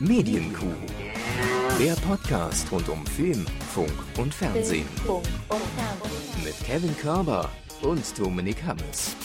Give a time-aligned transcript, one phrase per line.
[0.00, 0.66] Medienkuh.
[1.80, 4.86] Der Podcast rund um Film, Funk und Fernsehen.
[6.44, 7.50] Mit Kevin Körber
[7.82, 9.16] und Dominik Hammes.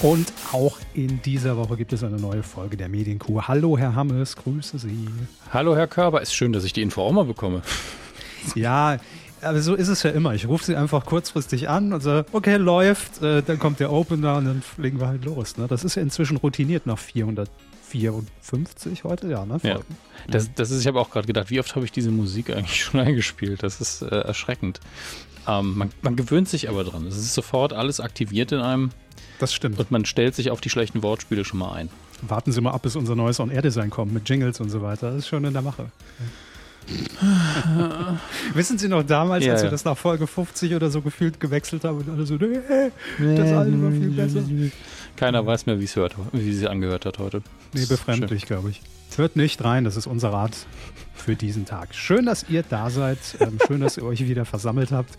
[0.00, 3.42] Und auch in dieser Woche gibt es eine neue Folge der Medienkuh.
[3.42, 5.08] Hallo, Herr Hammes, grüße Sie.
[5.52, 6.20] Hallo, Herr Körber.
[6.20, 7.62] Ist schön, dass ich die Info auch mal bekomme.
[8.54, 8.96] Ja,
[9.42, 10.32] aber so ist es ja immer.
[10.32, 14.36] Ich rufe Sie einfach kurzfristig an und sage, okay, läuft, äh, dann kommt der Opener
[14.38, 15.58] und dann legen wir halt los.
[15.58, 15.66] Ne?
[15.68, 16.98] Das ist ja inzwischen routiniert nach
[17.90, 19.58] 454 heute, ja, ne?
[19.62, 19.80] Ja.
[20.28, 22.82] Das, das ist, ich habe auch gerade gedacht, wie oft habe ich diese Musik eigentlich
[22.84, 23.62] schon eingespielt?
[23.62, 24.80] Das ist äh, erschreckend.
[25.48, 27.06] Ähm, man, man gewöhnt sich aber dran.
[27.06, 28.90] Es ist sofort alles aktiviert in einem.
[29.38, 29.78] Das stimmt.
[29.78, 31.88] Und man stellt sich auf die schlechten Wortspiele schon mal ein.
[32.22, 35.10] Warten Sie mal ab, bis unser neues On-Air-Design kommt mit Jingles und so weiter.
[35.10, 35.86] Das ist schon in der Mache.
[38.54, 39.70] Wissen Sie noch damals, Ja, als wir ja.
[39.70, 42.58] das nach Folge 50 oder so gefühlt gewechselt haben und alle so, nee,
[43.18, 44.42] das alte war viel besser.
[45.16, 47.42] Keiner weiß mehr, wie es hört, wie sie angehört hat heute.
[47.72, 48.80] Nee, befremdlich, glaube ich.
[49.16, 50.52] Hört nicht rein, das ist unser Rat
[51.14, 51.94] für diesen Tag.
[51.94, 53.18] Schön, dass ihr da seid.
[53.40, 55.16] Ähm, schön, dass ihr euch wieder versammelt habt.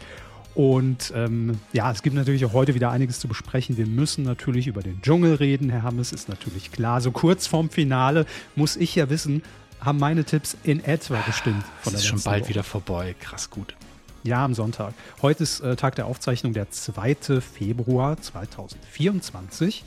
[0.53, 3.77] Und ähm, ja, es gibt natürlich auch heute wieder einiges zu besprechen.
[3.77, 5.69] Wir müssen natürlich über den Dschungel reden.
[5.69, 6.99] Herr Hammes ist natürlich klar.
[6.99, 9.43] So kurz vorm Finale muss ich ja wissen,
[9.79, 11.63] haben meine Tipps in etwa gestimmt.
[11.83, 12.49] Das der ist schon bald Woche.
[12.49, 13.15] wieder vorbei.
[13.19, 13.75] Krass gut.
[14.23, 14.93] Ja, am Sonntag.
[15.23, 17.41] Heute ist äh, Tag der Aufzeichnung, der 2.
[17.41, 19.83] Februar 2024.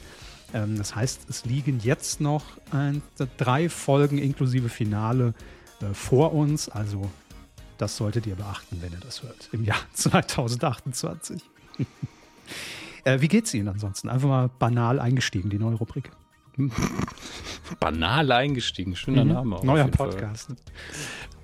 [0.52, 3.00] Ähm, das heißt, es liegen jetzt noch ein,
[3.36, 5.34] drei Folgen inklusive Finale
[5.80, 6.68] äh, vor uns.
[6.68, 7.08] Also
[7.78, 9.50] das solltet ihr beachten, wenn ihr das hört.
[9.52, 11.40] Im Jahr 2028.
[13.04, 14.08] äh, wie geht's Ihnen ansonsten?
[14.08, 16.10] Einfach mal banal eingestiegen, die neue Rubrik.
[17.80, 18.96] Banal eingestiegen.
[18.96, 19.58] Schöner Name.
[19.60, 19.66] Mhm.
[19.66, 20.10] Neuer jeden Fall.
[20.10, 20.50] Podcast.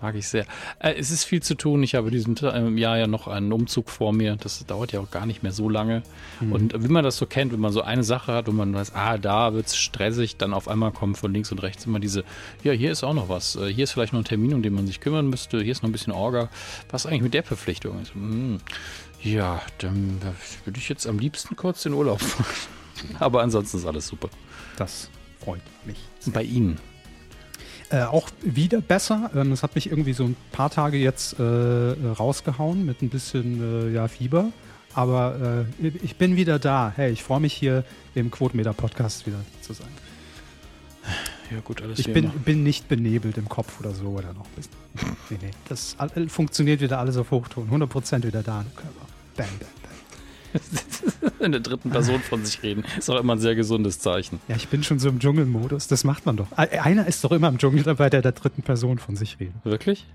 [0.03, 0.47] Mag ich sehr.
[0.79, 1.83] Äh, es ist viel zu tun.
[1.83, 4.37] Ich habe in diesem ähm, Jahr ja noch einen Umzug vor mir.
[4.37, 6.03] Das dauert ja auch gar nicht mehr so lange.
[6.41, 8.95] Und wie man das so kennt, wenn man so eine Sache hat und man weiß,
[8.95, 12.25] ah, da wird es stressig, dann auf einmal kommen von links und rechts immer diese,
[12.63, 13.57] ja, hier ist auch noch was.
[13.57, 15.61] Äh, Hier ist vielleicht noch ein Termin, um den man sich kümmern müsste.
[15.61, 16.49] Hier ist noch ein bisschen Orga.
[16.91, 18.01] Was ist eigentlich mit der Verpflichtung?
[18.03, 18.59] Ich so, hm,
[19.23, 22.47] ja, dann äh, würde ich jetzt am liebsten kurz in Urlaub fahren.
[23.19, 24.31] Aber ansonsten ist alles super.
[24.81, 25.11] Das
[25.45, 25.99] freut mich.
[26.33, 26.79] Bei Ihnen.
[27.91, 29.31] Äh, auch wieder besser.
[29.35, 31.43] Ähm, das hat mich irgendwie so ein paar Tage jetzt äh,
[31.93, 34.53] äh, rausgehauen mit ein bisschen äh, ja, Fieber.
[34.95, 36.95] Aber äh, ich bin wieder da.
[36.97, 39.89] Hey, ich freue mich hier im Quotenmeter-Podcast wieder zu sein.
[41.51, 42.33] Ja, gut, alles Ich bin, immer.
[42.33, 44.47] bin nicht benebelt im Kopf oder so oder noch.
[45.31, 45.51] Nee, nee.
[45.69, 47.69] Das all- funktioniert wieder alles auf Hochton.
[47.71, 49.07] 100% wieder da im Körper.
[49.37, 49.69] Bam, bam.
[51.41, 52.85] in der dritten Person von sich reden.
[52.99, 54.41] Ist auch immer ein sehr gesundes Zeichen.
[54.49, 55.89] Ja, ich bin schon so im Dschungelmodus.
[55.89, 56.51] Das macht man doch.
[56.53, 59.65] Einer ist doch immer im Dschungel dabei, der der dritten Person von sich redet.
[59.65, 60.07] Wirklich?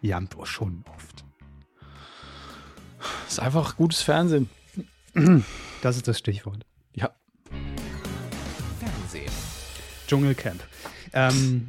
[0.00, 1.24] Ja, schon oft.
[3.28, 4.48] Ist einfach gutes Fernsehen.
[5.82, 6.66] Das ist das Stichwort.
[6.94, 7.10] Ja.
[8.80, 9.32] Fernsehen.
[10.06, 10.62] Dschungelcamp.
[11.12, 11.68] Ähm,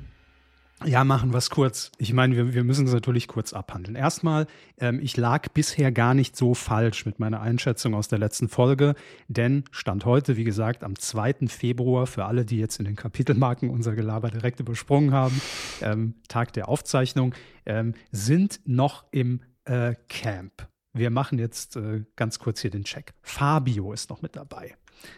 [0.86, 1.92] ja, machen wir es kurz.
[1.98, 3.96] Ich meine, wir, wir müssen es natürlich kurz abhandeln.
[3.96, 4.46] Erstmal,
[4.80, 8.94] ähm, ich lag bisher gar nicht so falsch mit meiner Einschätzung aus der letzten Folge,
[9.28, 11.48] denn Stand heute, wie gesagt, am 2.
[11.48, 15.42] Februar, für alle, die jetzt in den Kapitelmarken unser Gelaber direkt übersprungen haben,
[15.82, 17.34] ähm, Tag der Aufzeichnung,
[17.66, 20.68] ähm, sind noch im äh, Camp.
[20.94, 23.14] Wir machen jetzt äh, ganz kurz hier den Check.
[23.24, 24.76] Fabio ist noch mit dabei.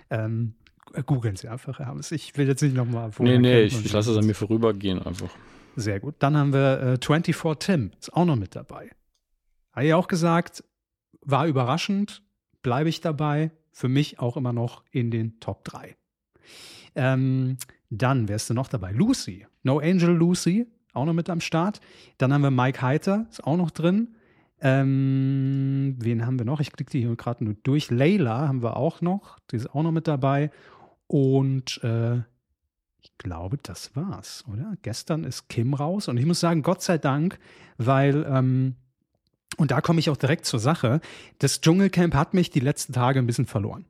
[0.10, 0.56] Ähm,
[1.06, 2.12] googeln Sie einfach, Herr Hammes.
[2.12, 5.30] Ich will jetzt nicht nochmal Nee, nee, ich, ich lasse es an mir vorübergehen einfach.
[5.76, 6.16] Sehr gut.
[6.20, 8.90] Dann haben wir äh, 24 Tim, ist auch noch mit dabei.
[9.72, 10.64] Habe ich auch gesagt,
[11.22, 12.22] war überraschend,
[12.62, 13.52] bleibe ich dabei.
[13.72, 15.96] Für mich auch immer noch in den Top 3.
[16.96, 17.58] Ähm,
[17.90, 18.92] dann, wer ist denn noch dabei?
[18.92, 21.80] Lucy, No Angel Lucy, auch noch mit am Start.
[22.18, 24.16] Dann haben wir Mike Heiter, ist auch noch drin.
[24.62, 26.60] Ähm, wen haben wir noch?
[26.60, 27.90] Ich klicke die hier gerade nur durch.
[27.90, 30.52] Layla haben wir auch noch, die ist auch noch mit dabei.
[31.10, 32.18] Und äh,
[33.02, 34.78] ich glaube, das war's, oder?
[34.84, 37.40] Gestern ist Kim raus und ich muss sagen, Gott sei Dank,
[37.78, 38.76] weil, ähm,
[39.58, 41.02] und da komme ich auch direkt zur Sache,
[41.40, 43.86] das Dschungelcamp hat mich die letzten Tage ein bisschen verloren.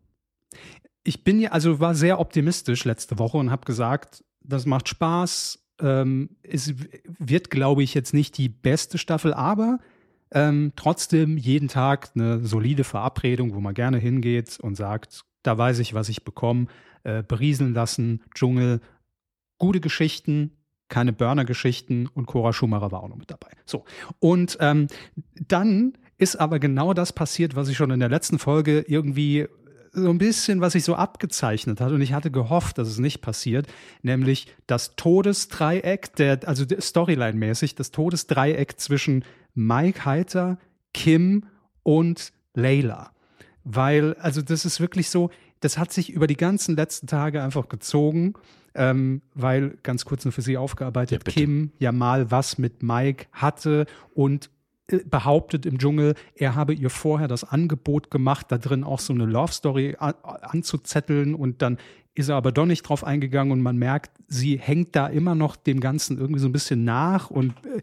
[1.03, 5.59] Ich bin ja, also war sehr optimistisch letzte Woche und habe gesagt, das macht Spaß.
[5.81, 6.73] Ähm, es
[7.03, 9.79] wird, glaube ich, jetzt nicht die beste Staffel, aber
[10.31, 15.79] ähm, trotzdem jeden Tag eine solide Verabredung, wo man gerne hingeht und sagt, da weiß
[15.79, 16.67] ich, was ich bekomme,
[17.09, 18.81] äh, berieseln lassen, Dschungel,
[19.57, 20.51] gute Geschichten,
[20.89, 23.51] keine Burner-Geschichten und Cora Schumacher war auch noch mit dabei.
[23.65, 23.85] So.
[24.19, 24.87] Und ähm,
[25.47, 29.47] dann ist aber genau das passiert, was ich schon in der letzten Folge irgendwie
[29.91, 33.21] so ein bisschen, was sich so abgezeichnet hat und ich hatte gehofft, dass es nicht
[33.21, 33.67] passiert,
[34.03, 39.23] nämlich das Todesdreieck, der, also Storyline-mäßig, das Todesdreieck zwischen
[39.55, 40.59] Mike Heiter,
[40.93, 41.45] Kim
[41.81, 43.11] und Layla.
[43.63, 47.69] Weil, also das ist wirklich so, das hat sich über die ganzen letzten Tage einfach
[47.69, 48.33] gezogen,
[48.75, 51.33] ähm, weil, ganz kurz nur für Sie aufgearbeitet, Ja.
[51.33, 54.49] Kim ja mal was mit Mike hatte und
[54.87, 59.13] äh, behauptet im Dschungel, er habe ihr vorher das Angebot gemacht, da drin auch so
[59.13, 61.77] eine Love Story an, anzuzetteln und dann
[62.15, 65.55] ist er aber doch nicht drauf eingegangen und man merkt, sie hängt da immer noch
[65.55, 67.81] dem Ganzen irgendwie so ein bisschen nach und äh,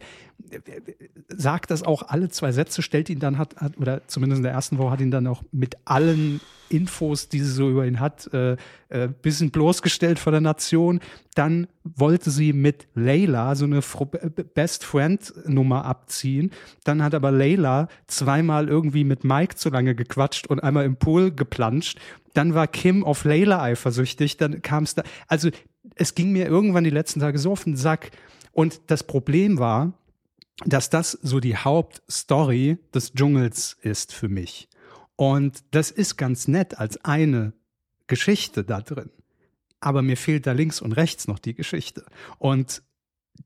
[1.29, 4.53] sagt das auch alle zwei Sätze, stellt ihn dann hat, hat oder zumindest in der
[4.53, 6.39] ersten Woche hat ihn dann auch mit allen
[6.69, 8.57] Infos, die sie so über ihn hat, äh,
[8.89, 10.99] äh, bisschen bloßgestellt vor der Nation.
[11.35, 16.51] Dann wollte sie mit Layla so eine Fro Best Friend Nummer abziehen.
[16.83, 21.31] Dann hat aber Layla zweimal irgendwie mit Mike zu lange gequatscht und einmal im Pool
[21.31, 21.99] geplanscht.
[22.33, 24.37] Dann war Kim auf Layla eifersüchtig.
[24.37, 25.03] Dann kam es da.
[25.27, 25.49] Also
[25.95, 28.11] es ging mir irgendwann die letzten Tage so auf den Sack.
[28.51, 29.93] Und das Problem war,
[30.65, 34.69] dass das so die Hauptstory des Dschungels ist für mich.
[35.15, 37.53] Und das ist ganz nett als eine
[38.07, 39.11] Geschichte da drin.
[39.79, 42.05] Aber mir fehlt da links und rechts noch die Geschichte.
[42.39, 42.81] Und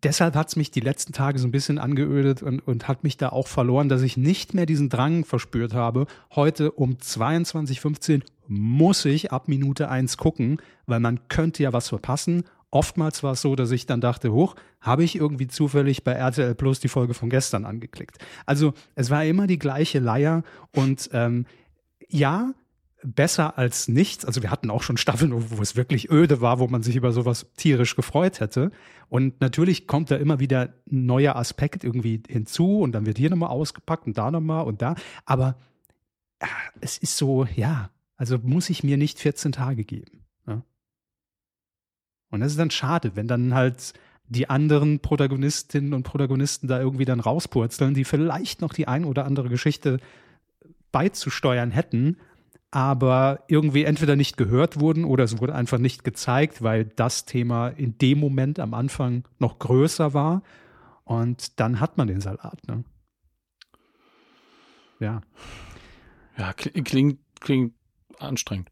[0.04, 3.18] deshalb hat es mich die letzten Tage so ein bisschen angeödet und, und hat mich
[3.18, 6.08] da auch verloren, dass ich nicht mehr diesen Drang verspürt habe.
[6.34, 11.90] Heute um 22.15 Uhr muss ich ab Minute 1 gucken, weil man könnte ja was
[11.90, 12.44] verpassen.
[12.72, 16.56] Oftmals war es so, dass ich dann dachte, hoch, habe ich irgendwie zufällig bei RTL
[16.56, 18.18] Plus die Folge von gestern angeklickt.
[18.46, 21.46] Also es war immer die gleiche Leier und ähm,
[22.08, 22.54] ja,
[23.04, 24.26] besser als nichts.
[24.26, 27.12] Also wir hatten auch schon Staffeln, wo es wirklich öde war, wo man sich über
[27.12, 28.72] sowas tierisch gefreut hätte.
[29.10, 33.30] Und natürlich kommt da immer wieder ein neuer Aspekt irgendwie hinzu und dann wird hier
[33.30, 34.96] nochmal ausgepackt und da nochmal und da.
[35.26, 35.58] Aber
[36.40, 36.48] ah,
[36.80, 40.21] es ist so, ja, also muss ich mir nicht 14 Tage geben.
[42.32, 43.94] Und das ist dann schade, wenn dann halt
[44.28, 49.26] die anderen Protagonistinnen und Protagonisten da irgendwie dann rauspurzeln, die vielleicht noch die ein oder
[49.26, 50.00] andere Geschichte
[50.94, 52.18] beizusteuern hätten,
[52.72, 57.68] aber irgendwie entweder nicht gehört wurden oder es wurde einfach nicht gezeigt, weil das Thema
[57.68, 60.42] in dem Moment am Anfang noch größer war.
[61.04, 62.66] Und dann hat man den Salat.
[62.68, 62.86] Ne?
[65.02, 65.22] Ja.
[66.38, 67.74] Ja, klingt, klingt
[68.18, 68.72] anstrengend.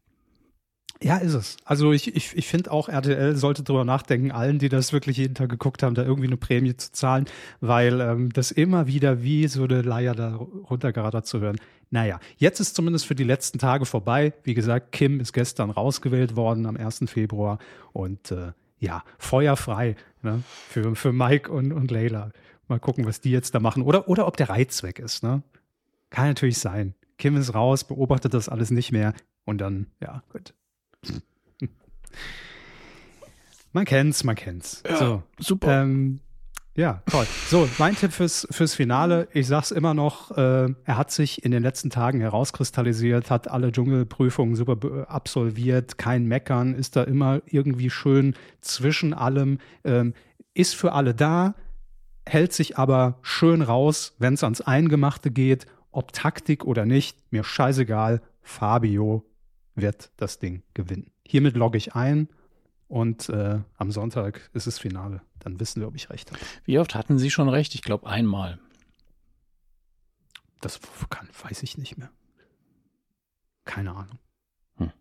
[1.02, 1.56] Ja, ist es.
[1.64, 5.34] Also ich, ich, ich finde auch, RTL sollte drüber nachdenken, allen, die das wirklich jeden
[5.34, 7.24] Tag geguckt haben, da irgendwie eine Prämie zu zahlen,
[7.60, 11.56] weil ähm, das immer wieder wie so eine Leier da runtergerattert zu hören.
[11.88, 14.34] Naja, jetzt ist zumindest für die letzten Tage vorbei.
[14.44, 17.04] Wie gesagt, Kim ist gestern rausgewählt worden am 1.
[17.06, 17.58] Februar
[17.92, 20.42] und äh, ja, feuerfrei ne?
[20.68, 22.30] für, für Mike und, und Layla.
[22.68, 23.82] Mal gucken, was die jetzt da machen.
[23.82, 25.22] Oder, oder ob der Reiz weg ist.
[25.22, 25.42] Ne?
[26.10, 26.94] Kann natürlich sein.
[27.16, 29.14] Kim ist raus, beobachtet das alles nicht mehr
[29.46, 30.54] und dann, ja, gut.
[33.72, 34.82] Man kennt's, man kennt's.
[34.88, 35.82] Ja, so, super.
[35.82, 36.18] Ähm,
[36.74, 37.26] ja, toll.
[37.48, 41.50] So, mein Tipp fürs, fürs Finale, ich sag's immer noch, äh, er hat sich in
[41.50, 47.90] den letzten Tagen herauskristallisiert, hat alle Dschungelprüfungen super absolviert, kein Meckern, ist da immer irgendwie
[47.90, 50.14] schön zwischen allem, ähm,
[50.54, 51.54] ist für alle da,
[52.26, 57.44] hält sich aber schön raus, wenn es ans Eingemachte geht, ob Taktik oder nicht, mir
[57.44, 59.29] scheißegal, Fabio
[59.74, 61.10] wird das Ding gewinnen.
[61.26, 62.28] Hiermit logge ich ein
[62.88, 65.22] und äh, am Sonntag ist es Finale.
[65.38, 66.40] Dann wissen wir, ob ich recht habe.
[66.64, 67.74] Wie oft hatten Sie schon recht?
[67.74, 68.58] Ich glaube einmal.
[70.60, 72.10] Das kann, weiß ich nicht mehr.
[73.64, 74.18] Keine Ahnung.
[74.76, 74.92] Hm.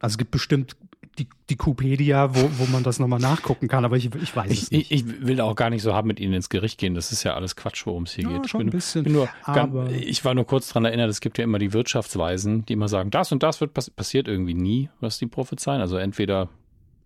[0.00, 0.76] Also es gibt bestimmt
[1.18, 4.62] die, die Kupedia, wo, wo man das nochmal nachgucken kann, aber ich, ich weiß Ich,
[4.64, 4.90] es nicht.
[4.92, 6.94] ich, ich will auch gar nicht so hart mit Ihnen ins Gericht gehen.
[6.94, 8.50] Das ist ja alles Quatsch, worum es hier Ja, geht.
[8.50, 11.20] schon ich ein bin, bisschen, bin nur ganz, ich war nur kurz dran erinnert, es
[11.20, 14.54] gibt ja immer die Wirtschaftsweisen, die immer sagen, das und das wird pass passiert irgendwie
[14.54, 15.80] nie, was die prophezeien.
[15.80, 16.48] Also entweder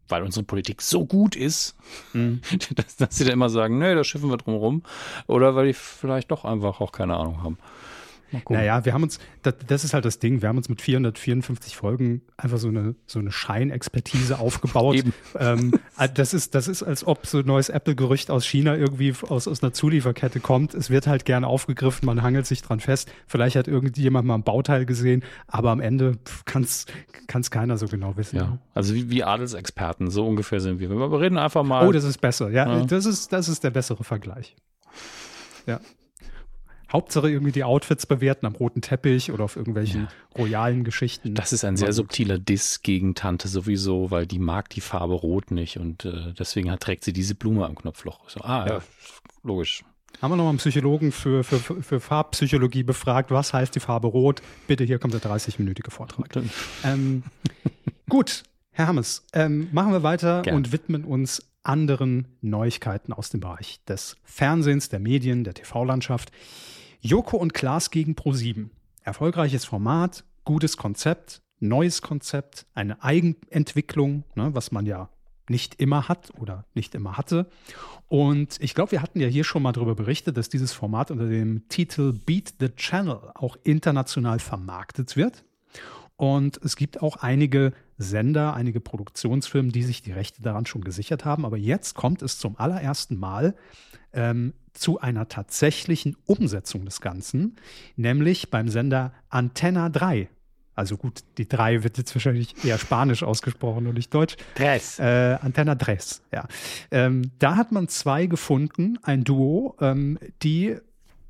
[0.08, 1.76] weil unsere Politik so gut ist,
[2.12, 2.40] Mhm.
[2.74, 4.82] dass, dass sie dann immer sagen, nee, da schiffen wir drum rum,
[5.28, 7.58] oder weil die vielleicht doch einfach auch keine Ahnung haben.
[8.56, 11.76] Naja, wir haben uns, das, das ist halt das Ding, wir haben uns mit 454
[11.76, 14.94] Folgen einfach so eine, so eine Scheinexpertise aufgebaut.
[14.96, 15.12] Eben.
[15.38, 19.14] Ähm, also das, ist, das ist, als ob so ein neues Apple-Gerücht aus China irgendwie
[19.28, 20.74] aus, aus einer Zulieferkette kommt.
[20.74, 23.10] Es wird halt gerne aufgegriffen, man hangelt sich dran fest.
[23.26, 26.86] Vielleicht hat irgendjemand mal ein Bauteil gesehen, aber am Ende kann es
[27.50, 28.36] keiner so genau wissen.
[28.36, 30.90] Ja, also wie, wie Adelsexperten, so ungefähr sind wir.
[30.90, 31.86] Wir reden einfach mal.
[31.86, 32.50] Oh, das ist besser.
[32.50, 32.84] Ja, Ja.
[32.84, 34.56] Das, ist, das ist der bessere Vergleich.
[35.66, 35.80] Ja.
[36.92, 41.34] Hauptsache irgendwie die Outfits bewerten am roten Teppich oder auf irgendwelchen royalen Geschichten.
[41.34, 45.50] Das ist ein sehr subtiler Diss gegen Tante sowieso, weil die mag die Farbe Rot
[45.50, 48.28] nicht und äh, deswegen hat, trägt sie diese Blume am Knopfloch.
[48.28, 48.82] So, ah, ja, Ja.
[49.42, 49.84] logisch.
[50.20, 54.42] Haben wir nochmal einen Psychologen für, für, für Farbpsychologie befragt, was heißt die Farbe Rot?
[54.66, 56.28] Bitte, hier kommt der 30-minütige Vortrag.
[56.84, 57.22] Ähm,
[58.08, 58.42] gut,
[58.72, 60.56] Herr Hammes, ähm, machen wir weiter Gern.
[60.56, 66.32] und widmen uns anderen Neuigkeiten aus dem Bereich des Fernsehens, der Medien, der TV-Landschaft.
[67.02, 68.68] Joko und Klaas gegen Pro7.
[69.02, 75.08] Erfolgreiches Format, gutes Konzept, neues Konzept, eine Eigenentwicklung, ne, was man ja
[75.48, 77.50] nicht immer hat oder nicht immer hatte.
[78.08, 81.26] Und ich glaube, wir hatten ja hier schon mal darüber berichtet, dass dieses Format unter
[81.26, 85.44] dem Titel Beat the Channel auch international vermarktet wird.
[86.16, 91.24] Und es gibt auch einige Sender, einige Produktionsfirmen, die sich die Rechte daran schon gesichert
[91.24, 91.46] haben.
[91.46, 93.56] Aber jetzt kommt es zum allerersten Mal
[94.12, 97.56] ähm, zu einer tatsächlichen Umsetzung des Ganzen,
[97.96, 100.28] nämlich beim Sender Antenna 3.
[100.74, 104.36] Also gut, die 3 wird jetzt wahrscheinlich eher Spanisch ausgesprochen und nicht Deutsch.
[104.54, 104.98] Tres.
[104.98, 106.46] Äh, Antenna Tres, ja.
[106.90, 110.76] Ähm, da hat man zwei gefunden, ein Duo, ähm, die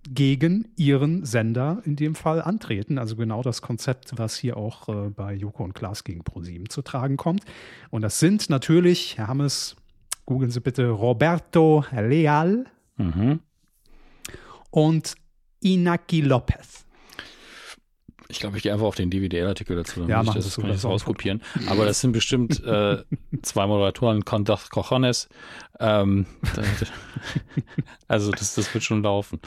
[0.09, 2.99] gegen ihren Sender in dem Fall antreten.
[2.99, 6.82] Also genau das Konzept, was hier auch äh, bei Joko und Klaas gegen ProSieben zu
[6.82, 7.44] tragen kommt.
[7.90, 9.76] Und das sind natürlich, Herr Hammes,
[10.26, 12.66] googeln Sie bitte Roberto Leal
[13.00, 13.40] Mhm.
[14.71, 15.14] und
[15.61, 16.85] Inaki Lopez.
[18.28, 20.07] Ich glaube, ich gehe einfach auf den DVD-Artikel dazu.
[20.07, 21.42] Ja, muss ich mach das, das kann ich das auskopieren.
[21.69, 23.02] Aber das sind bestimmt äh,
[23.42, 25.28] zwei Moderatoren, con dos cojones.
[25.81, 26.27] Ähm,
[28.09, 29.41] also das, das wird schon laufen.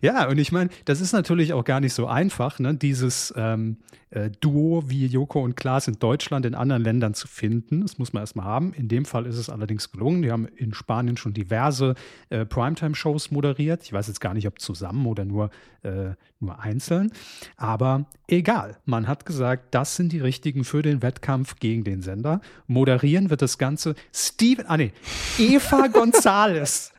[0.00, 2.74] Ja, und ich meine, das ist natürlich auch gar nicht so einfach, ne?
[2.74, 3.76] dieses ähm,
[4.14, 7.82] äh, Duo wie Joko und Klaas in Deutschland, in anderen Ländern zu finden.
[7.82, 8.72] Das muss man erstmal haben.
[8.72, 10.22] In dem Fall ist es allerdings gelungen.
[10.22, 11.94] Die haben in Spanien schon diverse
[12.30, 13.82] äh, Primetime-Shows moderiert.
[13.82, 15.50] Ich weiß jetzt gar nicht, ob zusammen oder nur,
[15.82, 17.12] äh, nur einzeln.
[17.56, 18.78] Aber egal.
[18.84, 22.40] Man hat gesagt, das sind die richtigen für den Wettkampf gegen den Sender.
[22.66, 24.92] Moderieren wird das Ganze Steven, ah nee,
[25.38, 26.90] Eva González.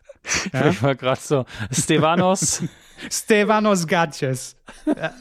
[0.54, 0.66] Ja?
[0.70, 2.64] Ich war gerade so, Stevanos,
[3.12, 4.56] Stevanos Gadges.
[4.86, 5.14] Ja,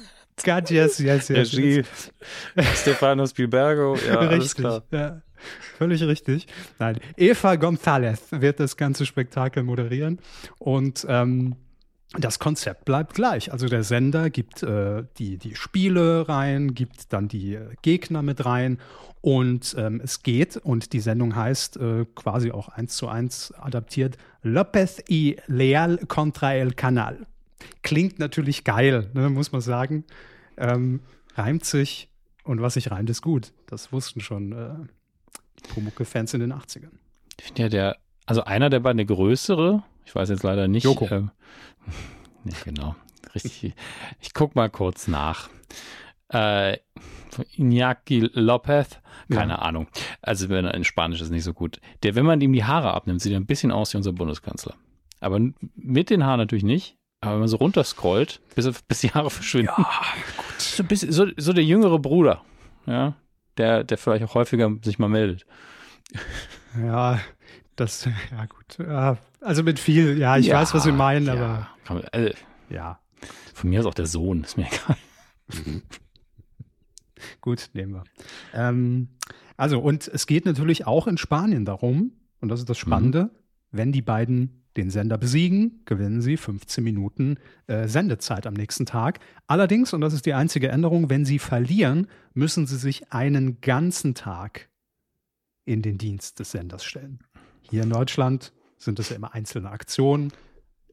[0.43, 1.53] Gadges, yes, yes.
[1.53, 1.83] Regie,
[2.75, 4.57] Stefanos Bilbergo, ja, alles richtig.
[4.57, 4.83] klar.
[4.91, 5.23] Ja,
[5.77, 6.47] völlig richtig.
[6.79, 10.21] Nein, Eva González wird das ganze Spektakel moderieren
[10.59, 11.57] und ähm,
[12.17, 13.53] das Konzept bleibt gleich.
[13.53, 18.79] Also der Sender gibt äh, die, die Spiele rein, gibt dann die Gegner mit rein
[19.25, 24.19] und ähm, es geht und die Sendung heißt äh, quasi auch eins zu eins adaptiert
[24.43, 27.27] López y Leal contra el Canal.
[27.83, 30.05] Klingt natürlich geil, ne, muss man sagen.
[30.59, 31.01] Ähm,
[31.37, 32.11] reimt sich
[32.43, 33.55] und was sich reimt, ist gut.
[33.67, 34.75] Das wussten schon äh,
[35.73, 36.93] Pumucke-Fans in den 80ern.
[37.39, 40.85] Ich finde ja der, also einer der beiden, der größere, ich weiß jetzt leider nicht.
[40.85, 41.09] Joko.
[41.11, 41.31] Ähm,
[42.45, 42.95] nee, genau.
[43.35, 43.73] Richtig.
[44.21, 45.49] Ich guck mal kurz nach.
[46.29, 46.79] Äh,
[47.57, 49.01] Iñaki Lopez,
[49.31, 49.89] keine Ahnung.
[50.23, 51.81] Also wenn in Spanisch ist nicht so gut.
[52.03, 54.75] Der, wenn man ihm die Haare abnimmt, sieht er ein bisschen aus wie unser Bundeskanzler.
[55.21, 55.41] Aber
[55.75, 56.97] mit den Haaren natürlich nicht.
[57.21, 59.73] Aber wenn man so runterscrollt, bis, bis die Haare verschwinden.
[59.77, 60.03] Ja,
[60.37, 60.61] gut.
[60.61, 62.43] So, bisschen, so, so der jüngere Bruder,
[62.87, 63.15] ja,
[63.57, 65.47] der, der vielleicht auch häufiger sich mal meldet.
[66.79, 67.21] Ja,
[67.77, 68.79] das, ja gut.
[68.79, 71.69] Ja, also mit viel, ja, ich Ja, weiß, was Sie meinen, ja.
[71.87, 72.35] aber äh,
[72.69, 72.99] ja,
[73.55, 74.97] von mir ist auch der Sohn, ist mir egal.
[77.41, 78.05] gut, nehmen wir.
[78.53, 79.09] Ähm,
[79.57, 83.31] also, und es geht natürlich auch in Spanien darum, und das ist das Spannende,
[83.71, 89.21] wenn die beiden den Sender besiegen, gewinnen sie 15 Minuten äh, Sendezeit am nächsten Tag.
[89.47, 94.15] Allerdings, und das ist die einzige Änderung, wenn sie verlieren, müssen sie sich einen ganzen
[94.15, 94.69] Tag
[95.65, 97.21] in den Dienst des Senders stellen.
[97.63, 100.33] Hier in Deutschland sind es ja immer einzelne Aktionen,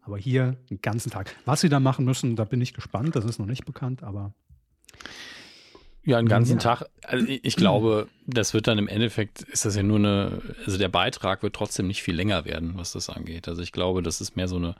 [0.01, 1.35] aber hier einen ganzen Tag.
[1.45, 3.15] Was sie da machen müssen, da bin ich gespannt.
[3.15, 4.33] Das ist noch nicht bekannt, aber
[6.03, 6.60] Ja, einen ganzen Ja.
[6.60, 6.84] Tag.
[7.03, 10.89] Also ich glaube, das wird dann im Endeffekt, ist das ja nur eine, also der
[10.89, 13.48] Beitrag wird trotzdem nicht viel länger werden, was das angeht.
[13.48, 14.75] Also ich glaube, das ist mehr so eine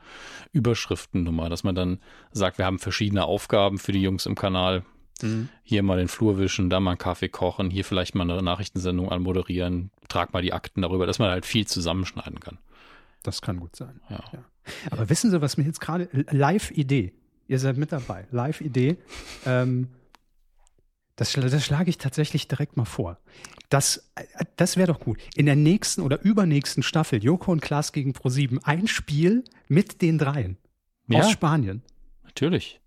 [0.52, 2.00] Überschriftennummer, dass man dann
[2.32, 4.84] sagt, wir haben verschiedene Aufgaben für die Jungs im Kanal.
[5.64, 9.12] Hier mal den Flur wischen, da mal einen Kaffee kochen, hier vielleicht mal eine Nachrichtensendung
[9.12, 12.58] anmoderieren, trag mal die Akten darüber, dass man halt viel zusammenschneiden kann.
[13.22, 14.02] das kann gut sein.
[14.10, 14.24] Ja.
[14.90, 17.14] Aber wissen Sie, was mir jetzt gerade Live-Idee,
[17.48, 18.98] ihr seid mit dabei, Live-Idee,
[19.46, 19.90] ähm,
[21.22, 23.18] das, das schlage ich tatsächlich direkt mal vor.
[23.70, 24.24] Das, äh,
[24.58, 25.20] das wäre doch gut.
[25.36, 30.18] In der nächsten oder übernächsten Staffel, Joko und Klaas gegen Pro7, ein Spiel mit den
[30.18, 30.58] dreien
[31.08, 31.20] Ja.
[31.20, 31.82] aus Spanien.
[32.24, 32.80] Natürlich.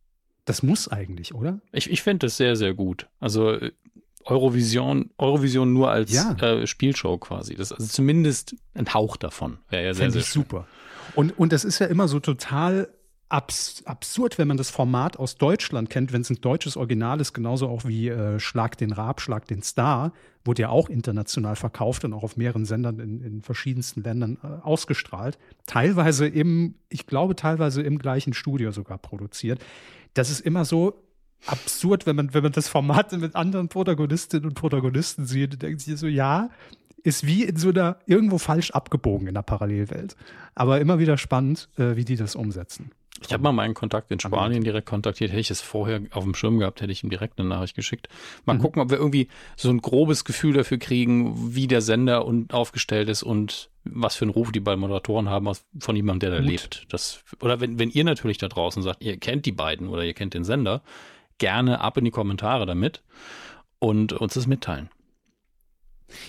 [0.47, 1.61] Das muss eigentlich, oder?
[1.73, 3.09] Ich, ich finde das sehr, sehr gut.
[3.21, 3.73] Also äh,
[4.25, 6.33] Eurovision, Eurovision nur als Ja.
[6.41, 7.55] äh, Spielshow quasi.
[7.55, 10.43] Das, also zumindest ein Hauch davon wäre ja sehr, Fände sehr ich schön.
[10.43, 10.67] super.
[11.15, 12.89] Und, und das ist ja immer so total
[13.35, 17.33] abs absurd, wenn man das Format aus Deutschland kennt, wenn es ein deutsches Original ist,
[17.33, 20.13] genauso auch wie äh, Schlag den Raab, Schlag den Star,
[20.45, 24.47] wurde ja auch international verkauft und auch auf mehreren Sendern in, in verschiedensten Ländern äh,
[24.63, 25.39] ausgestrahlt.
[25.67, 29.61] Teilweise im, ich glaube, teilweise im gleichen Studio sogar produziert.
[30.15, 31.03] Das ist immer so
[31.47, 35.99] absurd, wenn man, wenn man das Format mit anderen Protagonistinnen und Protagonisten sieht, denkt sich
[35.99, 36.51] so, ja,
[37.03, 40.17] ist wie in so einer irgendwo falsch abgebogen in der Parallelwelt.
[40.55, 42.93] Aber immer wieder spannend, äh, wie die das umsetzen.
[43.23, 45.31] Ich habe mal meinen Kontakt in Spanien direkt kontaktiert.
[45.31, 48.09] Hätte ich es vorher auf dem Schirm gehabt, hätte ich ihm direkt eine Nachricht geschickt.
[48.45, 48.61] Mal mhm.
[48.61, 53.09] gucken, ob wir irgendwie so ein grobes Gefühl dafür kriegen, wie der Sender und aufgestellt
[53.09, 56.51] ist und was für einen Ruf die beiden Moderatoren haben von jemandem, der da Gut.
[56.51, 56.87] lebt.
[56.89, 60.15] Das, oder wenn, wenn ihr natürlich da draußen sagt, ihr kennt die beiden oder ihr
[60.15, 60.83] kennt den Sender,
[61.39, 63.03] gerne ab in die Kommentare damit
[63.79, 64.91] und uns das mitteilen.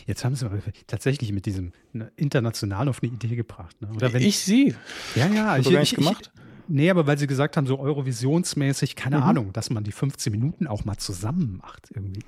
[0.06, 0.48] Jetzt haben sie
[0.88, 3.82] tatsächlich mit diesem ne, international auf eine Idee gebracht.
[3.82, 3.90] Ne?
[3.96, 4.76] Oder wenn, ich sie.
[5.16, 6.32] Ja, ja, ich, ich, gemacht.
[6.68, 9.24] Nee, aber weil sie gesagt haben, so Eurovisionsmäßig, keine mhm.
[9.24, 12.24] Ahnung, dass man die 15 Minuten auch mal zusammen macht irgendwie.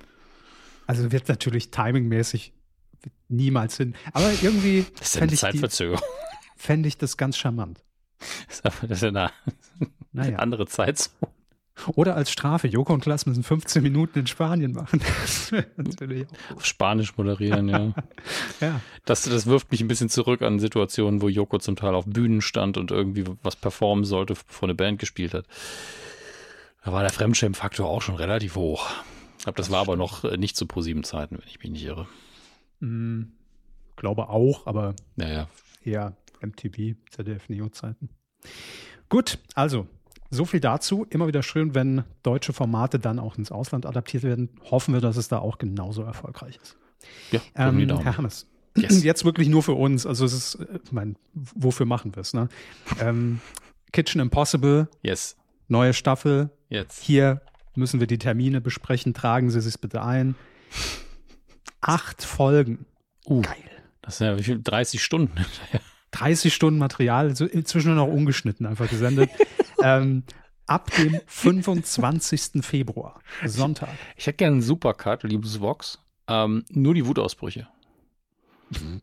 [0.86, 2.52] Also wird natürlich timingmäßig
[3.28, 3.94] niemals hin.
[4.12, 4.86] Aber irgendwie.
[4.98, 6.02] Das ist eine Zeitverzögerung.
[6.56, 7.82] Fände ich das ganz charmant.
[8.62, 9.30] Das ist ja eine
[10.12, 10.38] naja.
[10.38, 11.32] andere Zeitzone.
[11.94, 15.00] Oder als Strafe, Joko und Klaas müssen 15 Minuten in Spanien machen.
[16.54, 17.94] Auf Spanisch moderieren, ja.
[18.60, 18.80] ja.
[19.04, 22.40] Das, das wirft mich ein bisschen zurück an Situationen, wo Joko zum Teil auf Bühnen
[22.40, 25.46] stand und irgendwie was performen sollte, bevor eine Band gespielt hat.
[26.84, 28.88] Da war der Fremdschämfaktor auch schon relativ hoch.
[29.38, 32.08] Ich glaube, das, war aber noch äh, nicht zu ProSieben-Zeiten, wenn ich mich nicht irre.
[32.80, 33.32] Mhm.
[33.96, 35.48] Glaube auch, aber naja.
[35.82, 38.10] eher MTV, ZDF-Neo-Zeiten.
[39.08, 39.86] Gut, also
[40.30, 41.06] so viel dazu.
[41.10, 44.50] Immer wieder schön, wenn deutsche Formate dann auch ins Ausland adaptiert werden.
[44.70, 46.76] Hoffen wir, dass es da auch genauso erfolgreich ist.
[47.30, 48.46] Ja, ähm, Herr Hammes.
[48.76, 49.02] Yes.
[49.04, 50.06] Jetzt wirklich nur für uns.
[50.06, 52.34] Also es ist, äh, ich meine, wofür machen wir es?
[52.34, 52.48] Ne?
[53.00, 53.40] Ähm,
[53.92, 54.88] Kitchen Impossible.
[55.02, 55.36] Yes.
[55.68, 56.50] Neue Staffel.
[56.68, 57.02] Jetzt.
[57.02, 57.42] Hier
[57.74, 59.14] müssen wir die Termine besprechen.
[59.14, 60.34] Tragen Sie sich bitte ein.
[61.80, 62.86] Acht Folgen.
[63.26, 63.54] Uh, Geil.
[64.02, 64.60] Das sind ja wie viel?
[64.62, 65.44] 30 Stunden.
[66.12, 69.30] 30 Stunden Material, inzwischen noch ungeschnitten einfach gesendet.
[69.82, 70.24] ähm,
[70.66, 72.64] ab dem 25.
[72.64, 73.90] Februar, Sonntag.
[74.16, 75.98] Ich hätte gerne einen Supercut, liebes Vox.
[76.28, 77.68] Ähm, nur die Wutausbrüche.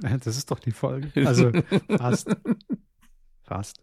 [0.00, 1.10] Das ist doch die Folge.
[1.26, 1.50] Also
[1.88, 2.28] fast.
[3.42, 3.80] Fast.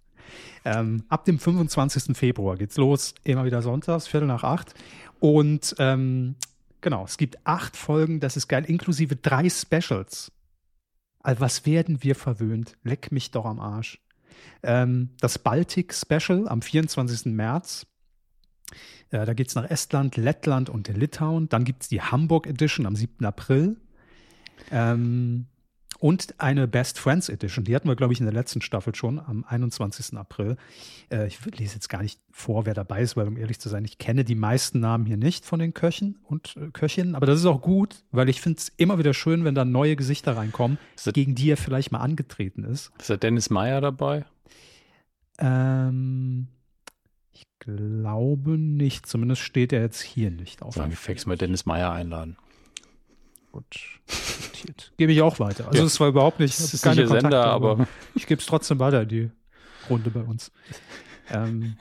[0.63, 2.15] Ähm, ab dem 25.
[2.15, 3.15] Februar geht's los.
[3.25, 4.73] Immer wieder sonntags, Viertel nach acht.
[5.19, 6.35] Und ähm,
[6.79, 10.31] genau, es gibt acht Folgen, das ist geil, inklusive drei Specials.
[11.19, 12.77] Also was werden wir verwöhnt?
[12.83, 13.99] Leck mich doch am Arsch.
[14.63, 17.33] Ähm, das Baltic Special am 24.
[17.33, 17.85] März.
[19.11, 21.49] Äh, da geht es nach Estland, Lettland und Litauen.
[21.49, 23.25] Dann gibt es die Hamburg Edition am 7.
[23.25, 23.77] April.
[24.71, 25.47] Ähm,
[25.99, 27.65] und eine Best Friends Edition.
[27.65, 30.17] Die hatten wir, glaube ich, in der letzten Staffel schon am 21.
[30.17, 30.57] April.
[31.09, 33.85] Äh, ich lese jetzt gar nicht vor, wer dabei ist, weil um ehrlich zu sein,
[33.85, 37.15] ich kenne die meisten Namen hier nicht von den Köchen und äh, Köchinnen.
[37.15, 39.95] Aber das ist auch gut, weil ich finde es immer wieder schön, wenn da neue
[39.95, 40.77] Gesichter reinkommen,
[41.13, 42.91] gegen die er vielleicht mal angetreten ist.
[42.99, 44.25] Ist da Dennis Meyer dabei?
[45.37, 46.47] Ähm,
[47.31, 49.05] ich glaube nicht.
[49.05, 50.75] Zumindest steht er jetzt hier nicht auf.
[50.75, 52.37] Sagen wir Fax mal Dennis Meyer einladen.
[53.51, 54.01] Gut.
[54.97, 55.67] Gebe ich auch weiter.
[55.67, 55.85] Also ja.
[55.85, 59.05] es war überhaupt nicht, das ist keine Kontakte, Sender, aber ich gebe es trotzdem weiter,
[59.05, 59.31] die
[59.89, 60.51] Runde bei uns.
[61.31, 61.75] Ähm,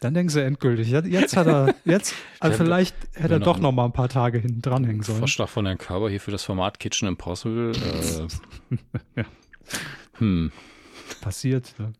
[0.00, 0.88] dann denken sie endgültig.
[0.88, 4.62] Jetzt hat er, jetzt, also vielleicht hätte er doch noch mal ein paar Tage hinten
[4.62, 5.18] dranhängen sollen.
[5.18, 7.72] Vorschlag von Herrn Körber hier für das Format Kitchen Impossible.
[7.72, 8.76] Äh,
[9.20, 9.24] ja.
[10.18, 10.52] hm.
[11.20, 11.74] Passiert.
[11.78, 11.92] Ja.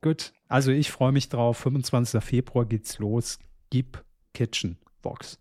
[0.00, 1.58] Gut, also ich freue mich drauf.
[1.58, 2.22] 25.
[2.22, 3.38] Februar geht's los.
[3.70, 4.02] Gib
[4.34, 5.38] Kitchen Box.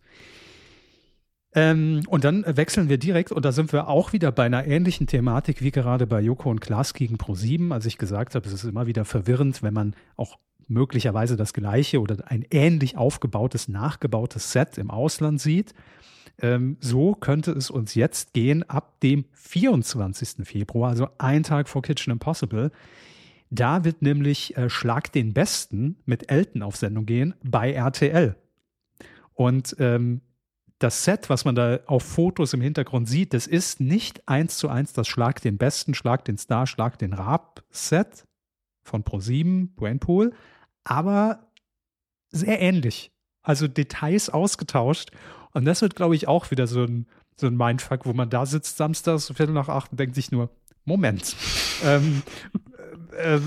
[1.54, 5.08] Ähm, und dann wechseln wir direkt, und da sind wir auch wieder bei einer ähnlichen
[5.08, 7.74] Thematik wie gerade bei Joko und Klaas gegen Pro7.
[7.74, 10.38] Als ich gesagt habe, es ist immer wieder verwirrend, wenn man auch
[10.68, 15.74] möglicherweise das gleiche oder ein ähnlich aufgebautes, nachgebautes Set im Ausland sieht.
[16.42, 20.48] Ähm, so könnte es uns jetzt gehen ab dem 24.
[20.48, 22.72] Februar, also ein Tag vor Kitchen Impossible.
[23.50, 28.38] Da wird nämlich äh, Schlag den Besten mit Elton auf Sendung gehen bei RTL.
[29.34, 30.22] Und ähm,
[30.84, 34.68] das Set, was man da auf Fotos im Hintergrund sieht, das ist nicht eins zu
[34.68, 38.26] eins das Schlag den Besten, Schlag den Star, Schlag den Raab-Set
[38.84, 40.34] von Pro7, Brainpool,
[40.84, 41.48] aber
[42.32, 43.12] sehr ähnlich.
[43.44, 45.12] Also Details ausgetauscht.
[45.54, 48.46] Und das wird, glaube ich, auch wieder so ein, so ein Mindfuck, wo man da
[48.46, 50.50] sitzt samstags, Viertel nach acht und denkt sich nur,
[50.86, 51.36] Moment.
[51.84, 52.24] ähm,
[53.18, 53.40] äh,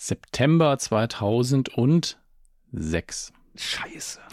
[0.00, 2.16] September 2006.
[3.54, 4.18] Scheiße.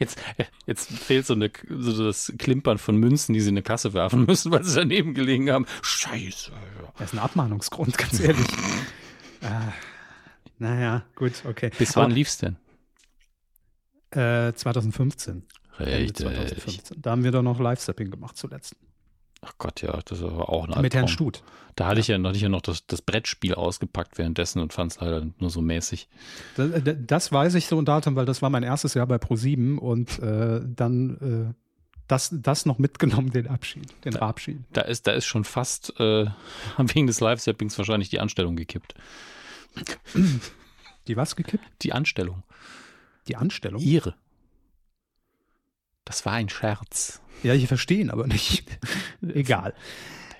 [0.00, 0.18] Jetzt,
[0.64, 4.24] jetzt fehlt so, eine, so das Klimpern von Münzen, die sie in eine Kasse werfen
[4.24, 5.66] müssen, weil sie daneben gelegen haben.
[5.82, 6.50] Scheiße.
[6.96, 8.46] Das ist ein Abmahnungsgrund, ganz ehrlich.
[9.42, 9.74] Ah,
[10.58, 11.70] naja, gut, okay.
[11.76, 12.56] Bis wann lief's denn?
[14.10, 15.44] Äh, 2015.
[15.78, 16.16] Ende Richtig.
[16.16, 17.02] 2015.
[17.02, 18.74] Da haben wir doch noch Live-Sapping gemacht zuletzt.
[19.42, 21.08] Ach Gott, ja, das war auch ein Mit Herrn Albtraum.
[21.08, 21.42] Stut.
[21.76, 24.72] Da hatte ich ja, da hatte ich ja noch das, das Brettspiel ausgepackt währenddessen und
[24.72, 26.08] fand es leider nur so mäßig.
[26.56, 26.70] Das,
[27.06, 30.18] das weiß ich so ein Datum, weil das war mein erstes Jahr bei Pro7 und
[30.20, 31.54] äh, dann äh,
[32.08, 34.58] das, das noch mitgenommen, den Abschied, den Abschied.
[34.72, 36.26] Da ist, da ist schon fast äh,
[36.78, 38.94] wegen des Live-Sappings wahrscheinlich die Anstellung gekippt.
[41.08, 41.64] Die was gekippt?
[41.82, 42.42] Die Anstellung.
[43.28, 43.82] Die Anstellung?
[43.82, 44.14] Ihre.
[46.06, 47.20] Das war ein Scherz.
[47.42, 48.78] Ja, ich verstehe ihn aber nicht.
[49.22, 49.74] Egal.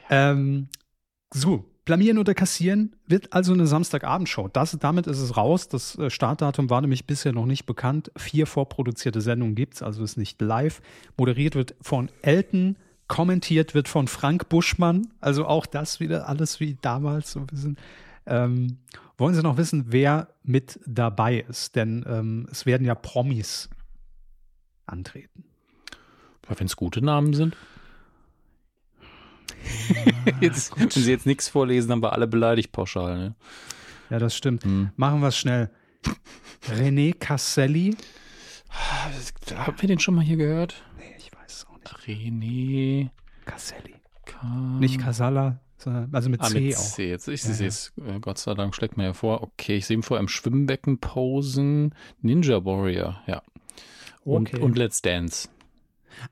[0.08, 0.68] Ähm,
[1.34, 4.48] so, blamieren oder kassieren wird also eine Samstagabendshow.
[4.48, 5.68] Das, damit ist es raus.
[5.68, 8.12] Das äh, Startdatum war nämlich bisher noch nicht bekannt.
[8.16, 10.80] Vier vorproduzierte Sendungen gibt's, also ist nicht live.
[11.18, 12.76] Moderiert wird von Elton,
[13.08, 15.08] kommentiert wird von Frank Buschmann.
[15.20, 17.76] Also auch das wieder alles wie damals so ein bisschen.
[18.24, 18.78] Ähm,
[19.18, 21.74] wollen Sie noch wissen, wer mit dabei ist?
[21.74, 23.68] Denn ähm, es werden ja Promis
[24.86, 25.44] antreten.
[26.48, 27.56] Wenn es gute Namen sind.
[30.40, 33.18] jetzt, wenn Sie jetzt nichts vorlesen, haben wir alle beleidigt pauschal.
[33.18, 33.34] Ne?
[34.10, 34.64] Ja, das stimmt.
[34.64, 34.90] Hm.
[34.96, 35.70] Machen wir es schnell.
[36.68, 37.96] René Casselli.
[39.54, 40.82] Haben wir den schon mal hier gehört?
[40.98, 42.06] Nee, ich weiß es auch nicht.
[42.06, 43.10] René.
[43.44, 43.94] Casselli.
[44.24, 44.46] Ka
[44.80, 46.80] Nicht Casala, sondern also mit Ah, C mit auch.
[46.80, 47.08] C.
[47.10, 47.68] Jetzt, ich Ja, sehe ja.
[47.68, 49.42] es, äh, Gott sei Dank schlägt mir ja vor.
[49.42, 51.94] Okay, ich sehe ihn vor im Schwimmbecken posen.
[52.22, 53.42] Ninja Warrior, ja.
[54.24, 54.60] Und, Okay.
[54.62, 55.48] und Let's Dance.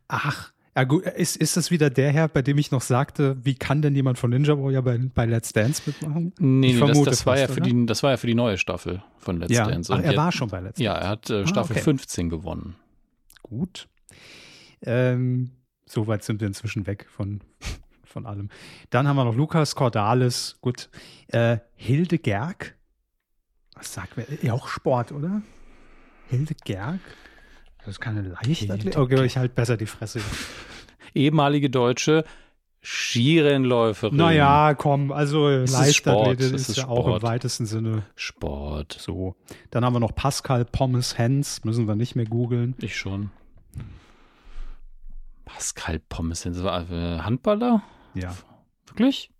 [0.09, 3.55] Ach, ja gut, ist, ist das wieder der Herr, bei dem ich noch sagte, wie
[3.55, 6.33] kann denn jemand von Ninja Warrior bei, bei Let's Dance mitmachen?
[6.39, 7.71] Nee, Ich nee das, das, war ja fast, für oder?
[7.71, 9.93] die, das war ja für die neue Staffel von Let's ja, Dance.
[9.95, 10.83] Ach, er war schon bei Let's Dance.
[10.83, 11.83] Ja, er hat äh, Ah, Staffel okay.
[11.85, 12.75] 15 gewonnen.
[13.43, 13.89] Gut.
[14.83, 15.53] Ähm,
[15.87, 17.41] so weit sind wir inzwischen weg von,
[18.05, 18.49] von allem.
[18.91, 20.57] Dann haben wir noch Lukas Cordalis.
[20.61, 20.89] Gut.
[21.29, 22.77] Äh, Hilde Gerg.
[23.77, 24.27] Was sagt wer?
[24.43, 25.43] Ja, auch Sport, oder?
[26.29, 27.01] Hilde Gerg?
[27.85, 28.97] Das ist keine Leichtathletik.
[28.97, 30.21] Okay, ich halte besser die Fresse.
[31.15, 32.25] Ehemalige deutsche
[32.83, 34.17] Skirennläuferin.
[34.17, 37.23] Naja, komm, also ist Leichtathletik Sport, ist, ist ja auch im Sport.
[37.23, 38.97] weitesten Sinne Sport.
[38.99, 39.37] so.
[39.71, 42.75] Dann haben wir noch Pascal Pommes Hens, müssen wir nicht mehr googeln.
[42.81, 43.31] Ich schon.
[45.45, 47.83] Pascal Pommes, das war äh, Handballer?
[48.15, 48.35] Ja.
[48.87, 49.31] Wirklich?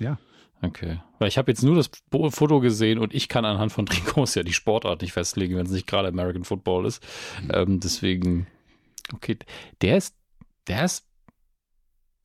[0.00, 0.18] Ja.
[0.60, 1.00] Okay.
[1.18, 4.42] Weil ich habe jetzt nur das Foto gesehen und ich kann anhand von Trikots ja
[4.42, 7.02] die Sportart nicht festlegen, wenn es nicht gerade American Football ist.
[7.52, 8.46] Ähm, deswegen,
[9.14, 9.38] okay.
[9.82, 10.14] Der ist,
[10.66, 11.06] der ist,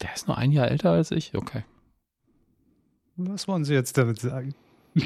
[0.02, 1.36] der ist nur ein Jahr älter als ich?
[1.36, 1.64] Okay.
[3.16, 4.56] Was wollen Sie jetzt damit sagen?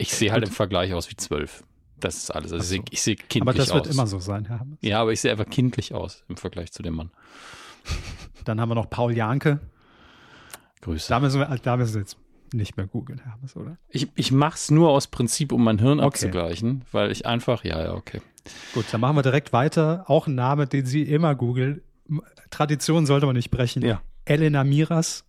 [0.00, 1.64] Ich sehe halt im Vergleich aus wie zwölf.
[1.98, 2.52] Das ist alles.
[2.52, 2.74] Also so.
[2.74, 3.92] ich sehe ich sehe kindlich Aber das wird aus.
[3.92, 4.78] immer so sein, Herr Hammes.
[4.80, 7.10] Ja, aber ich sehe einfach kindlich aus im Vergleich zu dem Mann.
[8.44, 9.60] Dann haben wir noch Paul Janke.
[10.80, 11.08] Grüße.
[11.08, 12.16] Da müssen wir, da müssen wir jetzt
[12.52, 13.76] nicht mehr googeln, Herr Hammes, oder?
[13.90, 16.06] Ich, ich mache es nur aus Prinzip, um mein Hirn Okay.
[16.06, 18.20] abzugleichen, weil ich einfach, ja, ja, okay.
[18.72, 20.04] Gut, dann machen wir direkt weiter.
[20.06, 21.82] Auch ein Name, den Sie immer googeln.
[22.50, 23.84] Tradition sollte man nicht brechen.
[23.84, 24.00] Ja.
[24.24, 25.24] Elena Miras.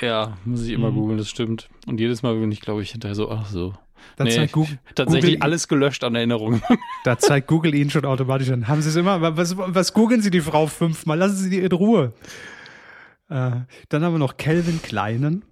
[0.00, 0.94] Ja, muss ich immer Mhm.
[0.96, 1.68] googeln, das stimmt.
[1.86, 3.74] Und jedes Mal bin ich, glaube ich, hinterher so, ach so.
[4.16, 6.62] Da Nee, zeigt Google, Tatsächlich Google, alles gelöscht an Erinnerungen.
[7.04, 8.68] Da zeigt Google Ihnen schon automatisch an.
[8.68, 9.36] Haben Sie es immer?
[9.36, 11.16] Was, was googeln Sie die Frau fünfmal?
[11.18, 12.12] Lassen Sie die in Ruhe.
[13.28, 15.44] Äh, dann haben wir noch Kelvin Kleinen.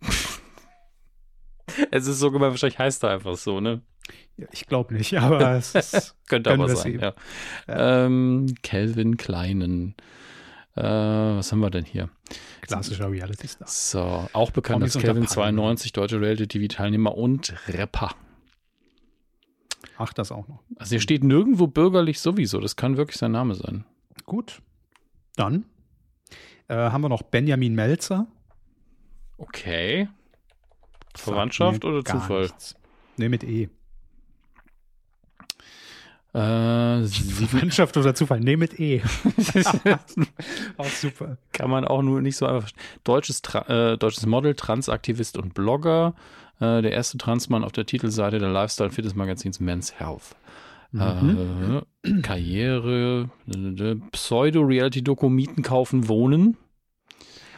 [1.90, 3.82] es ist so gemein, wahrscheinlich heißt er einfach so, ne?
[4.36, 7.14] Ja, ich glaube nicht, aber es ist, Könnte aber sein, ja.
[7.66, 9.94] Ähm, Calvin Kleinen.
[10.76, 12.08] Äh, was haben wir denn hier?
[12.60, 13.66] klassischer Reality-Star.
[13.66, 15.56] So, auch bekannt Promis als Calvin Palmen.
[15.56, 18.10] 92, deutscher Reality-TV-Teilnehmer und Rapper.
[19.96, 20.62] Ach, das auch noch.
[20.76, 22.60] Also hier steht nirgendwo bürgerlich sowieso.
[22.60, 23.84] Das kann wirklich sein Name sein.
[24.26, 24.60] Gut.
[25.34, 25.64] Dann
[26.68, 28.26] äh, haben wir noch Benjamin Melzer.
[29.36, 30.08] Okay.
[31.14, 32.42] Verwandtschaft oder Zufall?
[32.42, 32.76] nichts.
[33.16, 33.68] Nee, mit E.
[36.34, 36.38] Äh,
[37.06, 38.40] Verwandtschaft oder Zufall?
[38.40, 39.02] Nee, mit E.
[40.76, 41.38] auch super.
[41.52, 42.70] kann man auch nur nicht so einfach.
[43.04, 46.14] Deutsches, äh, deutsches Model, Transaktivist und Blogger.
[46.60, 50.36] Äh, der erste Transmann auf der Titelseite der Lifestyle Fitness Magazins Men's Health.
[50.92, 51.82] Mhm.
[52.22, 53.30] Karriere,
[54.12, 56.56] Pseudo-Reality-Doku, Mieten, Kaufen, Wohnen.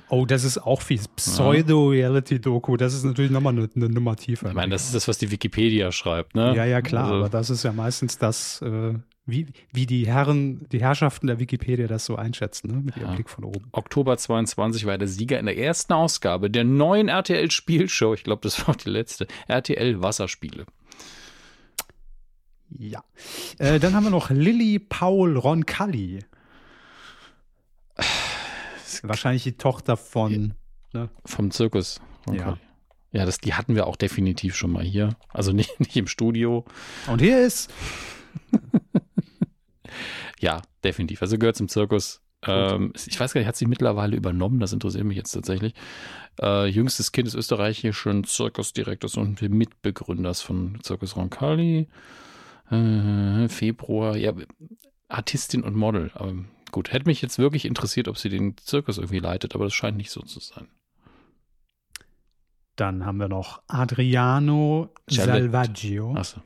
[0.09, 1.07] Oh, das ist auch fies.
[1.09, 2.77] Pseudo-Reality-Doku.
[2.77, 4.49] Das ist natürlich nochmal eine, eine Nummer tiefer.
[4.49, 6.55] Ich meine, das ist das, was die Wikipedia schreibt, ne?
[6.57, 7.05] ja, ja, klar.
[7.05, 11.39] Also, aber das ist ja meistens das, äh, wie, wie die Herren, die Herrschaften der
[11.39, 12.81] Wikipedia das so einschätzen, ne?
[12.83, 13.15] mit ihrem Ja.
[13.15, 13.67] Blick von oben.
[13.71, 18.15] Oktober 22 war er der Sieger in der ersten Ausgabe der neuen RTL-Spielshow.
[18.15, 19.29] Ich glaube, das war auch die letzte.
[19.47, 20.65] RTL Wasserspiele.
[22.79, 23.05] Ja.
[23.59, 26.21] Äh, dann haben wir noch Lilly Paul Roncalli.
[29.03, 30.55] Wahrscheinlich die Tochter von.
[30.93, 31.09] Ne?
[31.25, 32.01] Vom Zirkus.
[32.33, 32.59] Ja.
[33.13, 35.17] Ja, das, die hatten wir auch definitiv schon mal hier.
[35.29, 36.65] Also nicht, nicht im Studio.
[37.09, 37.73] Und hier ist.
[40.41, 41.23] ja, definitiv.
[41.23, 42.21] Also gehört zum Zirkus.
[42.47, 44.61] Ähm, ich weiß gar nicht, hat sie mittlerweile übernommen?
[44.61, 45.75] Das interessiert mich jetzt tatsächlich.
[46.41, 51.89] Äh, jüngstes Kind des österreichischen Zirkusdirektors und Mitbegründers von Zirkus Roncalli.
[52.71, 54.33] Äh, Februar, ja,
[55.09, 56.11] Artistin und Model.
[56.15, 56.35] Aber
[56.71, 59.97] gut, hätte mich jetzt wirklich interessiert, ob sie den Zirkus irgendwie leitet, aber das scheint
[59.97, 60.69] nicht so zu sein.
[62.77, 66.15] Dann haben wir noch Adriano Salvaggio.
[66.15, 66.41] Achso.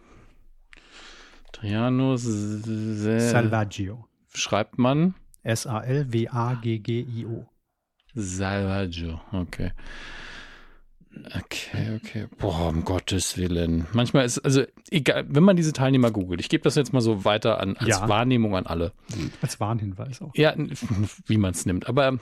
[1.48, 4.08] Adriano Salvaggio.
[4.34, 5.14] Schreibt man?
[5.44, 7.46] S-A-L-W-A-G-G-I-O.
[8.14, 9.72] Salvaggio, okay.
[11.37, 12.27] Okay, okay.
[12.38, 13.87] Boah, um Gottes Willen.
[13.92, 17.24] Manchmal ist, also egal, wenn man diese Teilnehmer googelt, ich gebe das jetzt mal so
[17.24, 18.09] weiter an, als ja.
[18.09, 18.92] Wahrnehmung an alle.
[19.40, 20.33] Als Warnhinweis auch.
[20.35, 20.55] Ja,
[21.27, 21.88] wie man es nimmt.
[21.88, 22.18] Aber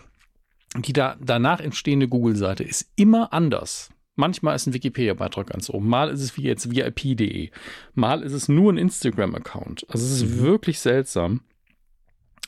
[0.77, 3.91] die da, danach entstehende Google-Seite ist immer anders.
[4.15, 5.89] Manchmal ist ein Wikipedia-Beitrag ganz oben.
[5.89, 7.51] Mal ist es wie jetzt VIP.de.
[7.95, 9.87] Mal ist es nur ein Instagram-Account.
[9.89, 10.41] Also es ist mhm.
[10.41, 11.41] wirklich seltsam.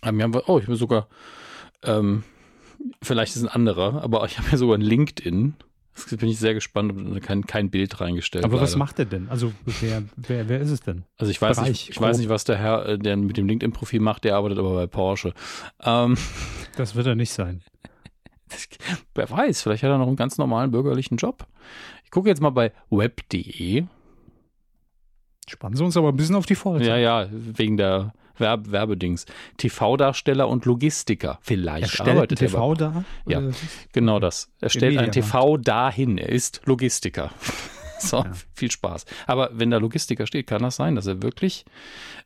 [0.02, 1.08] Ähm, wir haben, oh, ich habe sogar,
[1.82, 2.22] ähm,
[3.02, 5.54] vielleicht ist es ein anderer, aber ich habe ja sogar ein LinkedIn.
[5.96, 8.64] Jetzt bin ich sehr gespannt, ob kein, kein Bild reingestellt Aber leider.
[8.64, 9.28] was macht er denn?
[9.28, 11.04] Also wer, wer, wer ist es denn?
[11.18, 14.00] Also ich weiß, nicht, ich weiß nicht, was der Herr, äh, der mit dem LinkedIn-Profil
[14.00, 15.34] macht, der arbeitet aber bei Porsche.
[15.82, 16.16] Ähm,
[16.76, 17.62] das wird er nicht sein.
[19.14, 21.46] Wer weiß, vielleicht hat er noch einen ganz normalen bürgerlichen Job.
[22.04, 23.84] Ich gucke jetzt mal bei web.de.
[25.48, 26.84] Spannen Sie uns aber ein bisschen auf die Folter.
[26.86, 29.26] Ja, ja, wegen der Werb Werbedings.
[29.56, 31.38] TV-Darsteller und Logistiker.
[31.42, 33.04] Vielleicht er arbeitet er TV da?
[33.26, 33.42] Ja,
[33.92, 34.50] genau das.
[34.60, 36.18] Er stellt ein TV dahin.
[36.18, 37.30] Er ist Logistiker.
[38.04, 38.32] So, ja.
[38.52, 39.06] viel Spaß.
[39.26, 41.64] Aber wenn da Logistiker steht, kann das sein, dass er wirklich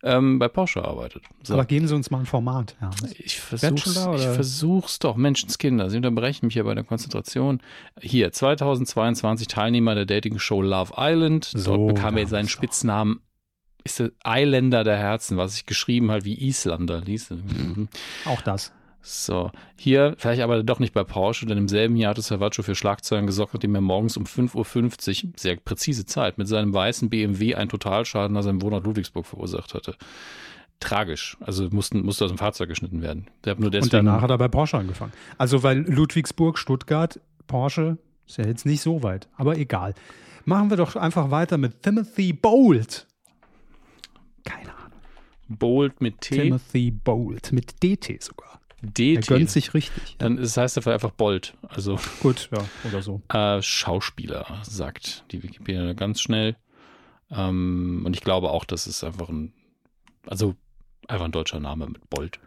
[0.03, 1.23] ähm, bei Porsche arbeitet.
[1.42, 1.55] So.
[1.55, 2.77] Aber geben Sie uns mal ein Format.
[2.81, 2.90] Ja.
[3.18, 5.16] Ich versuch's, ich versuch's doch.
[5.16, 7.61] Menschenskinder, Sie unterbrechen mich ja bei der Konzentration.
[8.01, 11.44] Hier, 2022 Teilnehmer der Dating-Show Love Island.
[11.44, 13.21] So, Dort bekam er seinen Spitznamen
[13.84, 17.30] ist der Eiländer der Herzen, was ich geschrieben halt wie Isländer ließ.
[17.30, 17.88] Mhm.
[18.24, 18.72] Auch das.
[19.00, 22.74] So, hier vielleicht aber doch nicht bei Porsche, denn im selben Jahr hat Salvaggio für
[22.74, 27.54] Schlagzeugen gesorgt, nachdem er morgens um 5.50 Uhr, sehr präzise Zeit, mit seinem weißen BMW
[27.54, 29.94] einen Totalschaden nach seinem Wohnort Ludwigsburg verursacht hatte.
[30.80, 31.36] Tragisch.
[31.40, 33.28] Also mussten, musste aus dem Fahrzeug geschnitten werden.
[33.44, 35.12] nur deswegen, Und danach hat er bei Porsche angefangen.
[35.38, 39.94] Also weil Ludwigsburg, Stuttgart, Porsche ist ja jetzt nicht so weit, aber egal.
[40.44, 43.08] Machen wir doch einfach weiter mit Timothy Bolt.
[44.48, 44.98] Keine Ahnung.
[45.48, 46.37] Bolt mit T.
[46.37, 48.61] Timothy Bolt mit DT sogar.
[48.82, 49.16] DT.
[49.16, 50.16] Er gönnt sich richtig.
[50.18, 51.54] Dann das heißt er einfach Bolt.
[51.68, 53.22] Also gut, ja, oder so.
[53.32, 56.56] Äh, Schauspieler, sagt die Wikipedia ganz schnell.
[57.30, 59.52] Ähm, und ich glaube auch, das ist einfach ein,
[60.26, 60.54] also
[61.08, 62.38] einfach ein deutscher Name mit Bolt.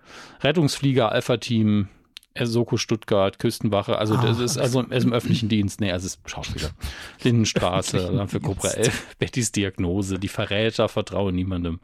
[0.42, 1.90] Rettungsflieger, Alpha-Team,
[2.40, 6.20] Soko Stuttgart, Küstenwache, also das ah, ist also ist im öffentlichen Dienst, nee, also ist
[6.26, 6.70] Schauspieler.
[7.24, 11.82] Lindenstraße, für Cobra 11, Bettys Diagnose, die Verräter, vertraue niemandem.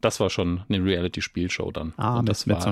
[0.00, 1.94] Das war schon eine Reality-Spielshow dann.
[1.96, 2.64] Ah, Und das war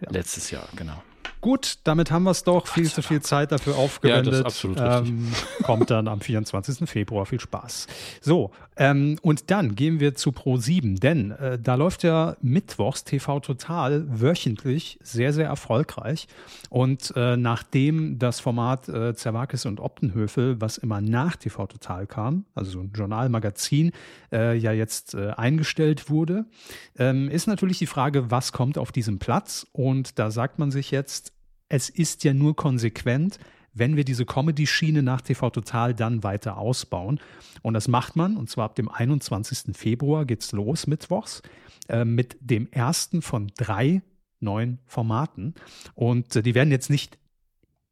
[0.00, 0.10] ja.
[0.10, 1.02] letztes Jahr, genau.
[1.40, 2.66] Gut, damit haben wir es doch.
[2.66, 4.34] Viel zu viel Zeit dafür aufgewendet.
[4.34, 6.88] Ja, absolut ähm, kommt dann am 24.
[6.88, 7.24] Februar.
[7.24, 7.86] Viel Spaß.
[8.20, 13.40] So, ähm, und dann gehen wir zu Pro7, denn äh, da läuft ja mittwochs TV
[13.40, 16.28] Total wöchentlich sehr, sehr erfolgreich.
[16.68, 22.44] Und äh, nachdem das Format äh, Zerwakis und Optenhöfel, was immer nach TV Total kam,
[22.54, 23.92] also so ein Journalmagazin,
[24.32, 26.46] äh, ja jetzt äh, eingestellt wurde,
[26.98, 29.66] ähm, ist natürlich die Frage, was kommt auf diesem Platz?
[29.72, 31.29] Und da sagt man sich jetzt,
[31.70, 33.38] es ist ja nur konsequent,
[33.72, 37.20] wenn wir diese Comedy-Schiene nach TV Total dann weiter ausbauen.
[37.62, 39.76] Und das macht man, und zwar ab dem 21.
[39.76, 41.42] Februar geht es los, mittwochs,
[41.88, 44.02] äh, mit dem ersten von drei
[44.40, 45.54] neuen Formaten.
[45.94, 47.18] Und äh, die werden jetzt nicht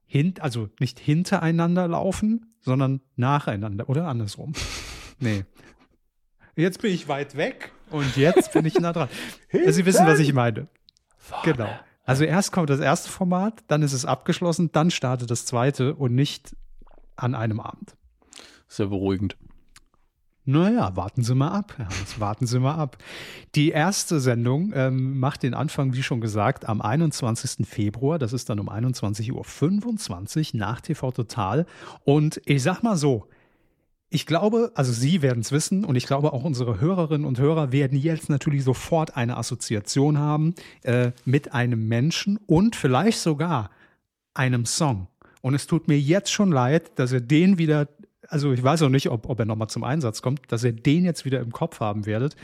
[0.06, 4.54] hint, also nicht hintereinander laufen, sondern nacheinander oder andersrum.
[5.20, 5.44] nee.
[6.56, 9.08] Jetzt bin ich weit weg und jetzt bin ich nah dran.
[9.68, 10.66] Sie wissen, was ich meine.
[11.44, 11.68] Genau.
[12.09, 16.14] Also erst kommt das erste Format, dann ist es abgeschlossen, dann startet das zweite und
[16.14, 16.57] nicht
[17.16, 17.97] an einem Abend.
[18.66, 19.37] Sehr beruhigend.
[20.47, 21.75] Naja, warten Sie mal ab.
[22.18, 22.97] Warten Sie mal ab.
[23.55, 27.68] Die erste Sendung ähm, macht den Anfang, wie schon gesagt, am 21.
[27.68, 28.18] Februar.
[28.18, 31.66] Das ist dann um 21.25 Uhr nach TV Total.
[32.05, 33.29] Und ich sag mal so,
[34.11, 37.73] ich glaube, also Sie werden es wissen und ich glaube auch unsere Hörerinnen und Hörer
[37.73, 43.71] werden jetzt natürlich sofort eine Assoziation haben äh, mit einem Menschen und vielleicht sogar
[44.33, 45.09] einem Song.
[45.42, 47.88] Und es tut mir jetzt schon leid, dass ihr den wieder,
[48.29, 51.05] also ich weiß auch nicht, ob, ob er nochmal zum Einsatz kommt, dass ihr den
[51.05, 52.35] jetzt wieder im Kopf haben werdet.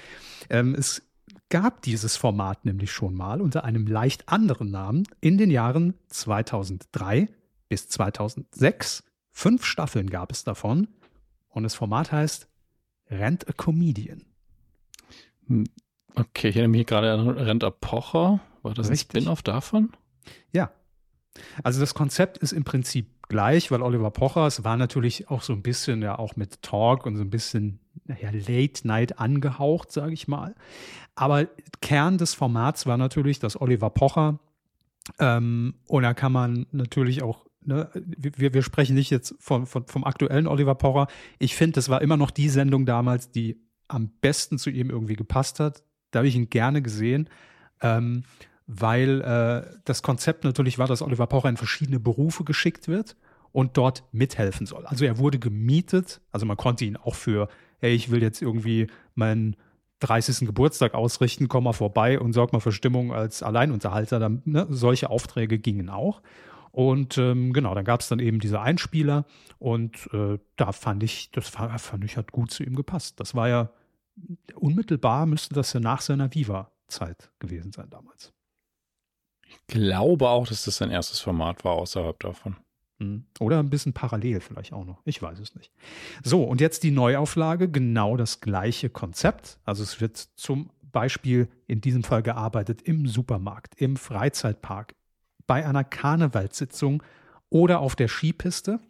[0.51, 1.03] Ähm, es
[1.49, 7.29] gab dieses Format nämlich schon mal unter einem leicht anderen Namen in den Jahren 2003
[7.71, 9.03] bis 2006.
[9.31, 10.89] Fünf Staffeln gab es davon
[11.55, 12.49] Und das Format heißt
[13.11, 14.25] Rent a Comedian.
[16.15, 18.41] Okay, ich erinnere mich gerade an Rent a Pocher.
[18.63, 19.17] War das Richtig.
[19.17, 19.91] ein Spin-off davon?
[20.53, 20.71] Ja.
[21.63, 25.53] Also das Konzept ist im Prinzip gleich, weil Oliver Pocher, es war natürlich auch so
[25.53, 30.13] ein bisschen ja auch mit Talk und so ein bisschen naja, Late Night angehaucht, sage
[30.13, 30.55] ich mal.
[31.15, 31.47] Aber
[31.81, 34.39] Kern des Formats war natürlich, dass Oliver Pocher
[35.19, 39.87] ähm, und da kann man natürlich auch Ne, wir, wir sprechen nicht jetzt von, von,
[39.87, 41.07] vom aktuellen Oliver Pocher.
[41.39, 45.17] Ich finde, das war immer noch die Sendung damals, die am besten zu ihm irgendwie
[45.17, 45.83] gepasst hat.
[46.11, 47.29] Da habe ich ihn gerne gesehen.
[47.81, 48.25] Ähm,
[48.67, 53.17] weil äh, das Konzept natürlich war, dass Oliver Pocher in verschiedene Berufe geschickt wird
[53.53, 54.87] und dort mithelfen soll.
[54.87, 57.49] Also er wurde gemietet, also man konnte ihn auch für,
[57.79, 59.57] hey, ich will jetzt irgendwie meinen
[60.01, 60.47] 30.
[60.47, 64.19] Geburtstag ausrichten, komm mal vorbei und sorg mal für Stimmung als Alleinunterhalter.
[64.19, 66.21] Dann, ne, solche Aufträge gingen auch.
[66.75, 69.27] Und ähm, genau, dann gab es dann eben diese Einspieler
[69.61, 73.21] und äh, da fand ich, das war, fand ich, hat gut zu ihm gepasst.
[73.21, 73.71] Das war ja
[74.57, 78.33] unmittelbar, müsste das ja nach seiner Viva-Zeit gewesen sein damals.
[79.47, 82.57] Ich glaube auch, dass das sein erstes Format war außerhalb davon.
[82.99, 83.25] Hm.
[83.39, 85.01] Oder ein bisschen parallel vielleicht auch noch.
[85.05, 85.71] Ich weiß es nicht.
[86.25, 89.61] So, und jetzt die Neuauflage, genau das gleiche Konzept.
[89.65, 94.97] Also es wird zum Beispiel in diesem Fall gearbeitet im Supermarkt, im Freizeitpark,
[95.47, 97.03] bei einer Karnevalssitzung
[97.51, 98.81] oder auf der Skipiste.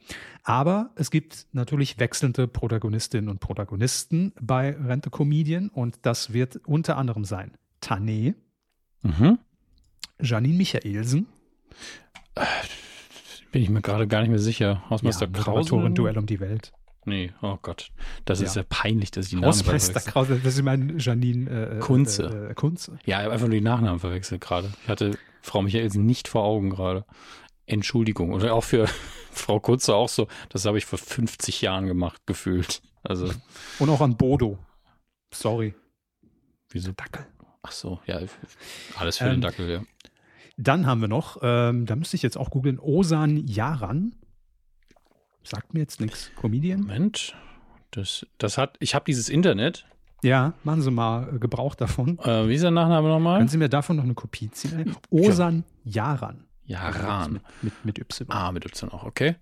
[0.43, 6.97] Aber es gibt natürlich wechselnde Protagonistinnen und Protagonisten bei Rente Comedian und das wird unter
[6.97, 8.35] anderem sein Tané,
[9.03, 9.39] Mhm.
[10.21, 11.27] Janine Michaelsen,
[13.53, 14.83] Bin ich mir gerade gar nicht mehr sicher.
[14.91, 15.51] Hausmeister ja, Krause?
[15.75, 16.73] Moderatorin Duell um die Welt.
[17.05, 17.91] Nee, oh Gott.
[18.25, 18.47] Das Ja.
[18.47, 20.01] ist ja peinlich, dass ich die Namen Hausmeister.
[20.01, 22.47] Krause, das ist mein Janine äh, Kunze.
[22.49, 22.99] Äh, äh, Kunze.
[23.05, 24.73] Ja, ich habe einfach nur die Nachnamen verwechselt gerade.
[24.83, 27.05] Ich hatte Frau Michaelsen nicht vor Augen gerade.
[27.67, 28.33] Entschuldigung.
[28.33, 28.87] Oder auch für
[29.31, 30.27] Frau Kunze auch so.
[30.49, 32.81] Das habe ich vor 50 Jahren gemacht, gefühlt.
[33.03, 33.31] Also,
[33.79, 34.59] Und auch an Bodo.
[35.35, 35.75] Sorry.
[36.71, 36.93] wieso?
[36.93, 37.27] Dackel.
[37.63, 38.21] Ach so, ja.
[38.97, 39.83] Alles für Ähm, den Dackel, ja.
[40.57, 44.15] Dann haben wir noch, ähm, da müsste ich jetzt auch googeln, Osan Yaran.
[45.43, 46.31] Sagt mir jetzt nichts.
[46.37, 46.81] Comedian?
[46.81, 47.35] Moment.
[47.91, 49.85] Das, das hat, ich habe dieses Internet.
[50.25, 52.19] Ja, machen Sie mal äh, Gebrauch davon.
[52.21, 53.39] Äh, wie ist der Nachname nochmal?
[53.39, 54.97] Können Sie mir davon noch eine Kopie ziehen?
[55.11, 56.45] Osan Yaran.
[56.65, 57.41] Jaran.
[57.61, 58.31] Mit, mit, mit Y.
[58.31, 59.37] Ah, mit Y auch, okay.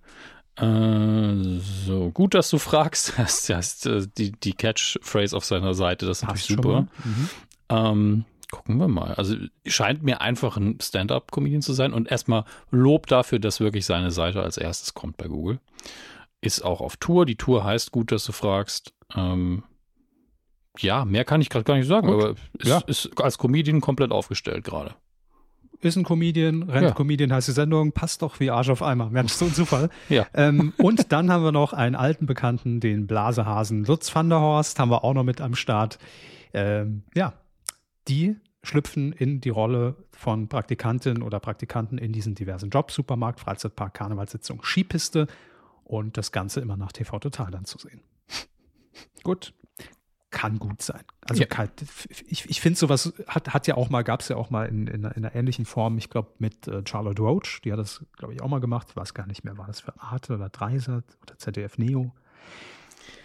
[0.56, 3.14] Äh, so, gut, dass du fragst.
[3.16, 6.88] Das ist äh, die, die Catchphrase auf seiner Seite, das ist natürlich super.
[7.04, 7.28] Mhm.
[7.68, 9.14] Ähm, gucken wir mal.
[9.14, 14.10] Also scheint mir einfach ein Stand-up-Comedian zu sein und erstmal Lob dafür, dass wirklich seine
[14.10, 15.60] Seite als erstes kommt bei Google.
[16.40, 17.24] Ist auch auf Tour.
[17.24, 18.92] Die Tour heißt gut, dass du fragst.
[19.14, 19.62] Ähm,
[20.78, 22.22] ja, mehr kann ich gerade gar nicht sagen, Gut.
[22.22, 22.78] aber ist, Ja.
[22.86, 24.94] ist als Comedian komplett aufgestellt gerade.
[25.80, 26.90] Ist ein Comedian, Rent Ja.
[26.92, 29.10] Comedian heißt die Sendung, passt doch wie Arsch auf Eimer.
[29.10, 29.90] Mensch, so ein Zufall.
[30.08, 30.26] Ja.
[30.32, 34.78] Ähm, und dann haben wir noch einen alten Bekannten, den Blasehasen Lutz van der Horst,
[34.78, 35.98] haben wir auch noch mit am Start.
[36.54, 37.32] Ähm, ja,
[38.08, 43.92] die schlüpfen in die Rolle von Praktikantin oder Praktikanten in diesen diversen Jobs, Supermarkt, Freizeitpark,
[43.94, 45.26] Karnevalssitzung, Skipiste
[45.82, 48.02] und das Ganze immer nach TV Total dann zu sehen.
[49.24, 49.52] Gut.
[50.42, 51.02] Kann gut sein.
[51.28, 51.46] Also Ja.
[51.46, 51.68] kann,
[52.26, 54.88] ich, ich finde sowas hat, hat ja auch mal, gab es ja auch mal in,
[54.88, 58.04] in, einer- in einer ähnlichen Form, ich glaube mit äh, Charlotte Roach, die hat das,
[58.18, 60.48] glaube ich, auch mal gemacht, ich weiß gar nicht mehr, war das für Arte oder
[60.48, 62.12] Dreisat oder ZDF Neo?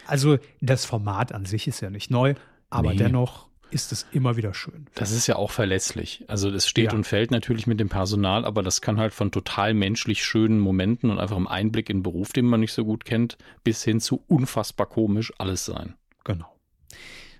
[0.06, 2.34] Also das Format an sich ist ja nicht neu,
[2.70, 2.96] aber Nee.
[2.98, 4.86] dennoch ist es immer wieder schön.
[4.94, 6.24] Das ist ja auch verlässlich.
[6.28, 6.96] Also das steht Ja.
[6.96, 11.10] und fällt natürlich mit dem Personal, aber das kann halt von total menschlich schönen Momenten
[11.10, 14.00] und einfach einem Einblick in einen Beruf, den man nicht so gut kennt, bis hin
[14.00, 15.94] zu unfassbar komisch alles sein.
[16.24, 16.46] Genau.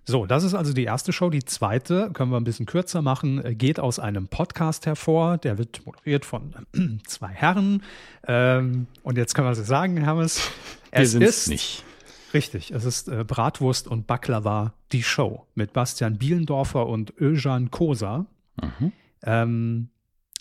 [0.04, 1.30] So, das ist also die erste Show.
[1.30, 5.38] Die zweite, können wir ein bisschen kürzer machen, äh, geht aus einem Podcast hervor.
[5.38, 6.54] Der wird moderiert von
[7.06, 7.82] zwei Herren.
[8.26, 10.50] Ähm, und jetzt können wir es sagen, Hermes.
[10.90, 11.84] Wir Es ist nicht.
[12.34, 18.26] Richtig, es ist äh, Bratwurst und Baklava, die Show mit Bastian Bielendorfer und Özcan Kosa.
[18.60, 18.92] Mhm.
[19.22, 19.88] Ähm,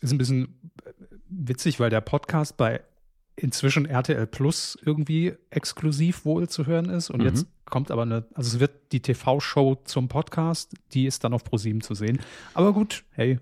[0.01, 0.91] ist ein bisschen äh,
[1.29, 2.81] witzig, weil der Podcast bei
[3.39, 7.09] inzwischen RTL Plus irgendwie exklusiv wohl zu hören ist.
[7.09, 7.27] Und Mhm.
[7.27, 11.43] jetzt kommt aber eine, also es wird die TV-Show zum Podcast, die ist dann auf
[11.43, 12.19] ProSieben zu sehen.
[12.55, 13.39] Aber gut, hey,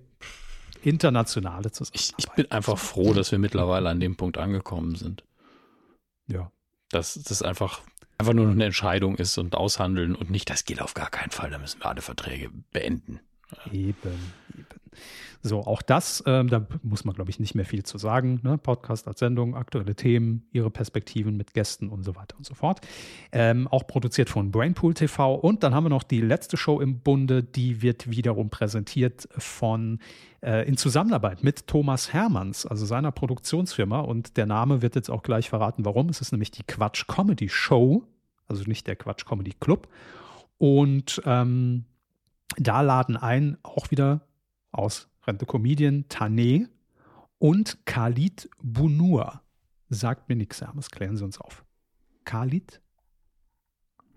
[0.83, 2.13] internationale Ich, Zusammenarbeit.
[2.17, 5.23] ich bin einfach froh, dass wir mittlerweile an dem Punkt angekommen sind.
[6.27, 6.51] Ja.
[6.89, 7.81] Dass das einfach,
[8.17, 11.31] einfach nur noch eine Entscheidung ist und aushandeln und nicht, das geht auf gar keinen
[11.31, 13.19] Fall, da müssen wir alle Verträge beenden.
[13.71, 13.95] Eben.
[15.41, 18.39] So, auch das, ähm, da muss man, glaube ich, nicht mehr viel zu sagen.
[18.41, 18.57] Ne?
[18.57, 22.81] Podcast als Sendung, aktuelle Themen, ihre Perspektiven mit Gästen und so weiter und so fort.
[23.31, 25.35] Ähm, auch produziert von Brainpool TV.
[25.35, 29.99] Und dann haben wir noch die letzte Show im Bunde, die wird wiederum präsentiert von
[30.41, 33.99] äh, in Zusammenarbeit mit Thomas Hermanns, also seiner Produktionsfirma.
[33.99, 36.09] Und der Name wird jetzt auch gleich verraten, warum.
[36.09, 38.03] Es ist nämlich die Quatsch Comedy Show.
[38.47, 39.89] also nicht der Quatsch Comedy Club.
[40.57, 41.85] Und ähm,
[42.57, 44.21] da laden ein auch wieder
[44.75, 46.69] aus Rente Comedian Tane
[47.39, 49.41] und Khalid Bunur.
[49.89, 51.63] Sagt mir nichts, Hermes, klären Sie uns auf.
[52.23, 52.81] Khalid?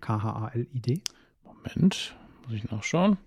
[0.01, 1.01] K-H-A-L-I-D?
[1.43, 3.17] Moment, muss ich nachschauen.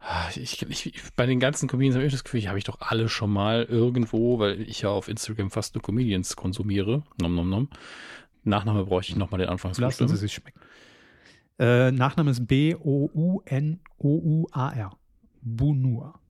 [0.00, 3.08] Ah, ich, ich, bei den ganzen Comedians habe ich das Gefühl, habe ich doch alle
[3.08, 7.02] schon mal irgendwo, weil ich ja auf Instagram fast nur Comedians konsumiere.
[7.20, 7.68] Nom, nom, nom.
[8.44, 10.06] Nachname bräuchte ich nochmal den Anfangsbuchstaben.
[10.06, 10.60] Lassen Sie sich schmecken.
[11.58, 12.98] Äh, Nachname ist B-O-U-N-O-U-A-R.
[15.40, 16.20] Bunur.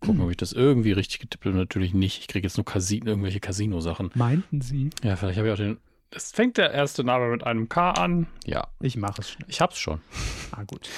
[0.00, 1.56] Gucken, ob ich das irgendwie richtig getippt habe.
[1.56, 2.20] Natürlich nicht.
[2.20, 4.10] Ich kriege jetzt nur Casino, irgendwelche Casino-Sachen.
[4.14, 4.90] Meinten Sie?
[5.02, 5.78] Ja, vielleicht habe ich auch den.
[6.12, 8.26] Es fängt der erste Name mit einem K an.
[8.44, 8.66] Ja.
[8.80, 9.48] Ich mache es schnell.
[9.48, 10.00] Ich hab's schon.
[10.50, 10.88] Ah, gut.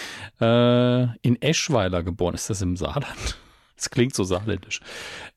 [0.40, 2.34] Äh, in Eschweiler geboren.
[2.34, 3.38] Ist das im Saarland?
[3.74, 4.78] Das klingt so saarländisch.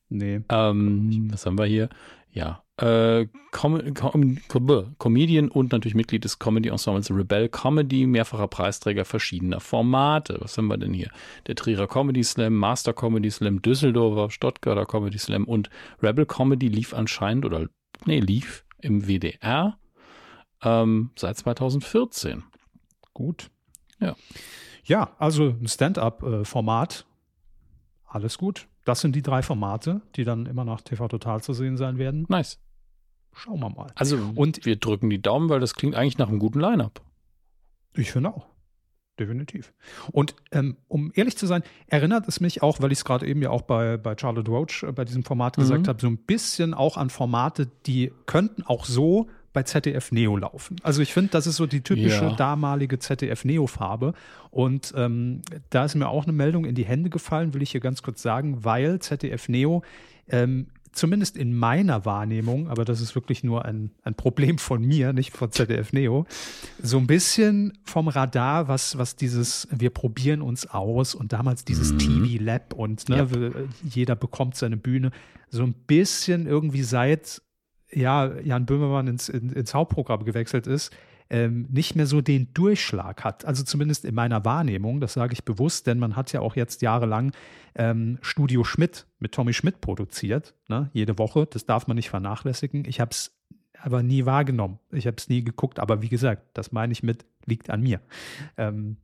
[0.08, 0.40] Nee.
[0.50, 1.88] Ähm, was haben wir hier?
[2.36, 2.62] Ja.
[2.76, 9.58] Äh, Com Com Com Comedian und natürlich Mitglied des Comedy-Ensembles Rebel Comedy, mehrfacher Preisträger verschiedener
[9.60, 10.36] Formate.
[10.40, 11.10] Was haben wir denn hier?
[11.46, 15.70] Der Trierer Comedy Slam, Master Comedy Slam, Düsseldorfer, Stuttgarter Comedy Slam und
[16.02, 17.68] Rebel Comedy lief anscheinend oder
[18.04, 19.78] nee, lief im WDR
[20.62, 22.44] ähm, seit 2014.
[23.14, 23.50] Gut.
[23.98, 24.14] Ja.
[24.84, 27.06] Ja, also ein Stand-up-Format.
[28.04, 28.68] Alles gut.
[28.86, 32.24] Das sind die drei Formate, die dann immer nach TV Total zu sehen sein werden.
[32.28, 32.58] Nice.
[33.34, 33.88] Schauen wir mal.
[33.96, 37.02] Also und wir drücken die Daumen, weil das klingt eigentlich nach einem guten Line-up.
[37.94, 38.46] Ich finde auch.
[39.18, 39.72] Definitiv.
[40.12, 43.40] Und ähm, um ehrlich zu sein, erinnert es mich auch, weil ich es gerade eben
[43.42, 45.88] ja auch bei, bei Charlotte Roach äh, bei diesem Format gesagt Mhm.
[45.88, 49.26] habe, so ein bisschen auch an Formate, die könnten auch so
[49.56, 50.76] bei ZDF Neo laufen.
[50.82, 52.34] Also ich finde, das ist so die typische Ja.
[52.36, 54.12] damalige ZDF Neo Farbe.
[54.50, 55.40] Und ähm,
[55.70, 58.20] da ist mir auch eine Meldung in die Hände gefallen, will ich hier ganz kurz
[58.20, 59.82] sagen, weil ZDF Neo
[60.28, 65.14] ähm, zumindest in meiner Wahrnehmung, aber das ist wirklich nur ein, ein Problem von mir,
[65.14, 66.26] nicht von ZDF Neo,
[66.82, 71.92] so ein bisschen vom Radar, was, was dieses, wir probieren uns aus und damals dieses
[71.94, 71.98] Mhm.
[71.98, 73.26] TV Lab und ne, Ja.
[73.84, 75.12] jeder bekommt seine Bühne,
[75.48, 77.40] so ein bisschen irgendwie seit
[77.92, 80.94] ja, Jan Böhmermann ins, in, ins Hauptprogramm gewechselt ist,
[81.28, 83.44] ähm, nicht mehr so den Durchschlag hat.
[83.44, 86.82] Also zumindest in meiner Wahrnehmung, das sage ich bewusst, denn man hat ja auch jetzt
[86.82, 87.32] jahrelang
[87.74, 91.46] ähm, Studio Schmidt mit Tommy Schmidt produziert, ne, jede Woche.
[91.50, 92.84] Das darf man nicht vernachlässigen.
[92.86, 93.36] Ich habe es
[93.80, 94.78] aber nie wahrgenommen.
[94.90, 95.78] Ich habe es nie geguckt.
[95.78, 98.00] Aber wie gesagt, das meine ich mit, liegt an mir.
[98.56, 98.96] Ähm,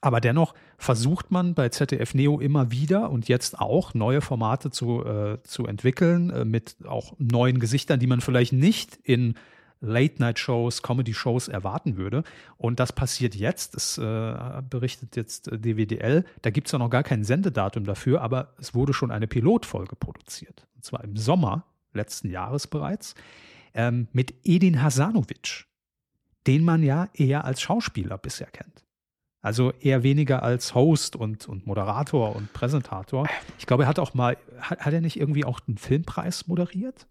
[0.00, 5.04] aber dennoch versucht man bei ZDF Neo immer wieder und jetzt auch neue Formate zu,
[5.04, 9.34] äh, zu entwickeln, äh, mit auch neuen Gesichtern, die man vielleicht nicht in
[9.80, 12.24] Late-Night-Shows, Comedy-Shows erwarten würde.
[12.56, 13.74] Und das passiert jetzt.
[13.74, 16.24] Das äh, berichtet jetzt äh, DWDL.
[16.42, 19.96] Da gibt es ja noch gar kein Sendedatum dafür, aber es wurde schon eine Pilotfolge
[19.96, 20.66] produziert.
[20.76, 23.14] Und zwar im Sommer letzten Jahres bereits
[23.74, 25.66] ähm, mit Edin Hasanovic,
[26.46, 28.84] den man ja eher als Schauspieler bisher kennt.
[29.48, 33.26] Also eher weniger als Host und, und Moderator und Präsentator.
[33.58, 37.06] Ich glaube, er hat auch mal, hat, hat er nicht irgendwie auch den Filmpreis moderiert?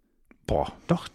[0.46, 0.72] Boah.
[0.86, 1.08] Doch,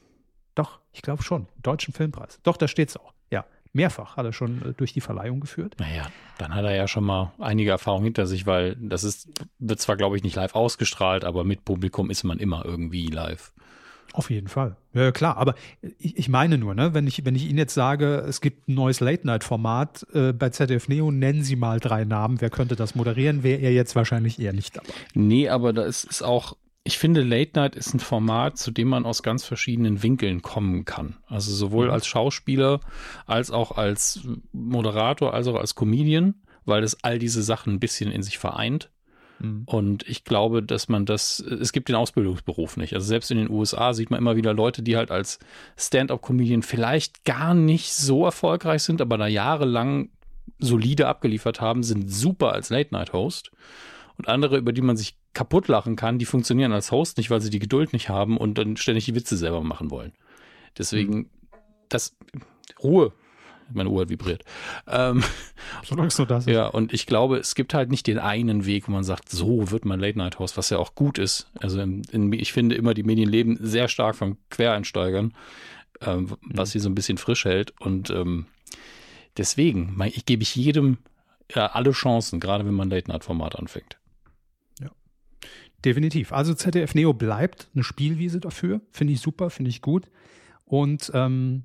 [0.56, 1.46] doch, ich glaube schon.
[1.62, 2.40] Deutschen Filmpreis.
[2.42, 3.14] Doch, da steht's auch.
[3.30, 5.76] Ja, mehrfach hat er schon äh, durch die Verleihung geführt.
[5.78, 6.08] Naja,
[6.38, 9.28] dann hat er ja schon mal einige Erfahrungen hinter sich, weil das ist,
[9.60, 13.52] wird zwar, glaube ich, nicht live ausgestrahlt, aber mit Publikum ist man immer irgendwie live.
[14.12, 14.76] Auf jeden Fall.
[14.92, 15.36] Ja, klar.
[15.38, 15.55] Aber
[15.98, 18.74] ich, ich meine nur, ne, wenn ich, wenn ich Ihnen jetzt sage, es gibt ein
[18.74, 22.40] neues Late-Night-Format äh, bei ZDF Neo, nennen Sie mal drei Namen.
[22.40, 23.42] Wer könnte das moderieren?
[23.42, 24.92] Wäre er jetzt wahrscheinlich eher nicht dabei.
[25.14, 28.88] Nee, aber da ist, ist auch, ich finde, Late Night ist ein Format, zu dem
[28.88, 31.16] man aus ganz verschiedenen Winkeln kommen kann.
[31.26, 32.80] Also sowohl als Schauspieler,
[33.26, 34.20] als auch als
[34.53, 36.34] Moderator, als auch als Comedian,
[36.64, 38.90] weil das all diese Sachen ein bisschen in sich vereint.
[39.38, 39.62] Mhm.
[39.66, 42.94] Und ich glaube, dass man das, es gibt den Ausbildungsberuf nicht.
[42.94, 45.38] Also selbst in den USA sieht man immer wieder Leute, die halt als
[45.76, 50.10] Stand-up-Comedian vielleicht gar nicht so erfolgreich sind, aber da jahrelang
[50.58, 53.50] solide abgeliefert haben, sind super als Late-Night-Host.
[54.18, 57.40] Und andere, über die man sich kaputt lachen kann, die funktionieren als Host nicht, weil
[57.40, 60.12] sie die Geduld nicht haben und dann ständig die Witze selber machen wollen.
[60.76, 61.30] Deswegen,
[61.88, 62.16] das,
[62.82, 63.12] Ruhe.
[63.74, 64.44] Meine Uhr hat vibriert.
[64.86, 65.22] Ähm,
[65.84, 66.52] Solange es nur das ist.
[66.52, 69.70] ja, und ich glaube, es gibt halt nicht den einen Weg, wo man sagt, so
[69.70, 71.50] wird man Late Night Host, was ja auch gut ist.
[71.58, 75.34] Also in, in, ich finde immer, die Medien leben sehr stark von Quereinsteigern,
[76.00, 77.74] ähm, was sie so ein bisschen frisch hält.
[77.80, 78.46] Und ähm,
[79.36, 80.98] deswegen mein, ich, gebe ich jedem
[81.54, 83.98] ja, alle Chancen, gerade wenn man Late Night Format anfängt.
[85.84, 86.32] Definitiv.
[86.32, 88.80] Also ZDF Neo bleibt eine Spielwiese dafür.
[88.92, 90.08] Finde ich super, finde ich gut.
[90.64, 91.64] Und ähm,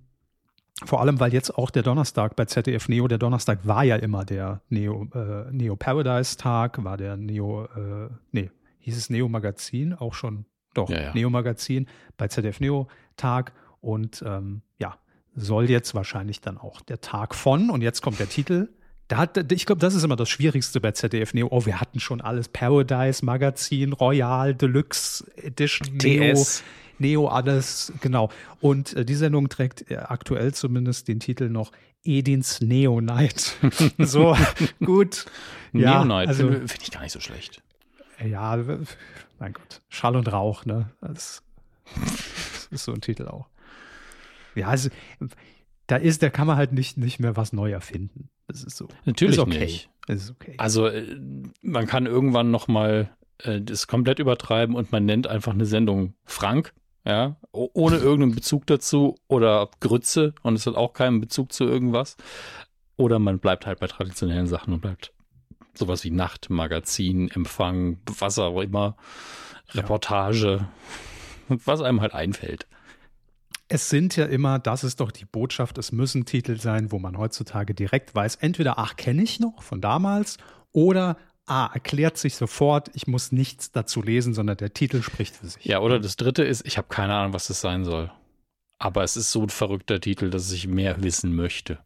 [0.86, 4.26] vor allem, weil jetzt auch der Donnerstag bei ZDF Neo, der Donnerstag war ja immer
[4.26, 9.94] der Neo, äh, Neo Paradise Tag, war der Neo, äh, nee, hieß es Neo Magazin,
[9.94, 11.14] auch schon, doch, Ja, ja.
[11.14, 13.54] Neo Magazin bei ZDF Neo Tag.
[13.82, 14.98] Und ähm, ja,
[15.36, 18.70] soll jetzt wahrscheinlich dann auch der Tag von, und jetzt kommt der Titel.
[19.08, 21.48] Da hat, ich glaube, das ist immer das Schwierigste bei ZDF Neo.
[21.50, 22.50] Oh, wir hatten schon alles.
[22.50, 26.36] Paradise, Magazin, Royal, Deluxe Edition, Neo,
[27.00, 28.30] Neo, alles, genau.
[28.62, 31.72] Und äh, die Sendung trägt äh, aktuell zumindest den Titel noch
[32.04, 33.56] Edins Neo Night.
[33.98, 34.36] so,
[34.86, 35.26] gut.
[35.74, 37.62] ja, Neo Night also, finde find ich gar nicht so schlecht.
[38.24, 38.58] Ja,
[39.39, 39.82] mein Gott.
[39.89, 40.89] Schall und Rauch, ne?
[41.02, 41.43] Das,
[41.95, 43.48] das ist so ein Titel auch.
[44.56, 44.89] Ja, also
[45.86, 48.30] da ist, da kann man halt nicht, nicht mehr was neu erfinden.
[48.48, 48.88] Das ist so.
[49.06, 49.60] Natürlich ist okay.
[49.60, 49.89] nicht.
[50.08, 50.56] Ist okay.
[50.58, 51.20] Also äh,
[51.62, 56.14] man kann irgendwann noch mal äh, das komplett übertreiben und man nennt einfach eine Sendung
[56.26, 56.74] Frank,
[57.08, 62.18] ja, ohne irgendeinen Bezug dazu oder Grütze und es hat auch keinen Bezug zu irgendwas.
[62.97, 65.14] Oder man bleibt halt bei traditionellen Sachen und bleibt
[65.74, 68.97] sowas wie Nachtmagazin, Empfang, was auch immer,
[69.70, 70.68] Reportage,
[71.49, 71.58] ja.
[71.66, 72.68] was einem halt einfällt.
[73.70, 77.18] Es sind ja immer, das ist doch die Botschaft, es müssen Titel sein, wo man
[77.18, 80.38] heutzutage direkt weiß, entweder, ach, kenne ich noch von damals
[80.74, 81.16] oder
[81.48, 85.66] ah, erklärt sich sofort, ich muss nichts dazu lesen, sondern der Titel spricht für sich.
[85.66, 88.12] Ja, oder das dritte ist, ich habe keine Ahnung, was das sein soll.
[88.80, 91.80] Aber es ist so ein verrückter Titel, dass ich mehr wissen möchte.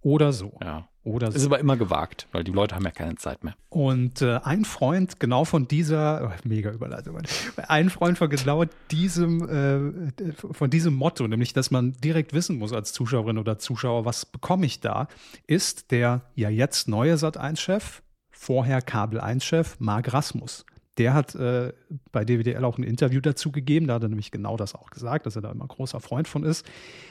[0.00, 0.58] Oder so.
[0.62, 0.88] Ja.
[1.02, 1.36] Oder so.
[1.36, 3.54] Ist aber immer gewagt, weil die Leute haben ja keine Zeit mehr.
[3.70, 7.18] Und äh, ein Freund genau von dieser, oh, mega Überleitung,
[7.56, 12.74] ein Freund von genau diesem, äh, von diesem Motto, nämlich, dass man direkt wissen muss
[12.74, 15.08] als Zuschauerin oder Zuschauer, was bekomme ich da,
[15.46, 18.02] ist der ja jetzt neue Sat1-Chef,
[18.40, 20.64] vorher Kabel 1-Chef Marc Rasmus.
[20.96, 21.74] Der hat äh,
[22.10, 25.26] bei DWDL auch ein Interview dazu gegeben, da hat er nämlich genau das auch gesagt,
[25.26, 26.64] dass er da immer großer Freund von ist.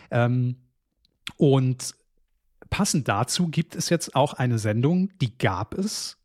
[0.09, 0.55] Ähm,
[1.37, 1.93] und
[2.71, 6.17] passend dazu gibt es jetzt auch eine Sendung, die gab es,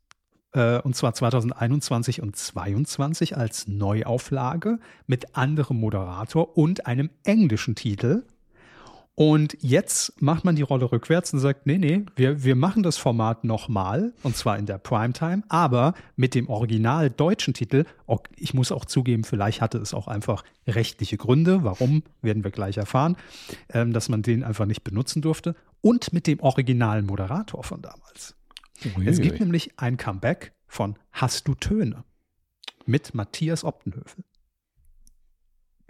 [0.53, 8.23] äh, und zwar 2021 und 2022 als Neuauflage mit anderem Moderator und einem englischen Titel.
[9.15, 12.97] Und jetzt macht man die Rolle rückwärts und sagt, nee, nee, wir, wir machen das
[12.97, 17.85] Format nochmal, und zwar in der Primetime, aber mit dem original deutschen Titel.
[18.35, 21.63] Ich muss auch zugeben, vielleicht hatte es auch einfach rechtliche Gründe.
[21.63, 23.15] Warum, werden wir gleich erfahren,
[23.69, 25.55] ähm, dass man den einfach nicht benutzen durfte.
[25.79, 28.35] Und mit dem originalen Moderator von damals.
[28.83, 29.07] Uiui.
[29.07, 32.03] Es gibt nämlich ein Comeback von Hast du Töne
[32.85, 34.25] mit Matthias Optenhöfel.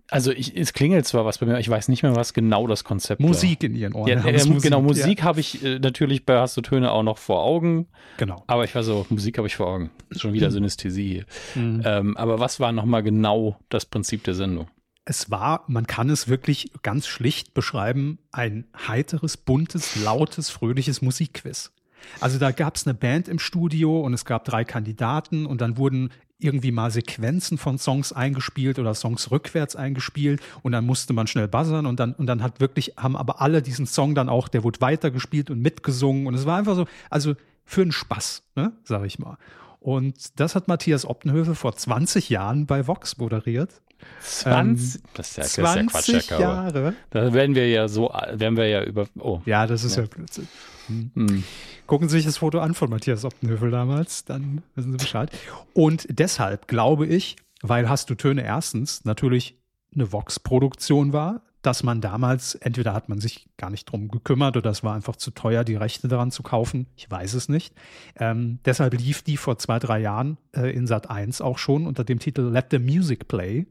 [0.09, 2.83] Also ich, es klingelt zwar was bei mir, ich weiß nicht mehr, was genau das
[2.83, 3.69] Konzept Musik war.
[3.69, 4.07] in ihren Ohren.
[4.07, 5.25] Ja, äh, Musik, genau, Musik ja.
[5.25, 7.87] habe ich äh, natürlich bei Hast du Töne auch noch vor Augen.
[8.17, 8.43] Genau.
[8.47, 9.89] Aber ich war so, Musik habe ich vor Augen.
[10.11, 11.23] Schon wieder Synästhesie.
[11.55, 11.81] Mhm.
[11.83, 14.67] Ähm, aber was war nochmal genau das Prinzip der Sendung?
[15.05, 21.71] Es war, man kann es wirklich ganz schlicht beschreiben, ein heiteres, buntes, lautes, fröhliches Musikquiz.
[22.19, 25.77] Also da gab es eine Band im Studio und es gab drei Kandidaten und dann
[25.77, 26.09] wurden
[26.39, 31.47] irgendwie mal Sequenzen von Songs eingespielt oder Songs rückwärts eingespielt und dann musste man schnell
[31.47, 34.63] buzzern und dann und dann hat wirklich haben aber alle diesen Song dann auch der
[34.63, 39.05] wurde weitergespielt und mitgesungen und es war einfach so also für einen Spaß ne sag
[39.05, 39.37] ich mal
[39.79, 43.81] und das hat Matthias Optenhöfe vor 20 Jahren bei Vox moderiert
[44.21, 46.93] 20, ähm, das ist ja, 20 das ist ja Quatsch, Jahre.
[47.11, 49.41] Da werden wir ja so, werden wir ja über, oh.
[49.45, 50.47] Ja, das ist ja, ja Blödsinn.
[50.87, 51.11] Hm.
[51.15, 51.43] Hm.
[51.87, 55.31] Gucken Sie sich das Foto an von Matthias Optenhövel damals, dann wissen Sie Bescheid.
[55.73, 59.57] Und deshalb glaube ich, weil Hast du Töne erstens natürlich
[59.93, 64.69] eine Vox-Produktion war, dass man damals, entweder hat man sich gar nicht drum gekümmert oder
[64.69, 66.85] es war einfach zu teuer, die Rechte daran zu kaufen.
[66.95, 67.73] Ich weiß es nicht.
[68.17, 72.03] Ähm, deshalb lief die vor zwei, drei Jahren äh, in Sat 1 auch schon unter
[72.03, 73.65] dem Titel Let the Music Play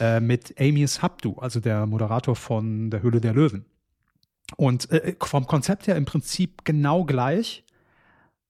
[0.00, 3.66] äh, mit Amy Sabdu, also der Moderator von Der Höhle der Löwen.
[4.56, 7.64] Und äh, vom Konzept her im Prinzip genau gleich.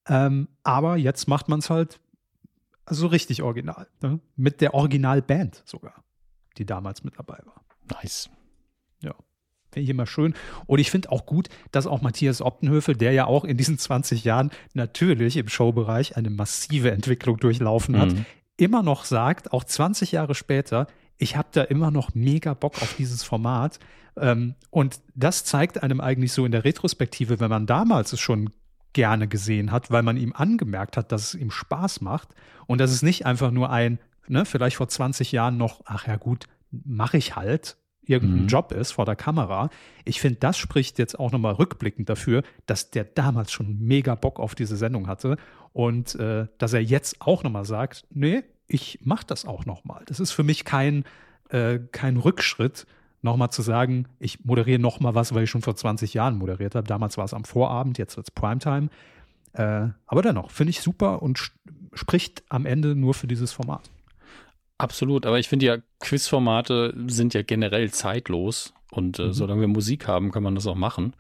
[0.09, 1.99] Ähm, aber jetzt macht man es halt
[2.89, 3.89] so richtig original.
[4.01, 4.21] Ne?
[4.37, 6.05] Mit der Originalband sogar,
[6.59, 7.65] die damals mit dabei war.
[7.91, 8.31] Nice.
[9.01, 9.15] Ja.
[9.73, 10.35] Finde ich immer schön.
[10.67, 14.25] Und ich finde auch gut, dass auch Matthias Optenhöfel, der ja auch in diesen 20
[14.25, 18.27] Jahren natürlich im Showbereich eine massive Entwicklung durchlaufen hat, mhm.
[18.57, 20.87] immer noch sagt, auch 20 Jahre später,
[21.19, 23.79] ich habe da immer noch mega Bock auf dieses Format.
[24.17, 28.51] Ähm, und das zeigt einem eigentlich so in der Retrospektive, wenn man damals es schon
[28.93, 32.29] gerne gesehen hat, weil man ihm angemerkt hat, dass es ihm Spaß macht
[32.67, 36.17] und dass es nicht einfach nur ein, ne, vielleicht vor 20 Jahren noch, ach ja
[36.17, 38.49] gut, mache ich halt, irgendein mhm.
[38.49, 39.69] Job ist vor der Kamera.
[40.05, 44.41] Ich finde, das spricht jetzt auch nochmal rückblickend dafür, dass der damals schon mega Bock
[44.41, 45.37] auf diese Sendung hatte
[45.73, 50.03] und äh, dass er jetzt auch nochmal sagt, nee, ich mache das auch nochmal.
[50.07, 51.05] Das ist für mich kein,
[51.51, 52.87] äh, kein Rückschritt,
[53.23, 56.87] nochmal zu sagen, ich moderiere nochmal was, weil ich schon vor 20 Jahren moderiert habe.
[56.87, 58.89] Damals war es am Vorabend, jetzt wird es Primetime.
[59.53, 61.53] Äh, aber dennoch, finde ich super und
[61.93, 63.91] spricht am Ende nur für dieses Format.
[64.79, 68.75] Absolut, aber ich finde ja, Quizformate sind ja generell zeitlos.
[68.91, 69.33] Und äh, mhm.
[69.33, 71.15] solange wir Musik haben, kann man das auch machen.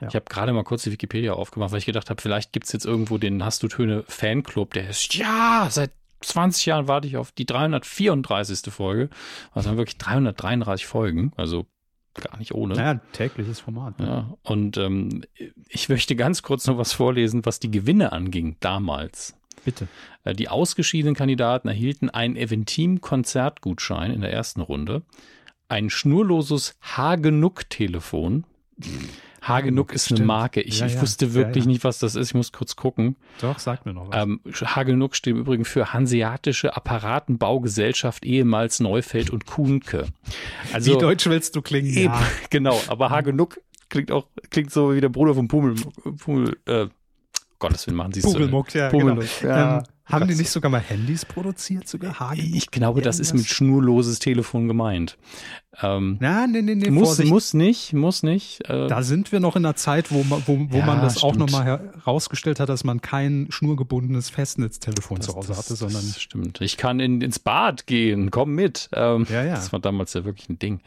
[0.00, 0.08] Ja.
[0.08, 2.72] Ich habe gerade mal kurz die Wikipedia aufgemacht, weil ich gedacht habe, vielleicht gibt es
[2.72, 5.90] jetzt irgendwo den Hast du Töne Fanclub, der ist, ja, seit
[6.20, 8.72] 20 Jahren warte ich auf die 334.
[8.72, 9.08] Folge.
[9.52, 11.66] Also haben wirklich 333 Folgen, also
[12.14, 12.74] gar nicht ohne.
[12.74, 13.98] Naja, tägliches Format.
[13.98, 14.06] Ne?
[14.06, 15.22] Ja, und ähm,
[15.68, 19.34] ich möchte ganz kurz noch was vorlesen, was die Gewinne anging damals.
[19.64, 19.88] Bitte.
[20.24, 25.02] Äh, die ausgeschiedenen Kandidaten erhielten einen Eventim-Konzertgutschein in der ersten Runde,
[25.68, 28.44] ein schnurloses Hagenuck-Telefon.
[29.48, 30.60] Hagenuck ist eine Marke.
[30.60, 32.28] Ich, ja, ich wusste wirklich nicht, was das ist.
[32.28, 33.16] Ich muss kurz gucken.
[33.40, 34.22] Doch, sag mir noch was.
[34.22, 40.06] Ähm, Hagenuck steht im Übrigen für Hanseatische Apparatenbaugesellschaft, ehemals Neufeld und Kuhnke.
[40.72, 41.92] Also, wie deutsch willst du klingen?
[41.96, 42.14] Eben,
[42.50, 45.76] genau, aber Hagenuck klingt auch, klingt so wie der Bruder von Pummel,
[46.18, 46.86] Pummel äh,
[47.58, 48.32] Gottes Willen machen sie es so.
[48.32, 49.52] Pugelmuck, ja, Pugelmuck, genau.
[49.52, 49.78] ja.
[49.78, 52.40] Ähm, haben die nicht sogar mal Handys produziert, sogar Hagen?
[52.54, 55.18] Ich glaube, das ist mit schnurloses Telefon gemeint.
[55.80, 58.68] Ähm, Na, nee, nee, nee, muss, muss nicht, muss nicht.
[58.68, 61.18] Äh, da sind wir noch in einer Zeit, wo, man, wo, wo ja, man das
[61.18, 61.32] stimmt.
[61.32, 66.02] auch nochmal herausgestellt hat, dass man kein schnurgebundenes Festnetztelefon das, zu Hause hatte, sondern.
[66.02, 66.60] Das stimmt.
[66.60, 68.88] Ich kann in, ins Bad gehen, komm mit.
[68.92, 69.54] Ähm, ja, ja.
[69.54, 70.80] Das war damals ja wirklich ein Ding.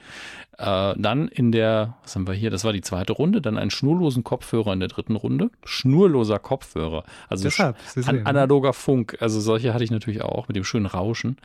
[0.61, 2.51] Äh, dann in der, was haben wir hier?
[2.51, 3.41] Das war die zweite Runde.
[3.41, 5.49] Dann einen schnurlosen Kopfhörer in der dritten Runde.
[5.63, 7.03] Schnurloser Kopfhörer.
[7.29, 9.17] Also Deshalb, an, analoger Funk.
[9.21, 11.37] Also solche hatte ich natürlich auch mit dem schönen Rauschen.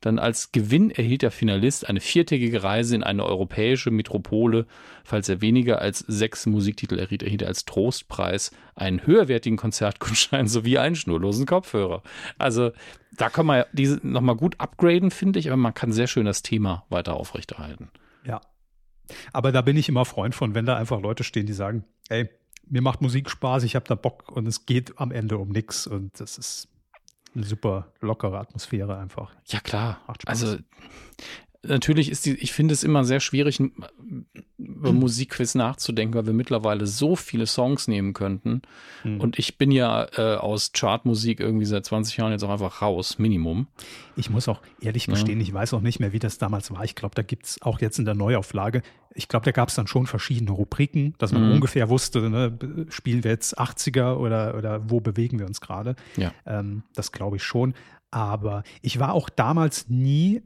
[0.00, 4.66] Dann als Gewinn erhielt der Finalist eine viertägige Reise in eine europäische Metropole.
[5.04, 10.78] Falls er weniger als sechs Musiktitel erhielt, erhielt er als Trostpreis einen höherwertigen Konzertgutschein sowie
[10.78, 12.02] einen schnurlosen Kopfhörer.
[12.38, 12.72] Also
[13.12, 16.42] da kann man diese nochmal gut upgraden, finde ich, aber man kann sehr schön das
[16.42, 17.90] Thema weiter aufrechterhalten.
[18.24, 18.40] Ja,
[19.32, 22.28] aber da bin ich immer Freund von, wenn da einfach Leute stehen, die sagen, ey,
[22.66, 25.86] mir macht Musik Spaß, ich habe da Bock und es geht am Ende um nichts
[25.86, 26.68] und das ist
[27.34, 29.34] eine super lockere Atmosphäre einfach.
[29.46, 30.00] Ja, klar.
[30.24, 30.56] Also
[31.66, 33.60] natürlich ist die, ich finde es immer sehr schwierig,
[34.58, 34.96] über hm.
[34.96, 38.62] Musikquiz nachzudenken, weil wir mittlerweile so viele Songs nehmen könnten.
[39.02, 39.20] Hm.
[39.20, 43.18] Und ich bin ja äh, aus Chartmusik irgendwie seit 20 Jahren jetzt auch einfach raus,
[43.18, 43.66] Minimum.
[44.16, 45.42] Ich muss auch ehrlich gestehen, ja.
[45.42, 46.84] ich weiß auch nicht mehr, wie das damals war.
[46.84, 48.82] Ich glaube, da gibt es auch jetzt in der Neuauflage,
[49.14, 51.52] ich glaube, da gab es dann schon verschiedene Rubriken, dass man mhm.
[51.54, 52.58] ungefähr wusste, ne,
[52.88, 55.94] spielen wir jetzt 80er oder, oder wo bewegen wir uns gerade.
[56.16, 56.32] Ja.
[56.46, 57.74] Ähm, das glaube ich schon.
[58.10, 60.42] Aber ich war auch damals nie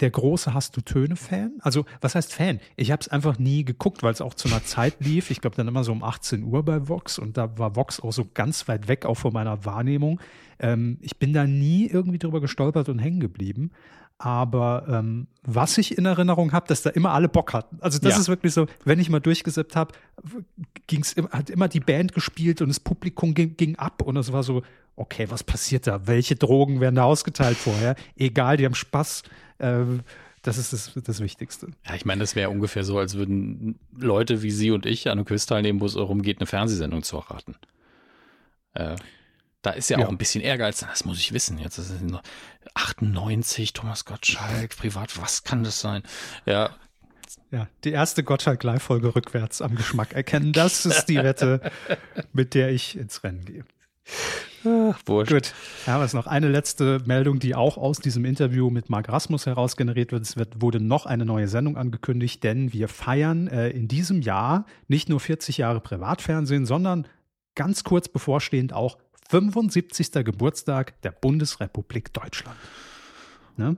[0.00, 1.52] der große Hast du Töne-Fan?
[1.60, 2.60] Also, was heißt Fan?
[2.76, 5.30] Ich habe es einfach nie geguckt, weil es auch zu einer Zeit lief.
[5.30, 8.12] Ich glaube, dann immer so um 18 Uhr bei Vox und da war Vox auch
[8.12, 10.20] so ganz weit weg, auch von meiner Wahrnehmung.
[10.58, 13.70] Ähm, ich bin da nie irgendwie drüber gestolpert und hängen geblieben.
[14.18, 17.78] Aber ähm, was ich in Erinnerung habe, dass da immer alle Bock hatten.
[17.82, 18.20] Also das ja.
[18.20, 19.92] ist wirklich so, wenn ich mal durchgesippt habe,
[20.86, 24.42] ging's hat immer die Band gespielt und das Publikum ging, ging ab und es war
[24.42, 24.62] so,
[24.96, 26.06] okay, was passiert da?
[26.06, 27.96] Welche Drogen werden da ausgeteilt vorher?
[28.16, 29.22] Egal, die haben Spaß.
[29.60, 30.00] Ähm,
[30.42, 31.68] das ist das, das, Wichtigste.
[31.86, 35.12] Ja, ich meine, das wäre ungefähr so, als würden Leute wie Sie und ich an
[35.12, 37.56] einem Quiz teilnehmen, wo es darum geht, eine Fernsehsendung zu erraten.
[38.74, 38.96] Äh,
[39.62, 41.58] da ist ja, ja, auch ein bisschen Ehrgeiz, das muss ich wissen.
[41.58, 42.00] Jetzt ist es
[42.74, 46.02] 98, Thomas Gottschalk, privat, was kann das sein?
[46.44, 46.70] Ja.
[47.50, 50.52] Ja, die erste Gottschalk-Live-Folge rückwärts am Geschmack erkennen.
[50.52, 51.72] Das ist die Wette,
[52.32, 53.64] mit der ich ins Rennen gehe.
[54.66, 55.32] Ach, wurscht.
[55.32, 55.54] Gut.
[55.86, 59.08] Ja, aber es ist noch eine letzte Meldung, die auch aus diesem Interview mit Marc
[59.08, 60.22] Rasmus heraus generiert wird.
[60.22, 64.66] Es wird, wurde noch eine neue Sendung angekündigt, denn wir feiern äh, in diesem Jahr
[64.88, 67.06] nicht nur 40 Jahre Privatfernsehen, sondern
[67.54, 68.98] ganz kurz bevorstehend auch
[69.28, 70.12] 75.
[70.24, 72.56] Geburtstag der Bundesrepublik Deutschland.
[73.56, 73.76] Ne?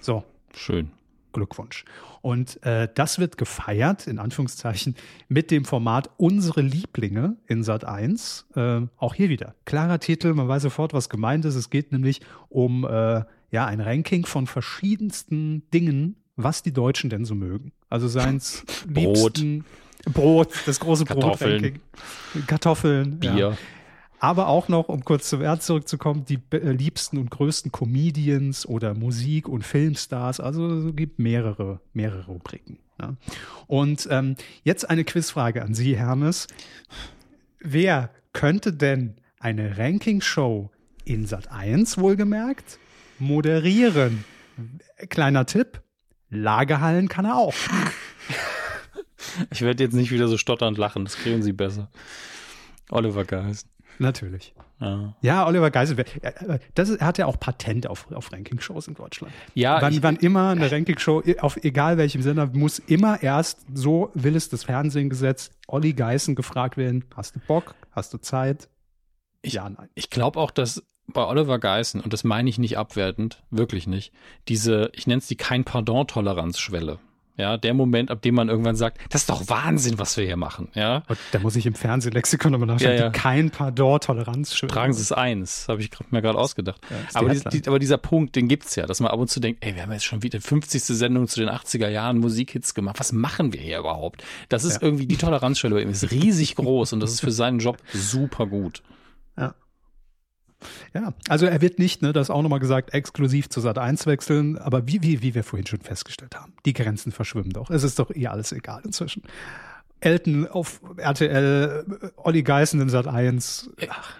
[0.00, 0.24] So.
[0.54, 0.90] Schön.
[1.36, 1.84] Glückwunsch.
[2.22, 4.96] Und äh, das wird gefeiert, in Anführungszeichen,
[5.28, 8.46] mit dem Format Unsere Lieblinge in Sat 1.
[8.56, 9.54] Äh, auch hier wieder.
[9.66, 11.54] Klarer Titel, man weiß sofort, was gemeint ist.
[11.54, 17.26] Es geht nämlich um äh, ja, ein Ranking von verschiedensten Dingen, was die Deutschen denn
[17.26, 17.72] so mögen.
[17.90, 19.42] Also seien es Brot.
[20.12, 21.80] Brot, das große Brot-Ranking.
[22.46, 23.18] Kartoffeln.
[23.18, 23.36] Bier.
[23.36, 23.58] Ja
[24.18, 28.94] aber auch noch, um kurz zum Ernst zurückzukommen, die äh, liebsten und größten Comedians oder
[28.94, 30.40] Musik- und Filmstars.
[30.40, 32.78] Also es gibt mehrere, mehrere Rubriken.
[33.00, 33.14] Ja.
[33.66, 36.46] Und ähm, jetzt eine Quizfrage an Sie, Hermes.
[37.60, 40.70] Wer könnte denn eine Ranking-Show
[41.04, 42.78] in Sat 1 wohlgemerkt
[43.18, 44.24] moderieren?
[45.10, 45.82] Kleiner Tipp:
[46.30, 47.54] Lagerhallen kann er auch.
[49.50, 51.90] Ich werde jetzt nicht wieder so stotternd lachen, das kriegen Sie besser.
[52.90, 53.68] Oliver Geist.
[53.98, 54.54] Natürlich.
[54.80, 55.14] Ja.
[55.22, 56.08] ja, Oliver Geiselberg.
[56.74, 59.32] Das ist, er hat ja auch Patent auf, auf Ranking-Shows in Deutschland.
[59.54, 59.80] Ja.
[59.80, 64.36] Wann, ich, wann immer eine Ranking-Show, auf egal welchem Sender, muss immer erst, so will
[64.36, 67.74] es das Fernsehen gesetzt, Olli Geißen gefragt werden: Hast du Bock?
[67.92, 68.68] Hast du Zeit?
[69.40, 69.88] Ich, ja, nein.
[69.94, 74.12] Ich glaube auch, dass bei Oliver Geißen, und das meine ich nicht abwertend, wirklich nicht,
[74.48, 76.98] diese, ich nenne es die Kein-Pardon-Toleranzschwelle
[77.36, 80.36] Ja, der Moment, ab dem man irgendwann sagt, das ist doch Wahnsinn, was wir hier
[80.36, 80.68] machen.
[80.74, 81.02] Ja.
[81.08, 82.92] Und da muss ich im Fernsehlexikon nochmal nachschauen.
[82.92, 83.10] Ja, ja.
[83.10, 84.50] Kein Pardon, Toleranz.
[84.50, 86.80] Tragen Sie es eins, habe ich mir gerade ausgedacht.
[86.88, 87.62] Ja, die aber, Headline.
[87.62, 89.82] die, aber dieser Punkt, den gibt's ja, dass man ab und zu denkt, ey, wir
[89.82, 90.82] haben jetzt schon wieder 50.
[90.82, 92.98] Sendung zu den 80er Jahren Musikhits gemacht.
[92.98, 94.24] Was machen wir hier überhaupt?
[94.48, 97.58] Das ist irgendwie, die Toleranzschwelle bei ihm ist riesig groß und das ist für seinen
[97.58, 98.82] Job super gut.
[100.94, 101.12] Ja.
[101.28, 104.86] Also er wird nicht, ne, das auch nochmal gesagt, exklusiv zu Sat 1 wechseln, aber
[104.86, 107.70] wie, wie, wie wir vorhin schon festgestellt haben, die Grenzen verschwimmen doch.
[107.70, 109.22] Es ist doch eh alles egal inzwischen.
[110.00, 113.70] Elton auf RTL, äh, Olli Geißen in Sat 1.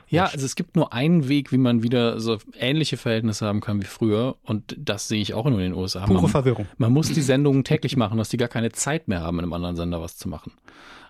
[0.08, 3.82] Ja, also es gibt nur einen Weg, wie man wieder so ähnliche Verhältnisse haben kann
[3.82, 6.06] wie früher und das sehe ich auch nur in den USA.
[6.06, 6.66] Pure man, Verwirrung.
[6.78, 9.52] man muss die Sendungen täglich machen, dass die gar keine Zeit mehr haben, in einem
[9.52, 10.52] anderen Sender was zu machen.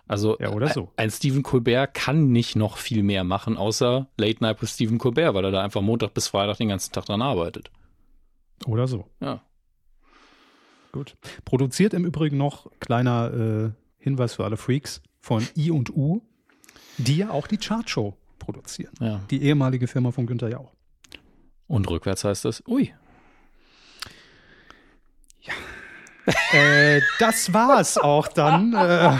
[0.07, 0.91] Also Ja, oder so.
[0.95, 5.33] ein Stephen Colbert kann nicht noch viel mehr machen, außer Late Night with Stephen Colbert,
[5.33, 7.71] weil er da einfach Montag bis Freitag den ganzen Tag dran arbeitet.
[8.65, 9.05] Oder so.
[9.19, 9.41] Ja.
[10.93, 11.15] Gut.
[11.45, 13.71] Produziert im Übrigen noch, kleiner äh,
[14.03, 16.21] Hinweis für alle Freaks, von I und U,
[16.97, 18.93] die ja auch die Chartshow produzieren.
[19.01, 19.19] ja.
[19.29, 20.71] Die ehemalige Firma von Günther Jauch.
[21.67, 22.93] Und rückwärts heißt das, ui,
[26.51, 28.73] Äh, das war's auch dann.
[28.73, 29.13] Äh,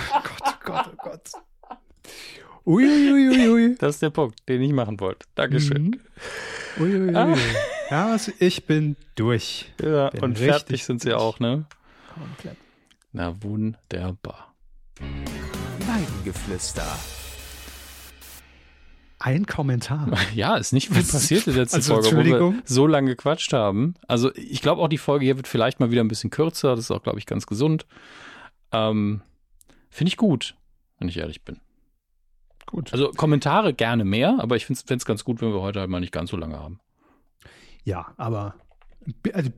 [0.67, 1.39] Gott, oh Gott, oh
[1.69, 1.79] Gott.
[2.65, 3.47] Uiuiuiui.
[3.49, 5.25] Ui, das ist der Punkt, den ich machen wollte.
[5.35, 5.83] Dankeschön.
[5.83, 5.99] Mhm.
[6.79, 7.27] Ui, ui, ui, Ah.
[7.31, 7.37] ui.
[7.89, 9.71] Ja, also ich bin durch.
[9.81, 11.21] Ja, Bin und fertig sind sie durch.
[11.21, 11.65] auch, ne?
[12.13, 12.57] Komplett.
[13.13, 14.53] Na, wunderbar.
[15.87, 16.85] Weidengeflüster.
[19.19, 20.11] Ein Kommentar.
[20.35, 21.11] Ja, ist nicht viel Was?
[21.11, 23.95] passiert in der letzten Also, Folge, wo wir so lange gequatscht haben.
[24.07, 26.71] Also ich glaube auch, die Folge hier wird vielleicht mal wieder ein bisschen kürzer.
[26.75, 27.87] Das ist auch, glaube ich, ganz gesund.
[28.71, 29.21] Ähm,
[29.89, 30.55] Finde ich gut,
[30.99, 31.59] wenn ich ehrlich bin.
[32.65, 32.91] Gut.
[32.91, 36.01] Also Kommentare gerne mehr, aber ich finde es ganz gut, wenn wir heute halt mal
[36.01, 36.79] nicht ganz so lange haben.
[37.83, 38.55] Ja, aber
[39.33, 39.49] also,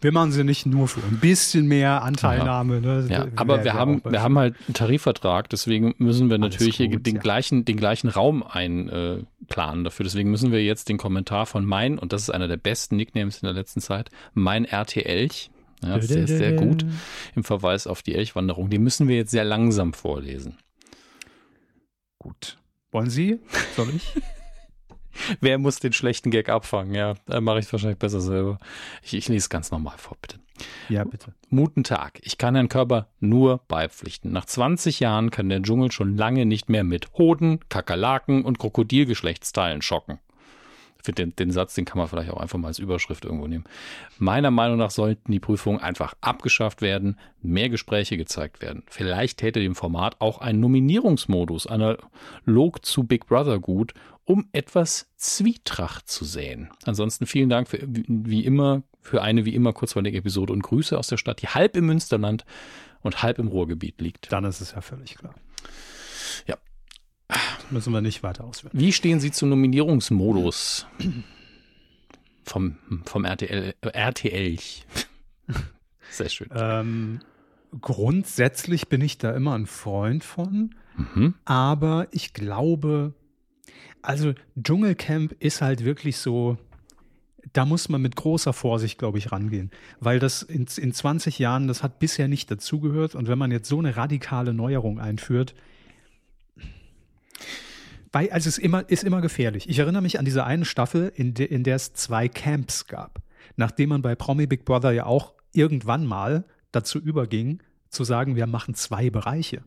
[0.00, 2.80] wir machen sie nicht nur für ein bisschen mehr Anteilnahme.
[2.80, 3.06] Ne?
[3.10, 7.16] Ja, aber wir haben, wir haben halt einen Tarifvertrag, deswegen müssen wir natürlich gut, den,
[7.16, 7.20] ja.
[7.20, 10.04] gleichen, den gleichen Raum einplanen äh, dafür.
[10.04, 13.42] Deswegen müssen wir jetzt den Kommentar von mein, und das ist einer der besten Nicknames
[13.42, 15.50] in der letzten Zeit, mein RT-Elch,
[15.82, 16.84] ja, sehr, sehr gut,
[17.34, 20.56] im Verweis auf die Elchwanderung, den müssen wir jetzt sehr langsam vorlesen.
[22.18, 22.58] Gut.
[22.90, 23.40] Wollen Sie?
[23.76, 24.14] Soll ich?
[25.40, 26.94] Wer muss den schlechten Gag abfangen?
[26.94, 28.58] Ja, da mache ich wahrscheinlich besser selber.
[29.02, 30.38] Ich, ich lese es ganz normal vor, bitte.
[30.88, 31.34] ja, bitte.
[31.50, 32.18] Guten Tag.
[32.22, 34.32] Ich kann Herrn Körber nur beipflichten.
[34.32, 39.82] Nach 20 Jahren kann der Dschungel schon lange nicht mehr mit Hoden, Kakerlaken und Krokodilgeschlechtsteilen
[39.82, 40.18] schocken.
[41.06, 43.64] Finde, den, den Satz, den kann man vielleicht auch einfach mal als Überschrift irgendwo nehmen.
[44.18, 48.82] Meiner Meinung nach sollten die Prüfungen einfach abgeschafft werden, mehr Gespräche gezeigt werden.
[48.88, 53.94] Vielleicht täte dem Format auch ein Nominierungsmodus analog zu Big Brother gut,
[54.24, 56.70] um etwas Zwietracht zu säen.
[56.84, 61.06] Ansonsten vielen Dank für, wie immer für eine wie immer kurzweilige Episode und Grüße aus
[61.06, 62.44] der Stadt, die halb im Münsterland
[63.02, 64.32] und halb im Ruhrgebiet liegt.
[64.32, 65.34] Dann ist es ja völlig klar.
[66.46, 66.56] Ja.
[67.70, 68.72] Müssen wir nicht weiter ausführen.
[68.74, 70.86] Wie stehen Sie zum Nominierungsmodus
[72.44, 73.74] vom, vom RTL?
[73.80, 74.56] Äh, RTL.
[76.10, 76.48] Sehr schön.
[76.54, 77.20] Ähm,
[77.80, 80.74] grundsätzlich bin ich da immer ein Freund von,
[81.14, 81.34] Mhm.
[81.44, 83.12] aber ich glaube,
[84.00, 86.56] also Dschungelcamp ist halt wirklich so,
[87.52, 89.70] da muss man mit großer Vorsicht, glaube ich, rangehen,
[90.00, 93.68] weil das in, in 20 Jahren, das hat bisher nicht dazugehört und wenn man jetzt
[93.68, 95.54] so eine radikale Neuerung einführt,
[98.12, 99.68] weil, also es ist immer, ist immer gefährlich.
[99.68, 103.20] Ich erinnere mich an diese eine Staffel, in, de, in der es zwei Camps gab.
[103.56, 108.46] Nachdem man bei Promi Big Brother ja auch irgendwann mal dazu überging, zu sagen, wir
[108.46, 109.62] machen zwei Bereiche.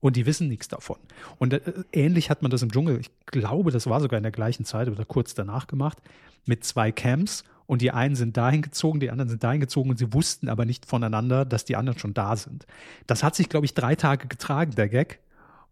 [0.00, 0.98] Und die wissen nichts davon.
[1.38, 1.60] Und äh,
[1.92, 4.88] ähnlich hat man das im Dschungel, ich glaube, das war sogar in der gleichen Zeit
[4.88, 5.98] oder kurz danach gemacht,
[6.46, 7.44] mit zwei Camps.
[7.66, 10.66] Und die einen sind dahin gezogen, die anderen sind dahin gezogen und sie wussten aber
[10.66, 12.66] nicht voneinander, dass die anderen schon da sind.
[13.06, 15.20] Das hat sich, glaube ich, drei Tage getragen, der Gag.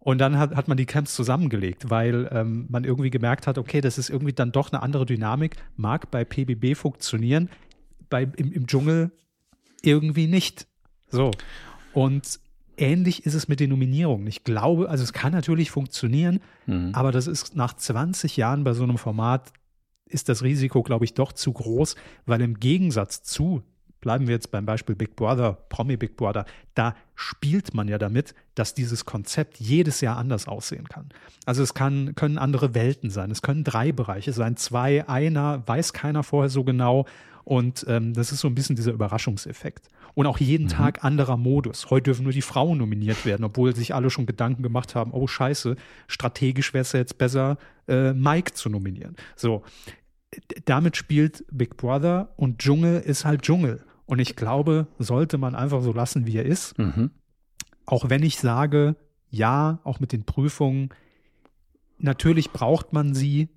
[0.05, 3.81] Und dann hat, hat man die Camps zusammengelegt, weil ähm, man irgendwie gemerkt hat, okay,
[3.81, 7.49] das ist irgendwie dann doch eine andere Dynamik, mag bei PBB funktionieren,
[8.11, 9.13] bei, im, im Dschungel
[9.83, 10.67] irgendwie nicht.
[11.09, 11.31] So.
[11.93, 12.41] Und
[12.77, 14.27] ähnlich ist es mit den Nominierungen.
[14.27, 16.91] Ich glaube, also es kann natürlich funktionieren, Mhm.
[16.95, 19.53] aber das ist nach 20 Jahren bei so einem Format
[20.07, 21.97] ist das Risiko, glaube ich, doch zu groß,
[22.27, 23.63] weil im Gegensatz zu,
[24.03, 26.45] bleiben wir jetzt beim Beispiel Big Brother, Promi Big Brother,
[26.75, 31.09] da spielt man ja damit, dass dieses Konzept jedes Jahr anders aussehen kann.
[31.47, 35.95] Also es kann, können andere Welten sein, es können drei Bereiche sein, zwei, einer, weiß
[35.95, 37.07] keiner vorher so genau.
[37.45, 39.89] Und ähm, das ist so ein bisschen dieser Überraschungseffekt.
[40.15, 41.91] Und auch jeden Tag anderer Modus.
[41.91, 45.27] Heute dürfen nur die Frauen nominiert werden, obwohl sich alle schon Gedanken gemacht haben, oh
[45.27, 45.77] scheiße,
[46.07, 47.57] strategisch wäre es ja jetzt besser,
[47.89, 49.17] äh, Mike zu nominieren.
[49.37, 49.63] So,
[50.65, 53.85] damit spielt Big Brother und Dschungel ist halt Dschungel.
[54.07, 56.79] Und ich glaube, sollte man einfach so lassen, wie er ist.
[56.79, 57.11] Mhm.
[57.87, 58.97] Auch wenn ich sage,
[59.31, 60.91] ja, auch mit den Prüfungen,
[61.99, 63.49] natürlich braucht man sie.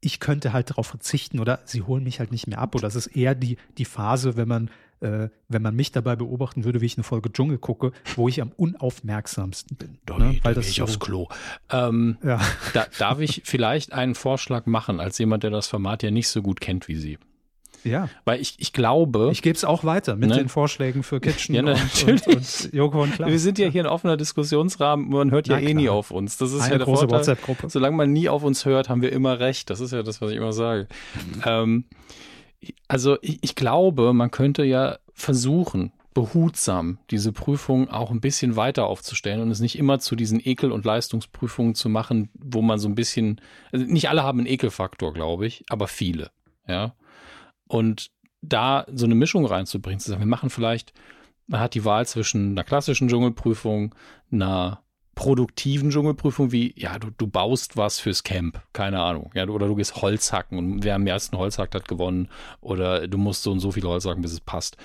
[0.00, 2.74] Ich könnte halt darauf verzichten oder sie holen mich halt nicht mehr ab.
[2.76, 4.70] Oder es ist eher die, die Phase, wenn man,
[5.00, 8.40] äh, wenn man mich dabei beobachten würde, wie ich eine Folge Dschungel gucke, wo ich
[8.40, 9.98] am unaufmerksamsten bin.
[10.06, 10.24] Da, ne?
[10.24, 11.26] da Weil gehe das ich so, aufs Klo.
[11.70, 12.40] Ähm, Ja.
[12.74, 16.42] da, darf ich vielleicht einen Vorschlag machen, als jemand, der das Format ja nicht so
[16.42, 17.18] gut kennt wie Sie?
[17.84, 18.08] Ja.
[18.24, 20.36] Weil ich, ich glaube, Ich gebe es auch weiter mit Ne?
[20.36, 21.68] den Vorschlägen für Kitchen Ja, und,
[22.06, 23.30] und, und Joko und Klaas.
[23.30, 25.94] wir sind ja hier ein offener Diskussionsrahmen, man hört ja Na eh nie klar.
[25.96, 26.36] auf uns.
[26.38, 27.10] Das ist Eine ja der große.
[27.10, 27.68] WhatsApp-Gruppe.
[27.70, 29.70] Solange man nie auf uns hört, haben wir immer recht.
[29.70, 30.88] Das ist ja das, was ich immer sage.
[31.46, 31.84] Ähm,
[32.88, 38.86] also ich, ich glaube, man könnte ja versuchen, behutsam diese Prüfung auch ein bisschen weiter
[38.86, 42.88] aufzustellen und es nicht immer zu diesen Ekel- und Leistungsprüfungen zu machen, wo man so
[42.88, 46.30] ein bisschen, also nicht alle haben einen Ekelfaktor, glaube ich, aber viele,
[46.66, 46.94] ja.
[47.68, 48.10] Und
[48.42, 50.92] da so eine Mischung reinzubringen, zu sagen, wir machen vielleicht,
[51.46, 53.94] man hat die Wahl zwischen einer klassischen Dschungelprüfung,
[54.30, 54.82] einer
[55.14, 59.74] produktiven Dschungelprüfung wie, ja, du, du baust was fürs Camp, keine Ahnung, ja, oder du
[59.74, 62.28] gehst Holz hacken und wer am ersten Holz hackt, hat gewonnen
[62.60, 64.76] oder du musst so und so viel Holz hacken, bis es passt.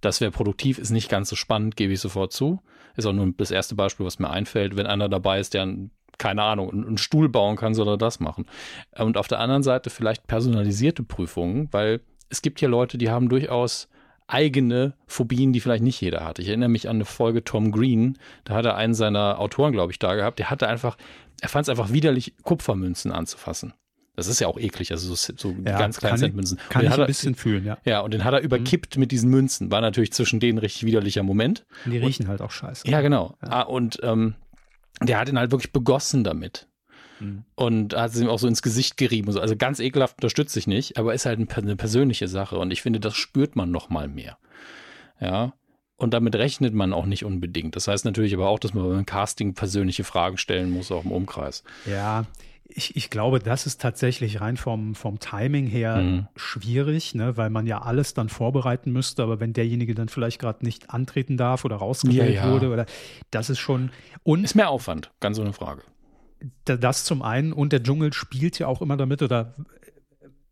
[0.00, 2.62] Das wäre produktiv, ist nicht ganz so spannend, gebe ich sofort zu.
[2.96, 4.76] Ist auch nur das erste Beispiel, was mir einfällt.
[4.76, 8.18] Wenn einer dabei ist, der einen, keine Ahnung, einen Stuhl bauen kann, soll er das
[8.18, 8.46] machen.
[8.96, 12.00] Und auf der anderen Seite vielleicht personalisierte Prüfungen, weil
[12.32, 13.88] es gibt ja Leute, die haben durchaus
[14.26, 16.38] eigene Phobien, die vielleicht nicht jeder hat.
[16.38, 19.92] Ich erinnere mich an eine Folge Tom Green, da hat er einen seiner Autoren, glaube
[19.92, 20.96] ich, da gehabt, der hatte einfach,
[21.40, 23.74] er fand es einfach widerlich, Kupfermünzen anzufassen.
[24.14, 26.58] Das ist ja auch eklig, also so, so Ja, ganz kleinen kann ich- Centmünzen.
[26.58, 27.78] Und Kann den ich ein er- bisschen fühlen, ja.
[27.84, 29.70] Ja, und den hat er überkippt mit diesen Münzen.
[29.70, 31.64] War natürlich zwischen denen ein richtig widerlicher Moment.
[31.86, 32.88] Die riechen halt auch scheiße.
[32.88, 33.36] Ja, genau.
[33.40, 34.34] Ah, und ähm,
[35.00, 36.68] der hat ihn halt wirklich begossen damit.
[37.22, 37.44] Mhm.
[37.54, 39.30] Und hat es ihm auch so ins Gesicht gerieben.
[39.32, 39.40] So.
[39.40, 42.58] Also ganz ekelhaft unterstütze ich nicht, aber ist halt ein, eine persönliche Sache.
[42.58, 44.36] Und ich finde, das spürt man noch mal mehr.
[45.20, 45.52] Ja.
[45.96, 47.76] Und damit rechnet man auch nicht unbedingt.
[47.76, 51.12] Das heißt natürlich aber auch, dass man beim Casting persönliche Fragen stellen muss, auch im
[51.12, 51.62] Umkreis.
[51.86, 52.24] Ja,
[52.64, 56.28] ich, ich glaube, das ist tatsächlich rein vom, vom Timing her Mhm.
[56.34, 60.64] schwierig, ne, weil man ja alles dann vorbereiten müsste, aber wenn derjenige dann vielleicht gerade
[60.64, 62.52] nicht antreten darf oder rausgewählt Ja, ja.
[62.52, 62.86] wurde, oder
[63.30, 63.90] das ist schon
[64.24, 65.82] und Ist mehr Aufwand, ganz ohne Frage.
[66.64, 69.54] Da- das zum einen und der Dschungel spielt ja auch immer damit oder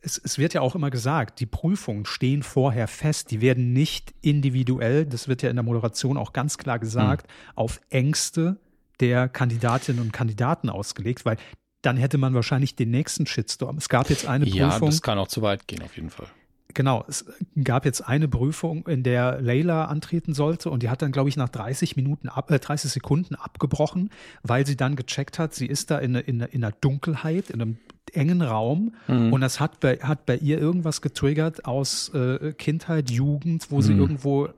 [0.02, 4.14] es, es wird ja auch immer gesagt, die Prüfungen stehen vorher fest, die werden nicht
[4.22, 8.58] individuell, das wird ja in der Moderation auch ganz klar gesagt, auf Ängste
[9.00, 11.36] der Kandidatinnen und Kandidaten ausgelegt, weil
[11.82, 13.78] dann hätte man wahrscheinlich den nächsten Shitstorm.
[13.78, 16.26] Es gab jetzt eine Ja, Prüfung, das kann auch zu weit gehen, auf jeden Fall.
[16.74, 17.24] Genau, es
[17.64, 21.36] gab jetzt eine Prüfung, in der Leila antreten sollte und die hat dann, glaube ich,
[21.36, 24.10] nach 30 Minuten, ab, äh, 30 Sekunden abgebrochen,
[24.42, 27.78] weil sie dann gecheckt hat, sie ist da in, in, in der Dunkelheit, in einem
[28.12, 29.32] engen Raum Mhm.
[29.32, 33.94] und das hat bei, hat bei ihr irgendwas getriggert aus äh, Kindheit, Jugend, wo sie
[33.94, 34.00] Mhm.
[34.00, 34.48] irgendwo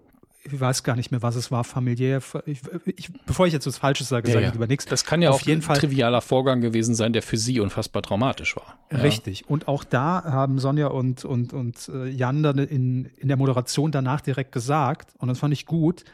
[0.44, 2.20] ich weiß gar nicht mehr, was es war, familiär.
[2.46, 4.48] Ich, ich, bevor ich jetzt was Falsches sage, Ja, sage ja.
[4.48, 4.86] ich lieber nichts.
[4.86, 7.60] Das kann ja Auf auch jeden ein Fall trivialer Vorgang gewesen sein, der für sie
[7.60, 8.78] unfassbar traumatisch war.
[8.90, 8.98] Ja.
[8.98, 9.48] Richtig.
[9.48, 13.92] Und auch da haben Sonja und, und, und äh, Jan dann in, in der Moderation
[13.92, 16.04] danach direkt gesagt, und das fand ich gut,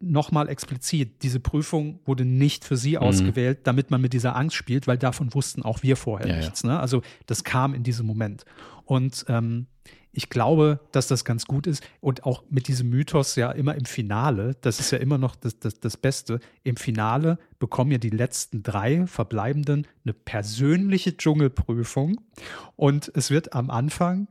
[0.00, 2.78] nochmal explizit, diese Prüfung wurde nicht für Mhm.
[2.78, 6.34] sie ausgewählt, damit man mit dieser Angst spielt, weil davon wussten auch wir vorher Ja,
[6.34, 6.40] ja.
[6.40, 6.62] nichts.
[6.64, 6.78] Ne?
[6.78, 8.44] Also das kam in diesem Moment.
[8.84, 9.66] Und ähm,
[10.14, 11.82] ich glaube, dass das ganz gut ist.
[12.00, 15.58] Und auch mit diesem Mythos ja immer im Finale, das ist ja immer noch das,
[15.58, 22.20] das, das Beste, im Finale bekommen ja die letzten drei Verbleibenden eine persönliche Dschungelprüfung.
[22.76, 24.28] Und es wird am Anfang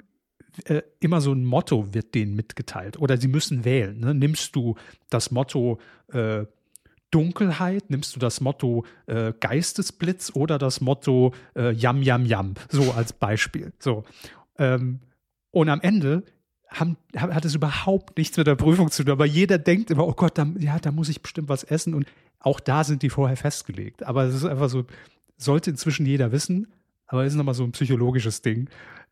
[0.65, 2.99] äh, immer so ein Motto wird denen mitgeteilt.
[2.99, 3.99] Oder sie müssen wählen.
[3.99, 4.13] Ne?
[4.13, 4.75] Nimmst du
[5.09, 5.79] das Motto
[6.11, 6.45] äh,
[7.11, 12.91] Dunkelheit, nimmst du das Motto äh, Geistesblitz oder das Motto äh, Yam Yam Yam, so
[12.91, 13.71] als Beispiel.
[13.77, 14.03] So.
[14.57, 14.99] Ähm,
[15.53, 16.23] und am Ende
[16.67, 20.13] haben, hat es überhaupt nichts mit der Prüfung zu tun, aber jeder denkt immer, oh
[20.13, 22.07] Gott, da, ja, da muss ich bestimmt was essen und
[22.39, 24.03] auch da sind die vorher festgelegt.
[24.03, 24.85] Aber es ist einfach so,
[25.37, 26.73] sollte inzwischen jeder wissen,
[27.05, 28.67] aber es ist nochmal so ein psychologisches Ding.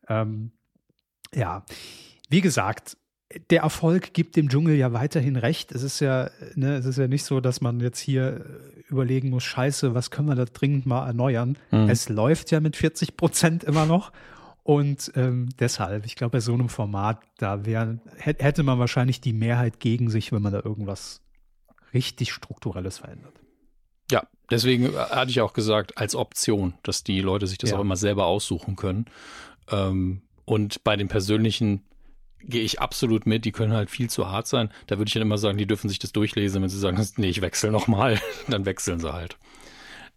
[0.08, 0.50] Ähm,
[1.32, 1.64] ja,
[2.28, 2.96] wie gesagt,
[3.50, 5.70] der Erfolg gibt dem Dschungel ja weiterhin recht.
[5.72, 8.44] Es ist ja, ne, es ist ja nicht so, dass man jetzt hier
[8.88, 11.56] überlegen muss, scheiße, was können wir da dringend mal erneuern?
[11.70, 11.88] Mhm.
[11.88, 14.12] Es läuft ja mit 40 Prozent immer noch.
[14.64, 19.20] Und ähm, deshalb, ich glaube, bei so einem Format, da wär, hä- hätte man wahrscheinlich
[19.20, 21.20] die Mehrheit gegen sich, wenn man da irgendwas
[21.92, 23.34] richtig Strukturelles verändert.
[24.10, 27.76] Ja, deswegen äh, hatte ich auch gesagt, als Option, dass die Leute sich das Ja.
[27.76, 29.06] auch immer selber aussuchen können.
[29.70, 31.82] Ähm, und bei den persönlichen
[32.44, 34.70] gehe ich absolut mit, die können halt viel zu hart sein.
[34.86, 37.28] Da würde ich dann immer sagen, die dürfen sich das durchlesen, wenn sie sagen, nee,
[37.28, 39.38] ich wechsle nochmal, dann wechseln sie halt.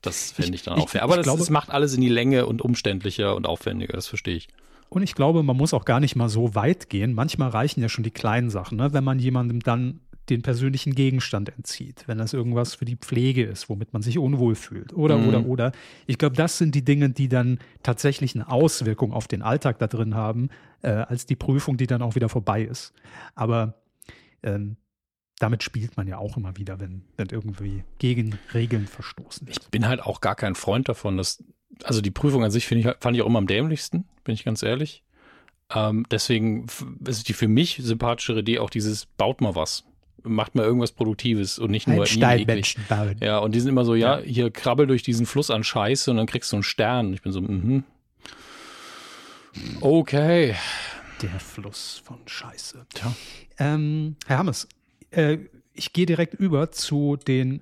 [0.06, 1.04] Das fände ich dann auch fair.
[1.04, 4.08] Aber ich das, glaube- das macht alles in die Länge und umständlicher und aufwendiger, das
[4.08, 4.48] verstehe ich.
[4.90, 7.14] Und ich glaube, man muss auch gar nicht mal so weit gehen.
[7.14, 8.94] Manchmal reichen ja schon die kleinen Sachen, ne?
[8.94, 10.00] wenn man jemandem dann
[10.30, 14.56] den persönlichen Gegenstand entzieht, wenn das irgendwas für die Pflege ist, womit man sich unwohl
[14.56, 14.92] fühlt.
[14.94, 15.28] Oder, Mhm.
[15.28, 15.72] oder, oder.
[16.08, 19.86] Ich glaube, das sind die Dinge, die dann tatsächlich eine Auswirkung auf den Alltag da
[19.88, 20.50] drin haben,
[20.82, 22.94] äh, als die Prüfung, die dann auch wieder vorbei ist.
[23.36, 23.76] Aber
[24.42, 24.78] ähm,
[25.40, 29.58] damit spielt man ja auch immer wieder, wenn, wenn irgendwie gegen Regeln verstoßen wird.
[29.62, 31.44] Ich bin halt auch gar kein Freund davon, dass,
[31.84, 34.64] also die Prüfung an sich ich, fand ich auch immer am dämlichsten, bin ich ganz
[34.64, 35.04] ehrlich.
[35.74, 36.68] Ähm, deswegen
[37.06, 39.84] ist die für mich sympathischere Idee auch dieses, baut mal was.
[40.24, 42.06] Macht mal irgendwas Produktives und nicht nur.
[42.08, 43.18] Steinmenschen bauen.
[43.22, 46.18] Ja, und die sind immer so, ja, hier krabbel durch diesen Fluss an Scheiße und
[46.18, 47.14] dann kriegst du einen Stern.
[47.14, 47.84] Ich bin so, mhm.
[49.82, 50.56] Okay.
[51.22, 52.86] Der Fluss von Scheiße.
[52.94, 53.16] Tja.
[53.58, 54.68] Ähm, Herr Hammes,
[55.16, 55.38] äh,
[55.74, 57.62] ich gehe direkt über zu den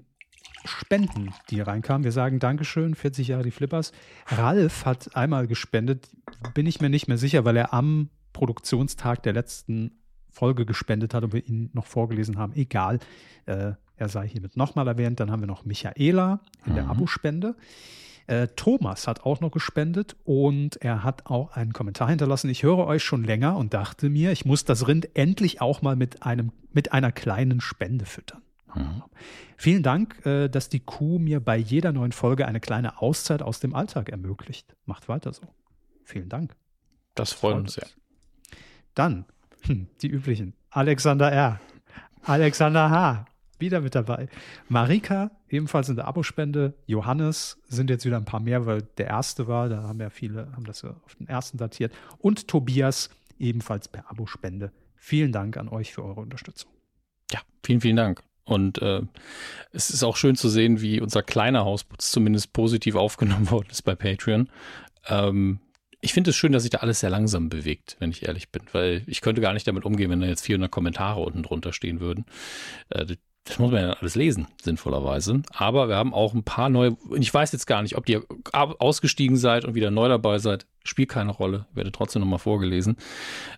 [0.66, 2.04] Spenden, die reinkamen.
[2.04, 3.92] Wir sagen Dankeschön, 40 Jahre die Flippers.
[4.28, 6.10] Ralf hat einmal gespendet,
[6.54, 9.92] bin ich mir nicht mehr sicher, weil er am Produktionstag der letzten
[10.30, 12.54] Folge gespendet hat und wir ihn noch vorgelesen haben.
[12.56, 13.00] Egal,
[13.46, 15.20] äh, er sei hiermit nochmal erwähnt.
[15.20, 16.90] Dann haben wir noch Michaela in der Mhm.
[16.92, 17.56] Abospende.
[18.28, 22.50] Äh, Thomas hat auch noch gespendet und er hat auch einen Kommentar hinterlassen.
[22.50, 25.96] Ich höre euch schon länger und dachte mir, ich muss das Rind endlich auch mal
[25.96, 28.42] mit, einem, mit einer kleinen Spende füttern.
[28.76, 29.04] Mhm.
[29.58, 33.60] Vielen Dank, äh, dass die Kuh mir bei jeder neuen Folge eine kleine Auszeit aus
[33.60, 34.76] dem Alltag ermöglicht.
[34.86, 35.44] Macht weiter so.
[36.04, 36.56] Vielen Dank.
[37.16, 37.88] Das freut uns sehr.
[38.96, 39.26] Dann
[39.62, 40.54] hm, die üblichen.
[40.70, 41.60] Alexander R.
[42.24, 43.26] Alexander H.
[43.60, 44.28] Wieder mit dabei.
[44.68, 46.74] Marika, ebenfalls in der Abospende.
[46.86, 49.70] Johannes sind jetzt wieder ein paar mehr, weil der erste war.
[49.70, 51.94] Da haben ja viele, haben das ja auf den ersten datiert.
[52.18, 54.72] Und Tobias, ebenfalls per Abospende.
[54.96, 56.72] Vielen Dank an euch für eure Unterstützung.
[57.32, 58.24] Ja, vielen, vielen Dank.
[58.46, 59.02] Und äh,
[59.72, 63.84] es ist auch schön zu sehen, wie unser kleiner Hausputz zumindest positiv aufgenommen worden ist
[63.84, 64.50] bei Patreon.
[65.08, 65.60] Ähm,
[66.02, 68.64] ich finde es schön, dass sich da alles sehr langsam bewegt, wenn ich ehrlich bin,
[68.74, 72.02] weil ich könnte gar nicht damit umgehen, wenn da jetzt 400 Kommentare unten drunter stehen
[72.02, 72.26] würden.
[72.90, 73.16] Äh,
[73.46, 75.42] das muss man ja alles lesen, sinnvollerweise.
[75.54, 78.24] Aber wir haben auch ein paar neue, ich weiß jetzt gar nicht, ob ihr
[78.54, 80.66] ausgestiegen seid und wieder neu dabei seid.
[80.86, 82.96] Spielt keine Rolle, werde trotzdem nochmal vorgelesen.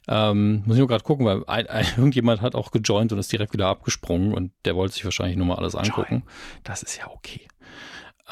[0.07, 3.31] Ähm, muss ich nur gerade gucken, weil ein, ein, irgendjemand hat auch gejoint und ist
[3.31, 6.23] direkt wieder abgesprungen und der wollte sich wahrscheinlich nur mal alles angucken.
[6.63, 7.47] Das ist ja okay.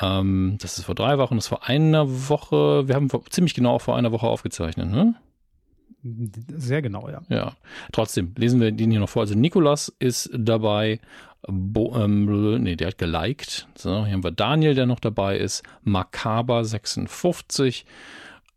[0.01, 3.53] Ähm, das ist vor drei Wochen, das ist vor einer Woche, wir haben vor, ziemlich
[3.53, 5.15] genau vor einer Woche aufgezeichnet, ne?
[6.03, 7.21] Sehr genau, ja.
[7.29, 7.55] Ja,
[7.93, 9.21] trotzdem lesen wir den hier noch vor.
[9.21, 10.99] Also Nikolas ist dabei,
[11.47, 13.67] Bo, ähm, nee, der hat geliked.
[13.75, 17.85] So, hier haben wir Daniel, der noch dabei ist, Makaber 56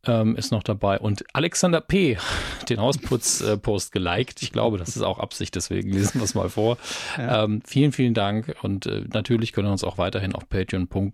[0.05, 2.17] ähm, ist noch dabei und Alexander P.
[2.69, 4.43] den Hausputz-Post geliked.
[4.43, 6.79] Ich glaube, das ist auch Absicht, deswegen lesen wir es mal vor.
[7.19, 7.45] Ja.
[7.45, 11.13] Ähm, vielen, vielen Dank und äh, natürlich können wir uns auch weiterhin auf patreon.com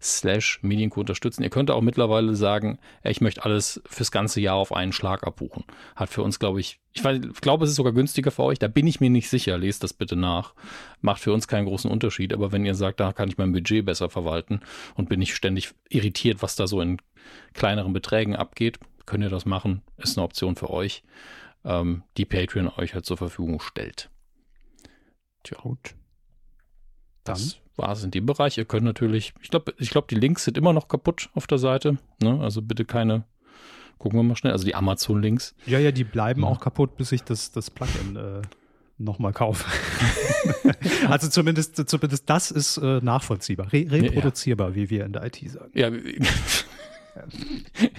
[0.00, 1.42] slash Medienco unterstützen.
[1.42, 5.64] Ihr könnt auch mittlerweile sagen, ich möchte alles fürs ganze Jahr auf einen Schlag abbuchen.
[5.96, 8.58] Hat für uns, glaube ich, ich, weiß, ich glaube, es ist sogar günstiger für euch.
[8.58, 9.58] Da bin ich mir nicht sicher.
[9.58, 10.54] Lest das bitte nach.
[11.00, 12.32] Macht für uns keinen großen Unterschied.
[12.32, 14.60] Aber wenn ihr sagt, da kann ich mein Budget besser verwalten
[14.94, 16.98] und bin nicht ständig irritiert, was da so in
[17.52, 19.82] kleineren Beträgen abgeht, könnt ihr das machen.
[19.96, 21.02] Ist eine Option für euch,
[21.64, 24.10] ähm, die Patreon euch halt zur Verfügung stellt.
[25.42, 25.58] Tja.
[25.60, 25.94] Gut.
[27.24, 28.56] Das war es in dem Bereich.
[28.58, 31.58] Ihr könnt natürlich, ich glaube, ich glaube, die Links sind immer noch kaputt auf der
[31.58, 31.98] Seite.
[32.22, 32.38] Ne?
[32.40, 33.24] Also bitte keine,
[33.98, 35.54] gucken wir mal schnell, also die Amazon-Links.
[35.66, 36.48] Ja, ja, die bleiben Ja.
[36.48, 38.42] auch kaputt, bis ich das, das Plugin äh,
[38.98, 39.64] nochmal kaufe.
[41.08, 45.70] also zumindest, zumindest das ist äh, nachvollziehbar, re reproduzierbar, wie wir in der IT sagen.
[45.74, 45.90] Ja,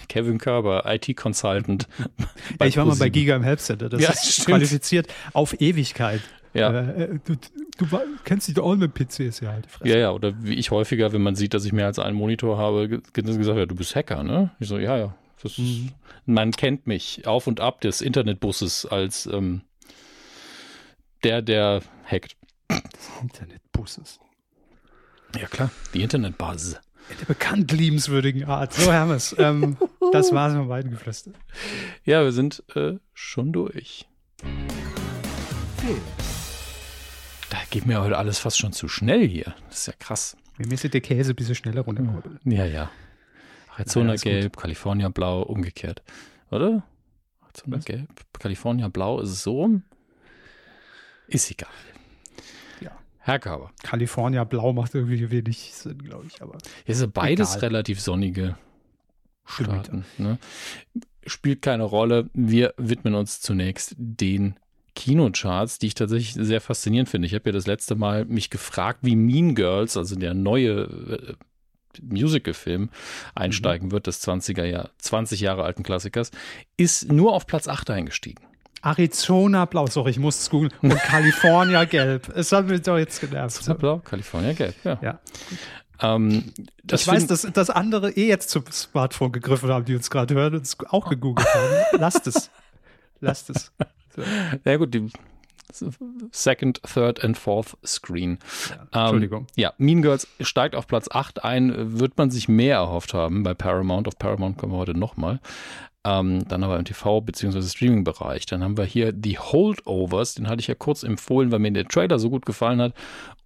[0.09, 1.87] Kevin Körber, IT-Consultant.
[2.63, 3.09] Ich war mal bei.
[3.09, 4.47] Giga im Helpcenter, das Ja, ist stimmt.
[4.47, 6.21] qualifiziert auf Ewigkeit.
[6.55, 6.71] Ja.
[6.71, 7.35] Äh, du,
[7.77, 9.67] du wa- kennst dich doch auch mit PCs, ja, halt.
[9.83, 12.57] Ja, ja, oder wie ich häufiger, wenn man sieht, dass ich mehr als einen Monitor
[12.57, 14.51] habe, ge- gesagt, ja, du bist Hacker, ne?
[14.59, 15.15] Ich so, ja, ja.
[15.43, 15.91] Das Mhm.
[16.25, 19.61] Man kennt mich auf und ab des Internetbusses als ähm,
[21.23, 22.35] der, der hackt.
[23.21, 24.19] Internetbusses.
[25.39, 25.69] Ja, klar.
[25.93, 26.79] Die Internetbuzz.
[27.11, 28.73] In der bekannt liebenswürdigen Art.
[28.73, 29.77] So, Hermes, ähm,
[30.11, 31.35] das war's von beiden geflüstert.
[32.05, 34.07] Ja, wir sind äh, schon durch.
[35.77, 36.01] Film.
[37.55, 39.55] Da geht mir heute alles fast schon zu schnell hier.
[39.69, 40.35] Das ist ja krass.
[40.57, 42.37] Wir müssen der Käse ein bisschen schneller runterkurbeln.
[42.43, 42.91] Ja, ja.
[43.73, 44.21] Arizona Naja.
[44.21, 46.03] Gelb, California Blau, umgekehrt.
[46.51, 46.83] Oder?
[47.41, 47.85] Arizona Was?
[47.85, 49.83] Gelb, California Blau, ist es so rum?
[51.27, 51.69] Ist egal.
[52.81, 52.91] Ja.
[53.19, 53.71] Herr Körber.
[53.83, 57.69] California Blau macht irgendwie wenig Sinn, glaube ich, aber Hier sind beides Egal.
[57.69, 58.57] relativ sonnige.
[59.45, 60.03] Staaten.
[60.17, 60.39] Ne?
[61.25, 62.29] Spielt keine Rolle.
[62.33, 64.59] Wir widmen uns zunächst den
[64.95, 67.27] Kinocharts, die ich tatsächlich sehr faszinierend finde.
[67.27, 71.33] Ich habe ja das letzte Mal mich gefragt, wie Mean Girls, also der neue äh,
[72.01, 72.89] Musical-Film
[73.35, 73.91] einsteigen mhm.
[73.91, 76.31] wird, des 20er Jahr, 20 Jahre alten Klassikers,
[76.77, 78.43] ist nur auf Platz 8 eingestiegen.
[78.81, 80.71] Arizona Blau, sorry, ich muss es googeln.
[80.81, 82.29] Und California Gelb.
[82.35, 83.55] Es hat mich doch jetzt genervt.
[83.57, 84.99] Arizona Blau, California Gelb, ja.
[85.01, 85.19] ja.
[86.01, 86.53] Ähm,
[86.91, 90.55] ich weiß, dass, dass andere eh jetzt zum Smartphone gegriffen haben, die uns gerade hören
[90.55, 91.99] und es auch gegoogelt haben.
[91.99, 92.51] Lasst es.
[93.21, 93.71] Lasst es.
[94.15, 94.21] So.
[94.63, 95.11] Ja gut, die
[96.31, 98.39] Second, Third and Fourth Screen.
[98.91, 99.41] Ja, Entschuldigung.
[99.41, 101.99] Ähm, ja, Mean Girls steigt auf Platz 8 ein.
[101.99, 104.07] Wird man sich mehr erhofft haben bei Paramount.
[104.07, 105.39] Auf Paramount kommen wir heute nochmal.
[106.05, 107.63] Ähm, dann aber im TV- bzw.
[107.63, 108.45] Streaming-Bereich.
[108.45, 111.87] Dann haben wir hier die Holdovers, den hatte ich ja kurz empfohlen, weil mir der
[111.87, 112.93] Trailer so gut gefallen hat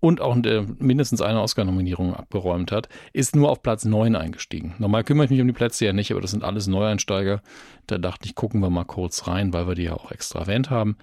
[0.01, 4.75] und auch mindestens eine Oscar-Nominierung abgeräumt hat, ist nur auf Platz 9 eingestiegen.
[4.77, 7.41] Normal kümmere ich mich um die Plätze ja nicht, aber das sind alles Neueinsteiger.
[7.87, 10.69] Da dachte ich, gucken wir mal kurz rein, weil wir die ja auch extra erwähnt
[10.69, 10.97] haben.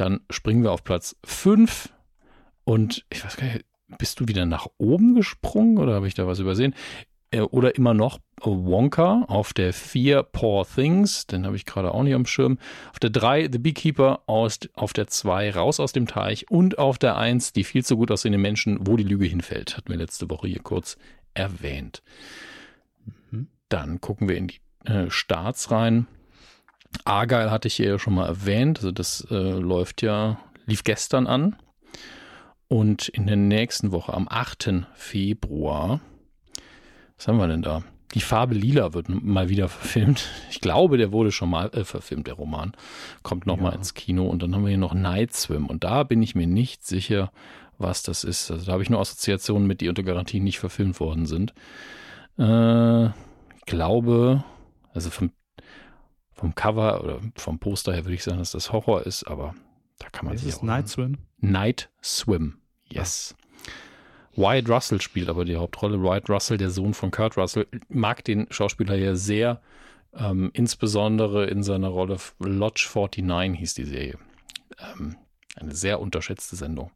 [0.00, 1.90] Dann springen wir auf Platz 5
[2.64, 3.66] und ich weiß gar nicht,
[3.98, 6.74] bist du wieder nach oben gesprungen oder habe ich da was übersehen?
[7.30, 12.02] Äh, oder immer noch Wonka auf der 4 Poor Things, den habe ich gerade auch
[12.02, 12.58] nicht am Schirm.
[12.92, 16.96] Auf der 3 The Beekeeper, aus, auf der 2 Raus aus dem Teich und auf
[16.96, 19.76] der 1 die viel zu gut aussehenden Menschen, wo die Lüge hinfällt.
[19.76, 20.96] Hatten wir letzte Woche hier kurz
[21.34, 22.02] erwähnt.
[23.30, 23.48] Mhm.
[23.68, 26.06] Dann gucken wir in die äh, Starts rein.
[27.04, 28.78] Argyle hatte ich hier ja schon mal erwähnt.
[28.78, 31.56] Also das äh, läuft ja, lief gestern an.
[32.68, 34.86] Und in der nächsten Woche, am 8.
[34.94, 36.00] Februar,
[37.16, 37.82] was haben wir denn da?
[38.14, 40.28] Die Farbe Lila wird mal wieder verfilmt.
[40.50, 42.72] Ich glaube, der wurde schon mal äh, verfilmt, der Roman.
[43.22, 43.62] Kommt noch ja.
[43.62, 44.26] mal ins Kino.
[44.26, 45.66] Und dann haben wir hier noch Night Swim.
[45.66, 47.30] Und da bin ich mir nicht sicher,
[47.78, 48.50] was das ist.
[48.50, 51.54] Also da habe ich nur Assoziationen mit, die unter Garantie nicht verfilmt worden sind.
[52.38, 54.44] Äh, ich glaube,
[54.92, 55.30] also vom,
[56.40, 59.54] vom Cover oder vom Poster her würde ich sagen, dass das Horror ist, aber
[59.98, 61.18] da kann man ist sich es auch Night Swim?
[61.38, 63.36] Night Swim, yes.
[64.36, 66.02] Wyatt Russell spielt aber die Hauptrolle.
[66.02, 69.60] Wyatt Russell, der Sohn von Kurt Russell, mag den Schauspieler ja sehr,
[70.14, 74.18] ähm, insbesondere in seiner Rolle Lodge 49 hieß die Serie.
[74.78, 75.16] Ähm,
[75.56, 76.90] eine sehr unterschätzte Sendung.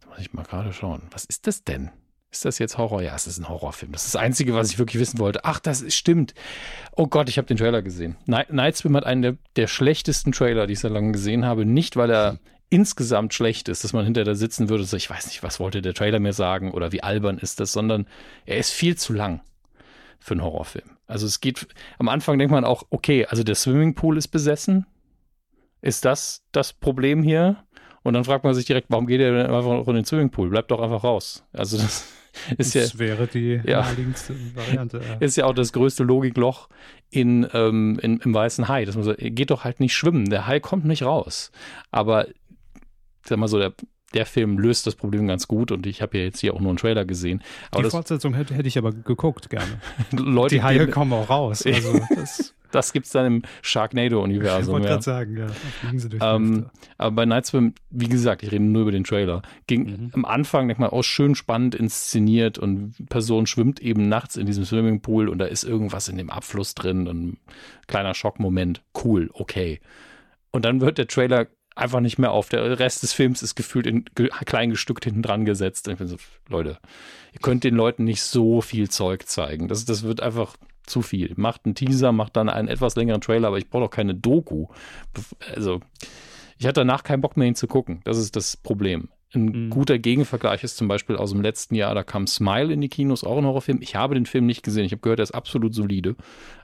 [0.00, 1.02] Da muss ich mal gerade schauen.
[1.12, 1.90] Was ist das denn?
[2.34, 3.00] Ist das jetzt Horror?
[3.00, 3.92] Ja, es ist ein Horrorfilm.
[3.92, 5.44] Das ist das Einzige, was ich wirklich wissen wollte.
[5.44, 6.34] Ach, das ist, stimmt.
[6.96, 8.16] Oh Gott, ich habe den Trailer gesehen.
[8.26, 11.64] Night, Swim hat einen der, der, schlechtesten Trailer, die ich seit langem gesehen habe.
[11.64, 15.26] Nicht, weil er insgesamt schlecht ist, dass man hinter da sitzen würde, so ich weiß
[15.26, 18.08] nicht, was wollte der Trailer mir sagen oder wie albern ist das, sondern
[18.46, 19.40] er ist viel zu lang
[20.18, 20.96] für einen Horrorfilm.
[21.06, 21.68] Also es geht,
[22.00, 24.86] am Anfang denkt man auch, okay, also der Swimmingpool ist besessen.
[25.82, 27.62] Ist das das Problem hier?
[28.02, 30.50] Und dann fragt man sich direkt, warum geht er denn einfach in den Swimmingpool?
[30.50, 31.44] Bleibt doch einfach raus.
[31.52, 32.08] Also das
[32.58, 35.00] ist das ja, wäre die ja, naheliegendste Variante.
[35.06, 35.14] Ja.
[35.20, 36.68] Ist ja auch das größte Logikloch
[37.10, 38.84] in, ähm, in, im weißen Hai.
[38.86, 40.30] Man so, geht doch halt nicht schwimmen.
[40.30, 41.50] Der Hai kommt nicht raus.
[41.90, 42.26] Aber
[43.24, 43.72] sag mal so, der,
[44.14, 46.70] der Film löst das Problem ganz gut und ich habe ja jetzt hier auch nur
[46.70, 47.42] einen Trailer gesehen.
[47.70, 49.80] Aber die Fortsetzung hätte, hätte ich aber geguckt gerne.
[50.12, 51.64] Leute, die Haie kommen auch raus.
[51.74, 54.62] Also das, das gibt es dann im Sharknado-Universum.
[54.62, 54.92] Ich wollte ja.
[54.92, 55.36] gerade sagen,
[56.20, 56.34] ja.
[56.34, 56.66] Ähm,
[56.98, 60.10] aber bei Night Swim, wie gesagt, ich rede nur über den Trailer, ging mhm.
[60.12, 64.64] am Anfang, denk mal, auch schön spannend inszeniert und Person schwimmt eben nachts in diesem
[64.64, 67.38] Swimmingpool und da ist irgendwas in dem Abfluss drin, ein
[67.86, 68.82] kleiner Schockmoment.
[69.04, 69.80] Cool, okay.
[70.50, 72.48] Und dann wird der Trailer einfach nicht mehr auf.
[72.48, 75.88] Der Rest des Films ist gefühlt in klein gestückt hinten dran gesetzt.
[75.88, 76.16] Ich bin so,
[76.48, 76.78] Leute,
[77.32, 79.68] ihr könnt den Leuten nicht so viel Zeug zeigen.
[79.68, 80.56] Das, das wird einfach
[80.86, 81.32] zu viel.
[81.36, 84.66] Macht einen Teaser, macht dann einen etwas längeren Trailer, aber ich brauche doch keine Doku.
[85.54, 85.80] Also,
[86.58, 88.00] ich hatte danach keinen Bock mehr ihn zu gucken.
[88.04, 89.08] Das ist das Problem.
[89.34, 89.70] Ein mhm.
[89.70, 93.24] guter Gegenvergleich ist zum Beispiel aus dem letzten Jahr, da kam Smile in die Kinos,
[93.24, 93.78] auch ein Horrorfilm.
[93.80, 94.84] Ich habe den Film nicht gesehen.
[94.84, 96.16] Ich habe gehört, er ist absolut solide.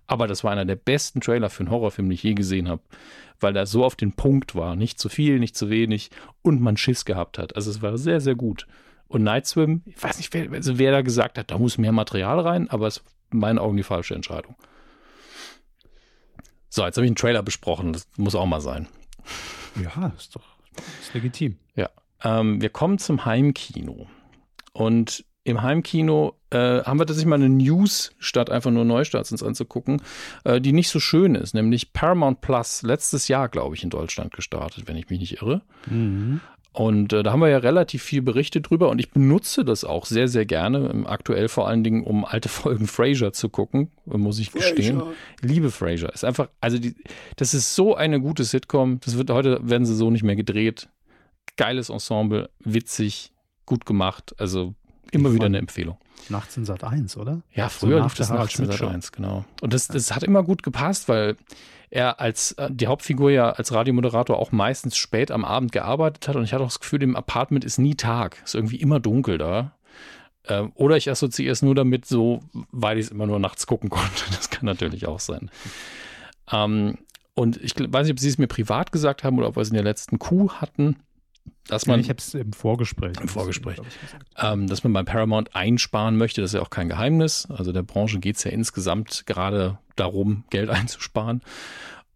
[0.07, 2.83] Aber das war einer der besten Trailer für einen Horrorfilm, den ich je gesehen habe
[3.41, 4.77] weil er so auf den Punkt war.
[4.77, 6.11] Nicht zu viel, nicht zu wenig
[6.43, 7.57] und man Schiss gehabt hat.
[7.57, 8.67] Also es war sehr, sehr gut.
[9.09, 11.93] Und Night Swim, ich weiß nicht, wer, also wer da gesagt hat, da muss mehr
[11.93, 14.55] Material rein, aber es ist in meinen Augen die falsche Entscheidung.
[16.69, 17.93] So, jetzt habe ich einen Trailer besprochen.
[17.93, 18.87] Das muss auch mal sein.
[19.83, 20.45] Ja, ist doch
[21.01, 21.57] ist legitim.
[21.75, 21.91] Ja.
[22.23, 24.07] Ähm, wir kommen zum Heimkino.
[24.73, 29.43] Und im Heimkino äh, haben wir tatsächlich mal eine News, statt einfach nur Neustarts uns
[29.43, 30.03] anzugucken,
[30.45, 34.35] äh, die nicht so schön ist, nämlich Paramount Plus, letztes Jahr, glaube ich, in Deutschland
[34.35, 35.63] gestartet, wenn ich mich nicht irre.
[35.87, 36.41] Mhm.
[36.73, 40.07] Und äh, da haben wir ja relativ viel berichtet drüber und ich benutze das auch
[40.07, 44.53] sehr, sehr gerne, aktuell vor allen Dingen, um alte Folgen Frasier zu gucken, muss ich
[44.53, 45.01] gestehen.
[45.01, 45.15] Frasier.
[45.41, 46.13] Liebe Frasier.
[46.13, 46.95] Ist einfach, also die,
[47.37, 49.01] das ist so eine gute Sitcom.
[49.01, 50.89] Das wird heute, werden sie so nicht mehr gedreht.
[51.61, 53.35] Geiles Ensemble, witzig,
[53.67, 54.35] gut gemacht.
[54.39, 54.75] Also
[55.13, 55.99] Immer wieder eine Empfehlung.
[56.31, 57.43] Nachts in Sat 1, oder?
[57.53, 59.45] Ja, früher so lief das nachts in Sat 1, genau.
[59.61, 61.37] Und das, das hat immer gut gepasst, weil
[61.91, 66.37] er als äh, die Hauptfigur ja als Radiomoderator auch meistens spät am Abend gearbeitet hat
[66.37, 69.37] und ich hatte auch das Gefühl, im Apartment ist nie Tag, ist irgendwie immer dunkel
[69.37, 69.77] da.
[70.47, 72.41] Ähm, oder ich assoziiere es nur damit so,
[72.73, 74.25] weil ich es immer nur nachts gucken konnte.
[74.31, 75.51] Das kann natürlich auch sein.
[76.51, 76.97] Ähm,
[77.35, 79.69] und ich weiß nicht, ob Sie es mir privat gesagt haben oder ob wir es
[79.69, 80.97] in der letzten Kuh hatten
[81.67, 82.01] dass man.
[82.01, 83.19] Ja, ich habe es im Vorgespräch.
[83.21, 83.79] Im Vorgespräch.
[84.39, 87.47] Ähm, dass man beim Paramount einsparen möchte, das ist ja auch kein Geheimnis.
[87.51, 91.43] Also der Branche geht es ja insgesamt gerade darum, Geld einzusparen.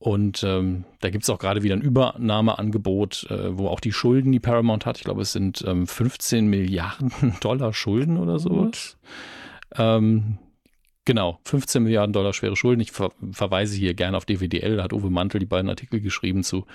[0.05, 4.33] Und ähm, da gibt es auch gerade wieder ein Übernahmeangebot, äh, wo auch die Schulden,
[4.33, 8.71] die Paramount hat, ich glaube, es sind ähm, 15 Milliarden Dollar Schulden oder so.
[9.75, 10.39] Ähm,
[11.07, 12.83] genau, 15 Milliarden Dollar schwere Schulden.
[12.83, 16.43] Ich ver verweise hier gerne auf DWDL, da hat Uwe Mantel die beiden Artikel geschrieben
[16.43, 16.67] zu.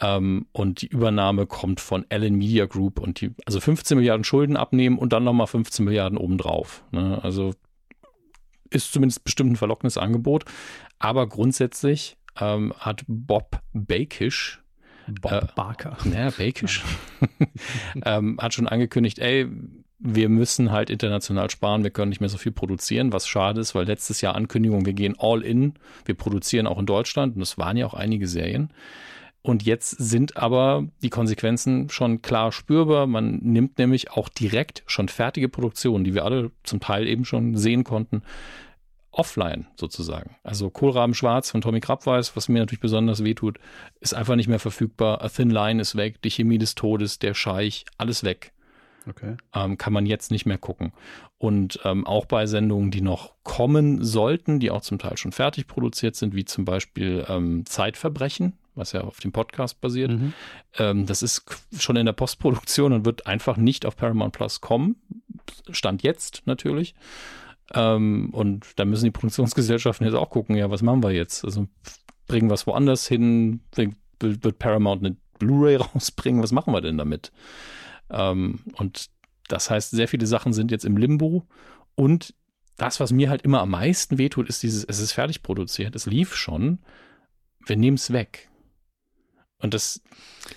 [0.00, 4.56] Ähm, und die Übernahme kommt von Allen Media Group und die, also 15 Milliarden Schulden
[4.56, 6.84] abnehmen und dann nochmal 15 Milliarden obendrauf.
[6.90, 7.20] Ne?
[7.22, 7.54] Also
[8.70, 10.44] ist zumindest bestimmt ein verlockendes Angebot.
[10.98, 14.62] Aber grundsätzlich ähm, hat Bob Bakish,
[15.20, 15.96] Bob äh, Barker.
[16.04, 16.82] Naja, Bakish,
[18.04, 19.48] ähm, hat schon angekündigt, ey,
[19.98, 23.74] wir müssen halt international sparen, wir können nicht mehr so viel produzieren, was schade ist,
[23.74, 27.56] weil letztes Jahr Ankündigung, wir gehen all in, wir produzieren auch in Deutschland und es
[27.58, 28.70] waren ja auch einige Serien.
[29.46, 33.06] Und jetzt sind aber die Konsequenzen schon klar spürbar.
[33.06, 37.54] Man nimmt nämlich auch direkt schon fertige Produktionen, die wir alle zum Teil eben schon
[37.54, 38.22] sehen konnten,
[39.10, 40.36] offline sozusagen.
[40.44, 43.58] Also Kohlraben Schwarz von Tommy Krabweis, was mir natürlich besonders wehtut,
[44.00, 45.20] ist einfach nicht mehr verfügbar.
[45.20, 48.54] A Thin Line ist weg, die Chemie des Todes, der Scheich, alles weg.
[49.06, 49.36] Okay.
[49.54, 50.94] Ähm, kann man jetzt nicht mehr gucken.
[51.36, 55.66] Und ähm, auch bei Sendungen, die noch kommen sollten, die auch zum Teil schon fertig
[55.66, 60.10] produziert sind, wie zum Beispiel ähm, Zeitverbrechen, was ja auf dem Podcast basiert.
[60.10, 60.32] Mhm.
[60.78, 61.44] Ähm, das ist
[61.78, 64.96] schon in der Postproduktion und wird einfach nicht auf Paramount Plus kommen.
[65.70, 66.94] Stand jetzt natürlich.
[67.72, 71.44] Ähm, und da müssen die Produktionsgesellschaften jetzt auch gucken, ja, was machen wir jetzt?
[71.44, 71.66] Also
[72.26, 73.60] bringen wir es woanders hin?
[74.20, 76.42] Wird Paramount eine Blu-ray rausbringen?
[76.42, 77.32] Was machen wir denn damit?
[78.10, 79.10] Ähm, und
[79.48, 81.46] das heißt, sehr viele Sachen sind jetzt im Limbo
[81.94, 82.34] und
[82.76, 86.06] das, was mir halt immer am meisten wehtut, ist dieses, es ist fertig produziert, es
[86.06, 86.80] lief schon,
[87.66, 88.50] wir nehmen es weg.
[89.58, 90.02] Und das,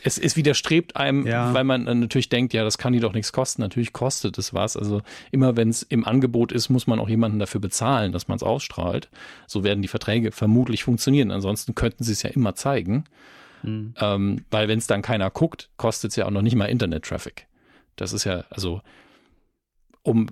[0.03, 1.53] es, es widerstrebt einem, ja.
[1.53, 3.61] weil man natürlich denkt, ja, das kann die doch nichts kosten.
[3.61, 4.75] Natürlich kostet es was.
[4.75, 5.01] Also
[5.31, 8.43] immer wenn es im Angebot ist, muss man auch jemanden dafür bezahlen, dass man es
[8.43, 9.09] ausstrahlt.
[9.47, 11.31] So werden die Verträge vermutlich funktionieren.
[11.31, 13.05] Ansonsten könnten sie es ja immer zeigen.
[13.63, 13.93] Mhm.
[13.99, 17.47] Ähm, weil wenn es dann keiner guckt, kostet es ja auch noch nicht mal Internet-Traffic.
[17.95, 18.81] Das ist ja, also
[20.03, 20.27] um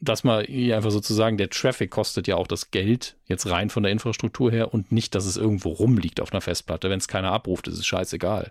[0.00, 3.82] dass man hier einfach sozusagen, der Traffic kostet ja auch das Geld jetzt rein von
[3.82, 6.88] der Infrastruktur her und nicht, dass es irgendwo rumliegt auf einer Festplatte.
[6.88, 8.50] Wenn es keiner abruft, ist es scheißegal.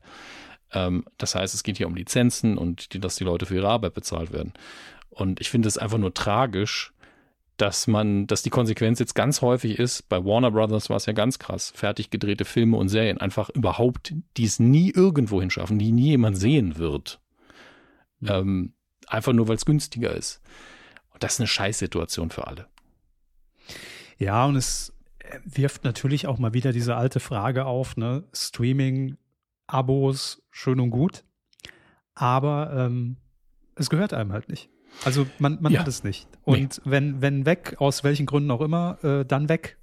[0.71, 3.67] Ähm, das heißt, es geht hier um Lizenzen und die, dass die Leute für ihre
[3.67, 4.53] Arbeit bezahlt werden.
[5.09, 6.93] Und ich finde es einfach nur tragisch,
[7.57, 11.13] dass man, dass die Konsequenz jetzt ganz häufig ist, bei Warner Brothers war es ja
[11.13, 15.91] ganz krass, fertig gedrehte Filme und Serien einfach überhaupt, die es nie irgendwo hinschaffen, die
[15.91, 17.19] nie jemand sehen wird.
[18.19, 18.29] Mhm.
[18.29, 18.73] Ähm,
[19.07, 20.41] einfach nur, weil es günstiger ist
[21.19, 22.67] das ist eine Scheißsituation für alle.
[24.17, 24.93] Ja, und es
[25.45, 28.23] wirft natürlich auch mal wieder diese alte Frage auf, ne?
[28.33, 29.17] Streaming,
[29.67, 31.23] Abos, schön und gut.
[32.15, 33.17] Aber ähm,
[33.75, 34.69] es gehört einem halt nicht.
[35.05, 35.79] Also man, man ja.
[35.79, 36.27] hat es nicht.
[36.43, 36.91] Und nee.
[36.91, 39.77] wenn, wenn weg, aus welchen Gründen auch immer, äh, dann weg.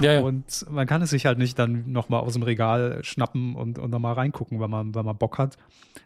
[0.00, 0.20] Ja, ja.
[0.20, 3.90] Und man kann es sich halt nicht dann nochmal aus dem Regal schnappen und, und
[3.90, 5.56] nochmal reingucken, wenn man, wenn man Bock hat.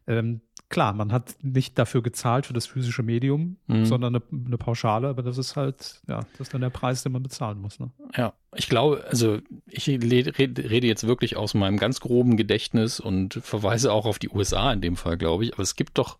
[0.06, 0.40] Ähm,
[0.72, 3.84] klar, man hat nicht dafür gezahlt für das physische Medium, mhm.
[3.84, 7.12] sondern eine, eine, Pauschale, aber das ist halt, ja, das ist dann der Preis, den
[7.12, 7.78] man bezahlen muss.
[7.78, 7.90] Ne?
[8.16, 9.38] Ja, ich glaube, also
[9.68, 14.72] ich rede jetzt wirklich aus meinem ganz groben Gedächtnis und verweise auch auf die USA
[14.72, 15.52] in dem Fall, glaube ich.
[15.52, 16.18] Aber es gibt doch,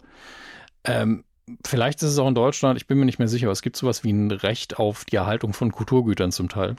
[0.84, 1.24] ähm,
[1.66, 3.76] vielleicht ist es auch in Deutschland, ich bin mir nicht mehr sicher, aber es gibt
[3.76, 6.76] sowas wie ein Recht auf die Erhaltung von Kulturgütern zum Teil.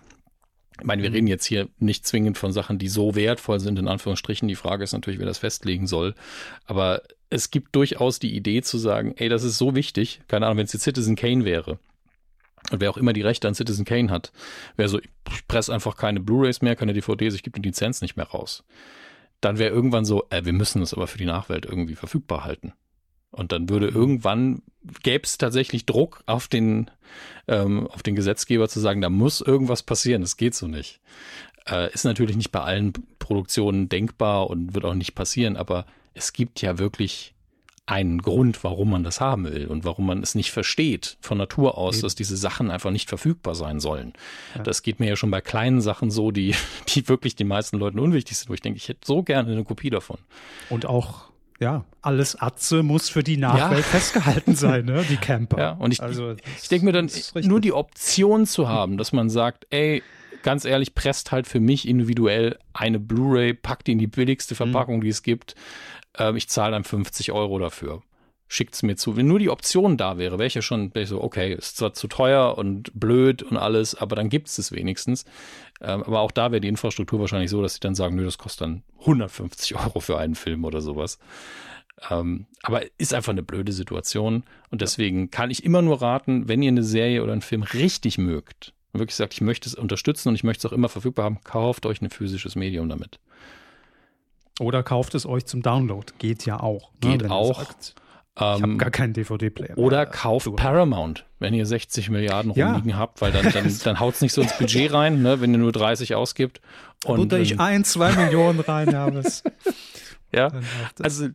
[0.79, 3.87] Ich meine, wir reden jetzt hier nicht zwingend von Sachen, die so wertvoll sind, in
[3.87, 4.47] Anführungsstrichen.
[4.47, 6.15] Die Frage ist natürlich, wer das festlegen soll.
[6.65, 10.21] Aber es gibt durchaus die Idee zu sagen, ey, das ist so wichtig.
[10.27, 11.79] Keine Ahnung, wenn es jetzt Citizen Kane wäre.
[12.71, 14.31] Und wer auch immer die Rechte an Citizen Kane hat,
[14.77, 18.15] wäre so, ich presse einfach keine Blu-rays mehr, keine DVDs, ich gebe die Lizenz nicht
[18.15, 18.63] mehr raus.
[19.41, 22.73] Dann wäre irgendwann so, äh, wir müssen das aber für die Nachwelt irgendwie verfügbar halten.
[23.33, 23.95] Und dann würde mhm.
[23.95, 24.61] irgendwann,
[25.01, 26.89] gäbe es tatsächlich Druck auf den,
[27.47, 31.01] ähm, auf den Gesetzgeber zu sagen, da muss irgendwas passieren, das geht so nicht.
[31.67, 36.33] Äh, ist natürlich nicht bei allen Produktionen denkbar und wird auch nicht passieren, aber es
[36.33, 37.33] gibt ja wirklich
[37.85, 41.77] einen Grund, warum man das haben will und warum man es nicht versteht von Natur
[41.77, 44.13] aus, dass diese Sachen einfach nicht verfügbar sein sollen.
[44.55, 44.63] Ja.
[44.63, 46.55] Das geht mir ja schon bei kleinen Sachen so, die,
[46.89, 49.65] die wirklich den meisten Leuten unwichtig sind, wo ich denke, ich hätte so gerne eine
[49.65, 50.17] Kopie davon.
[50.69, 53.83] Und auch ja, alles Atze muss für die Nachwelt ja.
[53.83, 55.05] festgehalten sein, ne?
[55.09, 55.57] Die Camper.
[55.57, 57.09] Ja, und ich, also, ich denke mir dann,
[57.43, 60.03] nur die Option zu haben, dass man sagt, ey,
[60.43, 64.57] ganz ehrlich, presst halt für mich individuell eine Blu-ray, packt die in die billigste mhm.
[64.57, 65.01] Verpackung, mhm.
[65.01, 65.55] die es gibt.
[66.17, 68.03] Ähm, ich zahle dann 50 Euro dafür.
[68.47, 69.15] Schickt es mir zu.
[69.15, 71.77] Wenn nur die Option da wäre, wäre ich ja schon wär ich so, okay, ist
[71.77, 75.25] zwar zu teuer und blöd und alles, aber dann gibt es es wenigstens.
[75.81, 78.37] Ähm, aber auch da wäre die Infrastruktur wahrscheinlich so, dass sie dann sagen, nö, das
[78.37, 81.19] kostet dann 150 Euro für einen Film oder sowas.
[82.09, 86.61] Ähm, aber ist einfach eine blöde Situation und deswegen kann ich immer nur raten, wenn
[86.61, 90.29] ihr eine Serie oder einen Film richtig mögt und wirklich sagt, ich möchte es unterstützen
[90.29, 93.19] und ich möchte es auch immer verfügbar haben, kauft euch ein physisches Medium damit.
[94.59, 96.05] Oder kauft es euch zum Download.
[96.19, 96.91] Geht ja auch.
[97.03, 97.59] Ne, Geht auch.
[97.59, 97.95] Sagt,
[98.35, 99.77] ich habe ähm, gar keinen DVD-Player.
[99.77, 102.97] Oder kauft Blu Paramount, wenn ihr 60 Milliarden rumliegen ja.
[102.97, 105.59] habt, weil dann, dann, dann haut es nicht so ins Budget rein, ne, wenn ihr
[105.59, 106.59] nur 30 ausgibt.
[107.05, 109.21] Und Unter ich ein, zwei Millionen rein habe.
[110.31, 110.51] ja,
[111.01, 111.27] also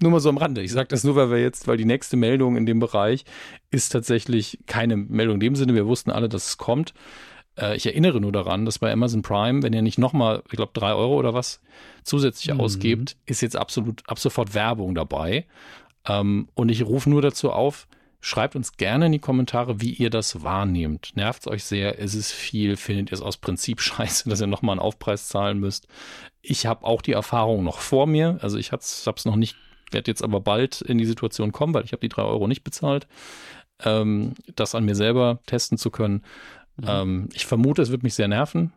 [0.00, 0.60] nur mal so am Rande.
[0.62, 3.24] Ich sage das nur, weil wir jetzt, weil die nächste Meldung in dem Bereich
[3.70, 5.74] ist tatsächlich keine Meldung in dem Sinne.
[5.74, 6.92] Wir wussten alle, dass es kommt.
[7.58, 10.72] Äh, ich erinnere nur daran, dass bei Amazon Prime, wenn ihr nicht nochmal, ich glaube,
[10.72, 11.60] drei Euro oder was
[12.04, 12.60] zusätzlich mhm.
[12.60, 15.46] ausgebt, ist jetzt absolut ab sofort Werbung dabei.
[16.06, 17.88] Ähm, und ich rufe nur dazu auf,
[18.20, 21.12] schreibt uns gerne in die Kommentare, wie ihr das wahrnehmt.
[21.14, 21.98] Nervt es euch sehr?
[21.98, 22.76] Ist es viel?
[22.76, 25.86] Findet ihr es aus Prinzip scheiße, dass ihr nochmal einen Aufpreis zahlen müsst?
[26.42, 28.38] Ich habe auch die Erfahrung noch vor mir.
[28.40, 29.56] Also ich habe es noch nicht,
[29.90, 32.64] werde jetzt aber bald in die Situation kommen, weil ich habe die drei Euro nicht
[32.64, 33.06] bezahlt,
[33.84, 36.22] ähm, das an mir selber testen zu können.
[36.78, 36.86] Mhm.
[36.88, 38.72] Ähm, ich vermute, es wird mich sehr nerven.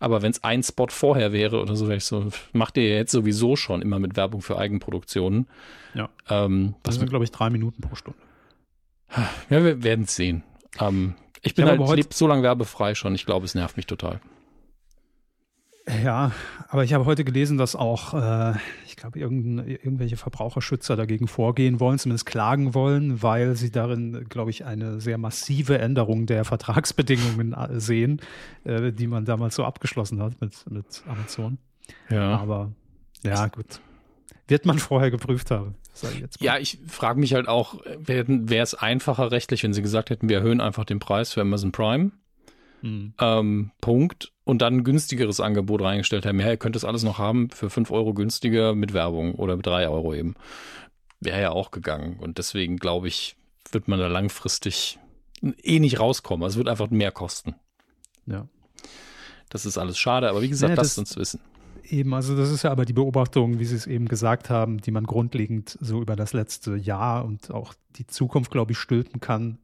[0.00, 2.96] Aber wenn es ein Spot vorher wäre oder so, wäre ich so, macht ihr ja
[2.96, 5.46] jetzt sowieso schon immer mit Werbung für Eigenproduktionen.
[5.94, 6.08] Ja.
[6.28, 8.18] Ähm, das sind, glaube ich, drei Minuten pro Stunde.
[9.48, 10.42] Ja, wir werden es sehen.
[10.80, 13.14] Ähm, ich bin ich halt so lange werbefrei schon.
[13.14, 14.20] Ich glaube, es nervt mich total.
[16.02, 16.30] Ja,
[16.68, 18.54] aber ich habe heute gelesen, dass auch, äh,
[18.86, 24.64] ich glaube, irgendwelche Verbraucherschützer dagegen vorgehen wollen, zumindest klagen wollen, weil sie darin, glaube ich,
[24.64, 28.20] eine sehr massive Änderung der Vertragsbedingungen äh, sehen,
[28.64, 31.58] äh, die man damals so abgeschlossen hat mit, mit Amazon.
[32.08, 32.38] Ja.
[32.38, 32.70] Aber
[33.24, 33.80] ja, gut.
[34.46, 35.74] Wird man vorher geprüft haben.
[35.94, 36.46] Ich jetzt mal.
[36.46, 40.38] Ja, ich frage mich halt auch, wäre es einfacher rechtlich, wenn sie gesagt hätten, wir
[40.38, 42.12] erhöhen einfach den Preis für Amazon Prime?
[42.82, 43.14] Mhm.
[43.20, 44.32] Ähm, Punkt.
[44.44, 46.40] Und dann ein günstigeres Angebot reingestellt haben.
[46.40, 49.66] Ja, ihr könnt das alles noch haben für 5 Euro günstiger mit Werbung oder mit
[49.66, 50.34] 3 Euro eben.
[51.20, 52.18] Wäre ja auch gegangen.
[52.18, 53.36] Und deswegen glaube ich,
[53.70, 54.98] wird man da langfristig
[55.62, 56.42] eh nicht rauskommen.
[56.42, 57.54] Also es wird einfach mehr kosten.
[58.26, 58.48] Ja.
[59.48, 61.40] Das ist alles schade, aber wie gesagt, ja, lasst uns wissen.
[61.84, 64.90] Eben, also das ist ja aber die Beobachtung, wie Sie es eben gesagt haben, die
[64.90, 69.58] man grundlegend so über das letzte Jahr und auch die Zukunft, glaube ich, stülpen kann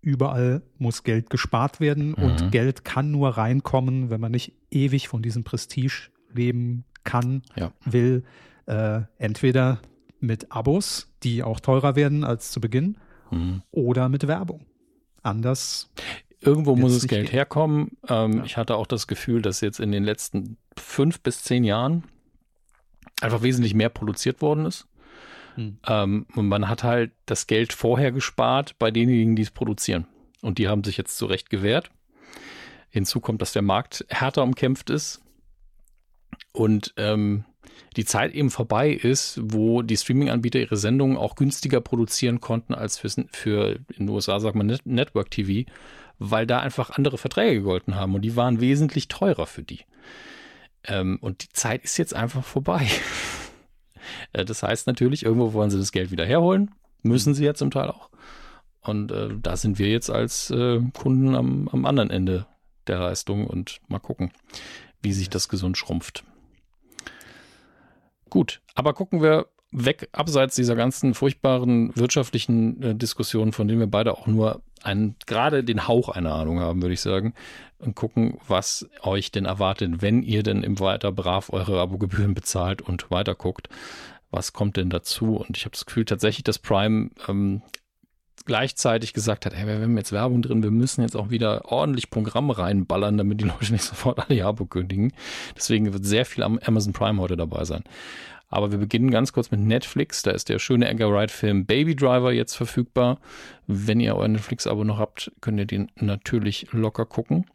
[0.00, 2.24] überall muss Geld gespart werden mhm.
[2.24, 7.72] und Geld kann nur reinkommen, wenn man nicht ewig von diesem Prestige leben kann, ja.
[7.84, 8.24] will.
[8.66, 9.80] Äh, entweder
[10.20, 12.98] mit Abos, die auch teurer werden als zu Beginn,
[13.30, 13.62] mhm.
[13.70, 14.66] oder mit Werbung.
[15.22, 15.90] Anders.
[16.40, 17.32] Irgendwo muss das Geld gehen.
[17.32, 17.96] herkommen.
[18.08, 18.44] Ähm, ja.
[18.44, 22.04] Ich hatte auch das Gefühl, dass jetzt in den letzten fünf bis zehn Jahren
[23.20, 24.86] einfach wesentlich mehr produziert worden ist.
[25.58, 25.78] Hm.
[25.88, 30.06] Ähm, und man hat halt das Geld vorher gespart bei denjenigen, die es produzieren.
[30.40, 31.90] Und die haben sich jetzt zurecht gewehrt.
[32.90, 35.20] Hinzu kommt, dass der Markt härter umkämpft ist
[36.52, 37.44] und ähm,
[37.96, 42.96] die Zeit eben vorbei ist, wo die Streaming-Anbieter ihre Sendungen auch günstiger produzieren konnten als
[42.96, 45.68] für, für in den USA sagt man Network TV,
[46.20, 49.80] weil da einfach andere Verträge gegolten haben und die waren wesentlich teurer für die.
[50.84, 52.86] Ähm, und die Zeit ist jetzt einfach vorbei.
[54.32, 56.74] Äh, das heißt natürlich, irgendwo wollen sie das Geld wieder herholen.
[57.02, 58.10] Müssen sie ja zum Teil auch.
[58.82, 62.46] Und äh, da sind wir jetzt als äh, Kunden am, am anderen Ende
[62.86, 64.32] der Leistung und mal gucken,
[65.02, 66.24] wie sich das gesund schrumpft.
[68.30, 73.86] Gut, aber gucken wir weg, abseits dieser ganzen furchtbaren wirtschaftlichen äh, Diskussionen, von denen wir
[73.86, 77.34] beide auch nur einen, gerade den Hauch einer Ahnung haben, würde ich sagen,
[77.78, 82.82] und gucken, was euch denn erwartet, wenn ihr denn im Weiter brav eure Abogebühren bezahlt
[82.82, 83.68] und weiter guckt.
[84.30, 85.36] Was kommt denn dazu?
[85.36, 87.62] Und ich habe das Gefühl tatsächlich, dass Prime ähm,
[88.44, 92.10] gleichzeitig gesagt hat, hey, wir haben jetzt Werbung drin, wir müssen jetzt auch wieder ordentlich
[92.10, 95.12] Programm reinballern, damit die Leute nicht sofort alle Abo kündigen.
[95.56, 97.84] Deswegen wird sehr viel am Amazon Prime heute dabei sein.
[98.48, 100.22] Aber wir beginnen ganz kurz mit Netflix.
[100.22, 103.20] Da ist der schöne Edgar Wright-Film Baby Driver jetzt verfügbar.
[103.66, 107.46] Wenn ihr euer Netflix-Abo noch habt, könnt ihr den natürlich locker gucken.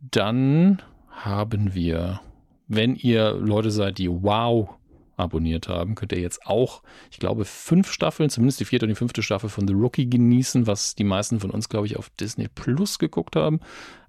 [0.00, 2.20] Dann haben wir,
[2.68, 4.70] wenn ihr Leute seid, die Wow
[5.16, 8.96] abonniert haben, könnt ihr jetzt auch, ich glaube, fünf Staffeln, zumindest die vierte und die
[8.96, 12.48] fünfte Staffel von The Rookie genießen, was die meisten von uns, glaube ich, auf Disney
[12.48, 13.60] Plus geguckt haben.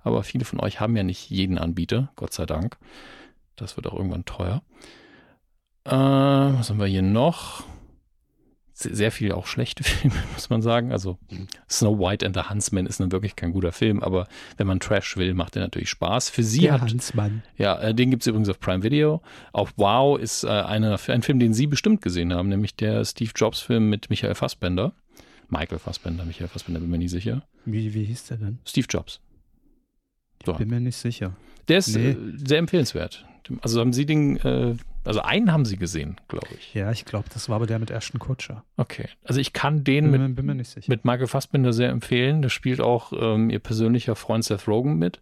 [0.02, 2.78] Aber viele von euch haben ja nicht jeden Anbieter, Gott sei Dank.
[3.56, 4.64] Das wird auch irgendwann teuer.
[5.86, 7.64] Äh, was haben wir hier noch?
[8.76, 10.92] sehr viel auch schlechte Filme, muss man sagen.
[10.92, 11.18] Also
[11.70, 14.28] Snow White and the Huntsman ist nun wirklich kein guter Film, aber
[14.58, 16.30] wenn man Trash will, macht der natürlich Spaß.
[16.30, 17.44] Für sie Der hat Hansmann.
[17.58, 19.22] ja, äh, den gibt es übrigens auf Prime Video.
[19.54, 23.32] Auf Wow ist äh, eine, ein Film, den Sie bestimmt gesehen haben, nämlich der Steve
[23.34, 24.92] Jobs-Film mit Michael Fassbender.
[25.48, 27.44] Michael Fassbender, Michael Fassbender, bin mir nicht sicher.
[27.64, 28.60] Wie, wie hieß der denn?
[28.66, 29.22] Steve Jobs.
[30.46, 30.54] So.
[30.56, 31.38] Bin mir nicht sicher.
[31.70, 32.10] Der ist Nee.
[32.10, 33.24] äh, sehr empfehlenswert.
[33.62, 34.76] Also haben Sie den, äh,
[35.06, 36.74] also einen haben Sie gesehen, glaube ich.
[36.74, 38.64] Ja, ich glaube, das war aber der mit Ashton Kutscher.
[38.78, 39.08] Okay.
[39.24, 40.86] Also ich kann den Bin, mit, bin mir nicht sicher.
[40.90, 42.42] mit Michael Fassbender sehr empfehlen.
[42.42, 45.22] Da spielt auch ähm, Ihr persönlicher Freund Seth Rogen mit.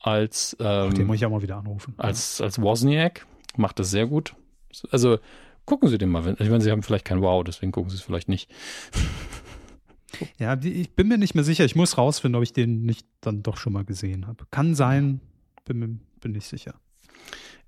[0.00, 1.94] Als, Ach, den ähm, muss ich auch mal wieder anrufen.
[1.96, 3.26] als, als Wozniak.
[3.56, 4.34] Macht das sehr gut.
[4.90, 5.18] Also
[5.64, 6.24] gucken Sie den mal.
[6.24, 8.50] wenn- Ich meine, Sie haben vielleicht kein Wow, deswegen gucken Sie es vielleicht nicht.
[10.38, 11.64] Ja, ich bin mir nicht mehr sicher.
[11.64, 14.44] Ich muss rausfinden, ob ich den nicht dann doch schon mal gesehen habe.
[14.52, 15.20] Kann sein,
[15.64, 15.88] bin mir
[16.20, 16.74] bin nicht sicher.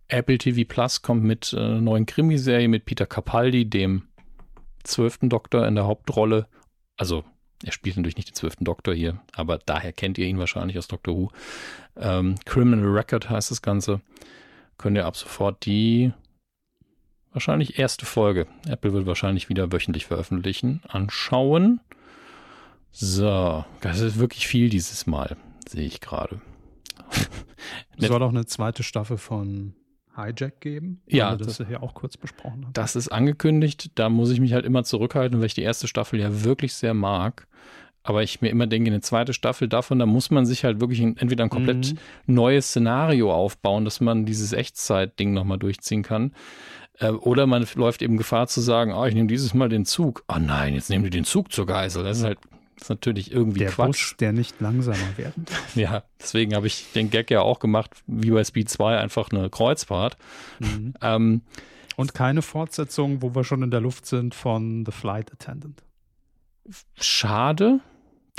[0.08, 4.02] Apple TV Plus kommt mit äh, einer neuen Krimiserie mit Peter Capaldi, dem
[4.84, 6.46] zwölften Doktor in der Hauptrolle.
[6.96, 7.24] Also
[7.64, 10.88] er spielt natürlich nicht den zwölften Doktor hier, aber daher kennt ihr ihn wahrscheinlich aus
[10.88, 11.30] Doctor Who.
[11.96, 14.00] Ähm, Criminal Record heißt das Ganze.
[14.78, 16.12] Könnt ihr ab sofort die
[17.32, 21.80] wahrscheinlich erste Folge, Apple wird wahrscheinlich wieder wöchentlich veröffentlichen, anschauen.
[22.92, 25.36] So, das ist wirklich viel dieses Mal,
[25.68, 26.40] sehe ich gerade.
[27.98, 29.74] Es soll auch eine zweite Staffel von
[30.16, 31.02] Hijack geben.
[31.06, 32.72] Ja, weil wir das das- hier auch kurz besprochen haben.
[32.72, 33.90] Das ist angekündigt.
[33.96, 36.94] Da muss ich mich halt immer zurückhalten, weil ich die erste Staffel ja wirklich sehr
[36.94, 37.46] mag.
[38.02, 41.00] Aber ich mir immer denke, eine zweite Staffel davon, da muss man sich halt wirklich
[41.00, 42.34] entweder ein komplett Mhm.
[42.34, 46.32] neues Szenario aufbauen, dass man dieses Echtzeit-Ding nochmal durchziehen kann.
[47.00, 50.24] Äh, Oder man läuft eben Gefahr zu sagen, oh, ich nehme dieses Mal den Zug.
[50.28, 52.04] Oh nein, jetzt nehmen die den Zug zur Geisel.
[52.04, 52.38] Das ist halt
[52.80, 54.10] ist natürlich irgendwie der Quatsch.
[54.10, 55.62] Bus, der nicht langsamer werden darf.
[55.76, 59.48] Ja, deswegen habe ich den Gag ja auch gemacht, wie bei Speed 2, einfach eine
[59.50, 60.16] Kreuzfahrt.
[60.58, 60.94] Mhm.
[61.00, 61.42] Ähm,
[61.96, 65.82] Und keine Fortsetzung, wo wir schon in der Luft sind, von The Flight Attendant.
[67.00, 67.80] schade.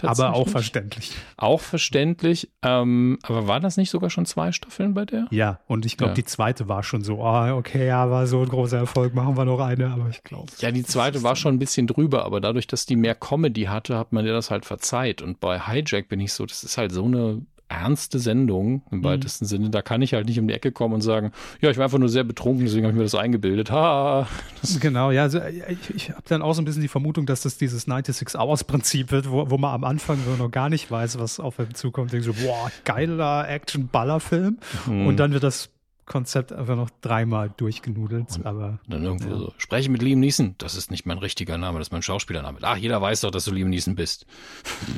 [0.03, 1.11] Aber auch verständlich.
[1.37, 2.49] Auch verständlich.
[2.61, 5.27] Ähm, aber waren das nicht sogar schon zwei Staffeln bei der?
[5.31, 6.15] Ja, und ich glaube, Ja.
[6.15, 9.45] die zweite war schon so, oh, okay, ja, war so ein großer Erfolg, machen wir
[9.45, 10.51] noch eine, aber ich glaube.
[10.59, 13.97] Ja, die zweite war schon ein bisschen drüber, aber dadurch, dass die mehr Comedy hatte,
[13.97, 15.21] hat man dir das halt verzeiht.
[15.21, 19.45] Und bei Hijack bin ich so, das ist halt so eine ernste Sendung im weitesten
[19.45, 19.69] Sinne.
[19.69, 21.31] Da kann ich halt nicht um die Ecke kommen und sagen,
[21.61, 23.71] ja, ich war einfach nur sehr betrunken, deswegen habe ich mir das eingebildet.
[23.71, 24.27] Ha.
[24.79, 27.41] Genau, ja, also, äh, ich, ich habe dann auch so ein bisschen die Vermutung, dass
[27.41, 31.39] das dieses 96-Hours-Prinzip wird, wo, wo man am Anfang so noch gar nicht weiß, was
[31.39, 32.11] auf einem zukommt.
[32.11, 34.57] Denkt so, boah, geiler Action-Baller-Film.
[34.87, 35.07] Mhm.
[35.07, 35.69] Und dann wird das
[36.07, 38.39] Konzept einfach noch dreimal durchgenudelt.
[38.43, 39.37] Aber Dann irgendwo Ja.
[39.37, 40.55] so, spreche mit Liam Neeson.
[40.57, 42.57] Das ist nicht mein richtiger Name, das ist mein Schauspielername.
[42.61, 44.25] Ach, jeder weiß doch, dass du Liam Neeson bist.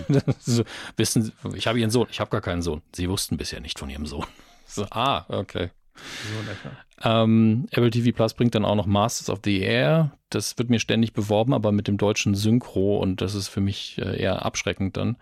[0.40, 0.64] so,
[0.96, 2.82] wissen, ich habe Ihren Sohn, ich habe gar keinen Sohn.
[2.96, 4.26] Sie wussten bisher nicht von Ihrem Sohn.
[4.72, 5.72] So, ah, okay.
[5.96, 7.10] so.
[7.10, 10.12] Ähm, Apple TV Plus bringt dann auch noch Masters of the Air.
[10.30, 13.98] Das wird mir ständig beworben, aber mit dem deutschen Synchro und das ist für mich
[13.98, 15.18] äh, eher abschreckend dann.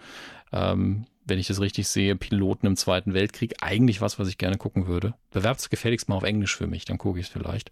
[0.52, 4.58] Ähm, wenn ich das richtig sehe, Piloten im Zweiten Weltkrieg, eigentlich was, was ich gerne
[4.58, 5.14] gucken würde.
[5.32, 7.70] Bewerbt es gefälligst mal auf Englisch für mich, dann gucke ich es vielleicht.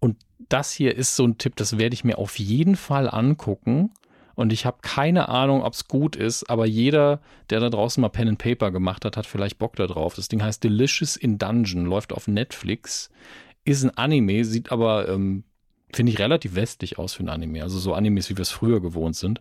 [0.00, 0.18] Und
[0.48, 3.92] das hier ist so ein Tipp, das werde ich mir auf jeden Fall angucken.
[4.34, 8.10] Und ich habe keine Ahnung, ob es gut ist, aber jeder, der da draußen mal
[8.10, 10.14] Pen and Paper gemacht hat, hat vielleicht Bock da drauf.
[10.14, 13.08] Das Ding heißt Delicious in Dungeon, läuft auf Netflix,
[13.64, 15.44] ist ein Anime, sieht aber, ähm,
[15.90, 17.62] finde ich, relativ westlich aus für ein Anime.
[17.62, 19.40] Also so Animes, wie wir es früher gewohnt sind.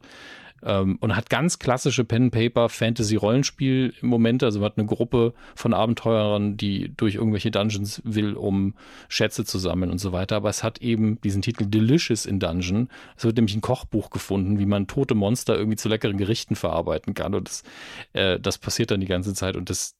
[0.67, 4.47] Ähm, und hat ganz klassische Pen and Paper Fantasy Rollenspiel Momente.
[4.47, 8.73] Also man hat eine Gruppe von Abenteurern, die durch irgendwelche Dungeons will, um
[9.07, 10.37] Schätze zu sammeln und so weiter.
[10.37, 12.89] Aber es hat eben diesen Titel Delicious in Dungeon.
[13.15, 17.13] Es wird nämlich ein Kochbuch gefunden, wie man tote Monster irgendwie zu leckeren Gerichten verarbeiten
[17.13, 17.35] kann.
[17.35, 17.63] Und das,
[18.13, 19.55] äh, das passiert dann die ganze Zeit.
[19.55, 19.95] Und das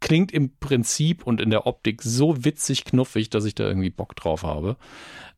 [0.00, 4.16] klingt im Prinzip und in der Optik so witzig knuffig, dass ich da irgendwie Bock
[4.16, 4.76] drauf habe.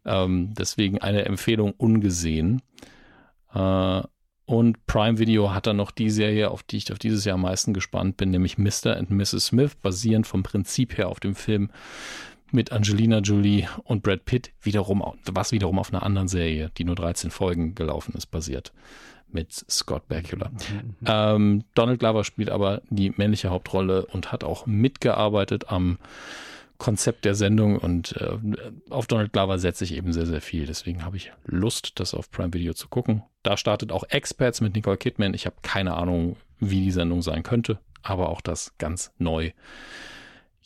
[0.06, 2.62] Ähm, deswegen eine Empfehlung ungesehen.
[3.54, 4.02] Äh,
[4.46, 7.42] und Prime Video hat dann noch die Serie, auf die ich auf dieses Jahr am
[7.42, 8.96] meisten gespannt bin, nämlich Mr.
[8.96, 9.46] and Mrs.
[9.46, 11.70] Smith, basierend vom Prinzip her auf dem Film
[12.50, 16.94] mit Angelina Jolie und Brad Pitt, wiederum, was wiederum auf einer anderen Serie, die nur
[16.94, 18.72] 13 Folgen gelaufen ist, basiert.
[19.28, 20.52] Mit Scott Bakula.
[21.04, 25.98] Ähm, Donald Glover spielt aber die männliche Hauptrolle und hat auch mitgearbeitet am
[26.78, 28.36] Konzept der Sendung und äh,
[28.90, 30.66] auf Donald Glover setze ich eben sehr, sehr viel.
[30.66, 33.22] Deswegen habe ich Lust, das auf Prime Video zu gucken.
[33.42, 35.34] Da startet auch Experts mit Nicole Kidman.
[35.34, 39.52] Ich habe keine Ahnung, wie die Sendung sein könnte, aber auch das ganz neu.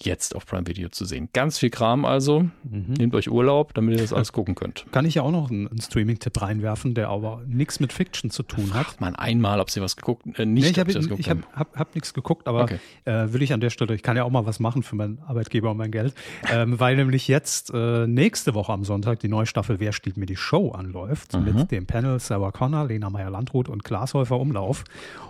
[0.00, 1.28] Jetzt auf Prime Video zu sehen.
[1.32, 2.42] Ganz viel Kram also.
[2.62, 2.94] Mhm.
[2.98, 4.86] Nehmt euch Urlaub, damit ihr das alles gucken könnt.
[4.92, 8.42] Kann ich ja auch noch einen, einen Streaming-Tipp reinwerfen, der aber nichts mit Fiction zu
[8.44, 8.86] tun hat.
[8.86, 11.76] Fragt man einmal, ob sie was geguckt, äh, nicht, Nee, ich habe ich hab, hab,
[11.76, 12.78] hab nichts geguckt, aber Okay.
[13.06, 15.18] äh, will ich an der Stelle, ich kann ja auch mal was machen für meinen
[15.26, 16.14] Arbeitgeber und mein Geld,
[16.52, 20.26] ähm, weil nämlich jetzt äh, nächste Woche am Sonntag die neue Staffel Wer stiehlt mir
[20.26, 21.44] die Show anläuft Mhm.
[21.44, 24.84] mit dem Panel Sarah Connor, Lena Meyer-Landrut und Glashäufer Umlauf.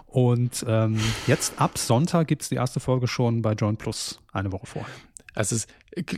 [0.06, 4.57] Und ähm, jetzt ab Sonntag gibt's die erste Folge schon bei Join Plus, eine Woche
[4.66, 4.92] vorher.
[5.34, 5.66] Also es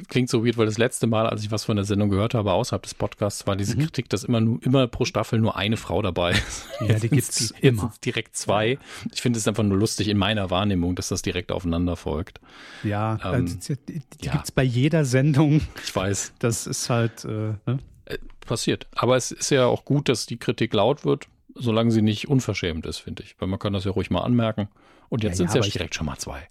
[0.08, 2.52] klingt so weird, weil das letzte Mal, als ich was von der Sendung gehört habe,
[2.52, 3.58] außerhalb des Podcasts, war Mhm.
[3.58, 6.66] diese Kritik, dass immer nur, immer pro Staffel nur eine Frau dabei ist.
[6.80, 7.92] Ja, die sind's- jetzt immer.
[8.02, 8.78] direkt zwei.
[9.12, 12.40] Ich finde es einfach nur lustig in meiner Wahrnehmung, dass das direkt aufeinander folgt.
[12.82, 14.32] Ja, Ähm, äh, die, die, die ja.
[14.32, 15.60] gibt's bei jeder Sendung.
[15.84, 17.28] Ich weiß, Das ist halt, äh,
[17.66, 17.78] ne?
[18.06, 18.86] äh, passiert.
[18.92, 22.86] Aber es ist ja auch gut, dass die Kritik laut wird, solange sie nicht unverschämt
[22.86, 23.36] ist, finde ich.
[23.38, 24.68] Weil man kann das ja ruhig mal anmerken.
[25.10, 26.48] Und jetzt Ja, sind ja, es ja ich- direkt schon mal zwei.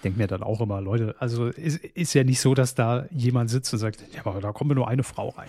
[0.00, 3.04] Ich denke mir dann auch immer, Leute, also ist, ist ja nicht so, dass da
[3.10, 5.48] jemand sitzt und sagt, ja, aber da kommt nur eine Frau rein.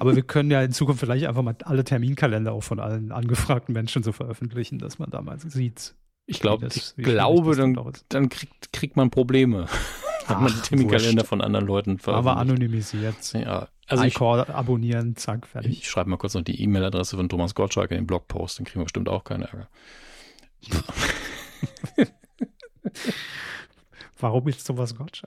[0.00, 3.72] Aber wir können ja in Zukunft vielleicht einfach mal alle Terminkalender auch von allen angefragten
[3.72, 5.94] Menschen so veröffentlichen, dass man da mal sieht.
[6.26, 9.66] Ich glaube, Wie das- ich glaube, dann, dann kriegt, kriegt man Probleme,
[10.26, 12.38] wenn man die Ach, Terminkalender von anderen Leuten Aber veröffentlicht.
[12.40, 13.32] anonymisiert.
[13.34, 15.78] Ja, also ich, iCore abonnieren, zack, fertig.
[15.78, 18.80] ich schreibe mal kurz noch die E-Mail-Adresse von Thomas Gottschalk in den Blogpost, dann kriegen
[18.80, 19.68] wir bestimmt auch keinen Ärger.
[24.22, 25.22] Warum ist sowas Gott?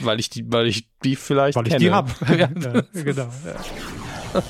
[0.00, 1.84] Weil ich die, weil ich die vielleicht Weil ich kenne.
[1.84, 2.28] die hab.
[2.30, 2.46] Ja.
[2.94, 3.28] genau.
[3.44, 4.42] Ja.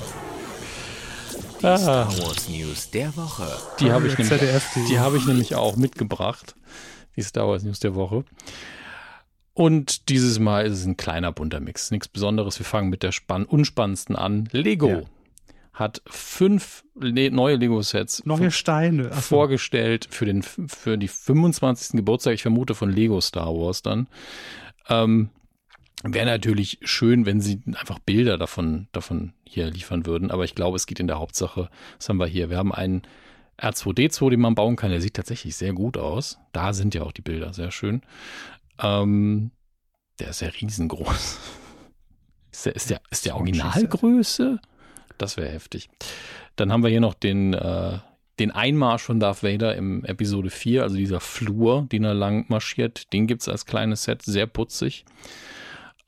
[1.61, 1.77] Die Ah.
[1.77, 3.47] Star Wars News der Woche.
[3.79, 6.55] Die habe ich, Der nämlich- die- habe ich nämlich auch mitgebracht.
[7.15, 8.23] Die Star Wars News der Woche.
[9.53, 11.91] Und dieses Mal ist es ein kleiner bunter Mix.
[11.91, 12.57] Nichts Besonderes.
[12.57, 14.47] Wir fangen mit der spann unspannendsten an.
[14.51, 15.01] Lego Ja.
[15.81, 19.09] Hat fünf le neue Lego-Sets Neue Steine.
[19.11, 19.35] Ach so.
[19.35, 21.97] vorgestellt für, den, für die 25.
[21.97, 24.07] Geburtstag, ich vermute von Lego Star Wars dann.
[24.87, 25.29] Ähm,
[26.03, 30.75] Wäre natürlich schön, wenn sie einfach Bilder davon, davon hier liefern würden, aber ich glaube,
[30.75, 32.49] es geht in der Hauptsache, was haben wir hier?
[32.49, 33.03] Wir haben einen
[33.59, 36.39] R2D2, den man bauen kann, der sieht tatsächlich sehr gut aus.
[36.53, 38.01] Da sind ja auch die Bilder, sehr schön.
[38.81, 39.51] Ähm,
[40.19, 41.39] der ist ja riesengroß.
[42.53, 44.59] Ist der, ist der, ist der Originalgröße?
[45.21, 45.89] Das wäre heftig.
[46.55, 47.99] Dann haben wir hier noch den, äh,
[48.39, 53.13] den Einmarsch von Darth Vader im Episode 4, also dieser Flur, den er lang marschiert.
[53.13, 55.05] Den gibt's als kleines Set, sehr putzig.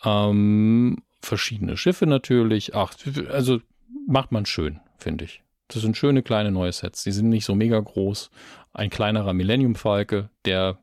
[0.04, 2.74] Ähm, verschiedene Schiffe natürlich.
[2.74, 2.96] Ach,
[3.30, 3.62] also
[4.08, 5.44] macht man schön, finde ich.
[5.68, 7.04] Das sind schöne kleine neue Sets.
[7.04, 8.32] Die sind nicht so mega groß.
[8.74, 10.80] Ein kleinerer Millennium Falke, der,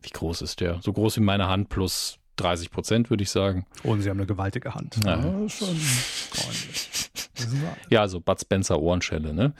[0.00, 0.80] wie groß ist der?
[0.80, 3.66] So groß wie meine Hand plus 30 Prozent, würde ich sagen.
[3.82, 4.96] Und sie haben eine gewaltige Hand.
[5.04, 5.20] Ja.
[5.48, 7.07] schon ordentlich.
[7.90, 9.52] Ja, so Bud Spencer Ohrenschelle, ne?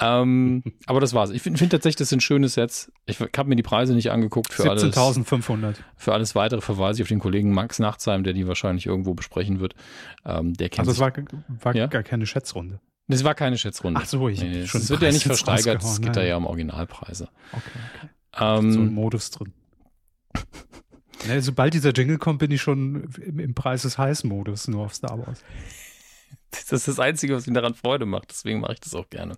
[0.00, 1.30] ähm, aber das war's.
[1.30, 2.90] Ich finde find tatsächlich, das sind schöne Sets.
[3.06, 4.84] Ich habe mir die Preise nicht angeguckt für alles.
[4.84, 5.76] 17.500.
[5.96, 9.60] Für alles weitere verweise ich auf den Kollegen Max Nachtsheim, der die wahrscheinlich irgendwo besprechen
[9.60, 9.74] wird.
[10.24, 11.12] Ähm, der kennt Also es war,
[11.62, 11.86] war Ja?
[11.86, 12.80] gar keine Schätzrunde.
[13.08, 14.00] das war keine Schätzrunde.
[14.02, 16.46] Ach so, ich nee, schon das wird ja nicht versteigert, es geht da ja um
[16.46, 17.28] Originalpreise.
[17.52, 17.62] Okay,
[18.02, 18.08] okay.
[18.32, 19.52] so ein Ähm, Modus drin.
[21.40, 25.18] Sobald dieser Jingle kommt, bin ich schon im, im Preis des Heiß-Modus, nur auf Star
[25.18, 25.42] Wars.
[26.50, 29.34] Das ist das Einzige, was mir daran Freude macht, deswegen mache ich das auch gerne.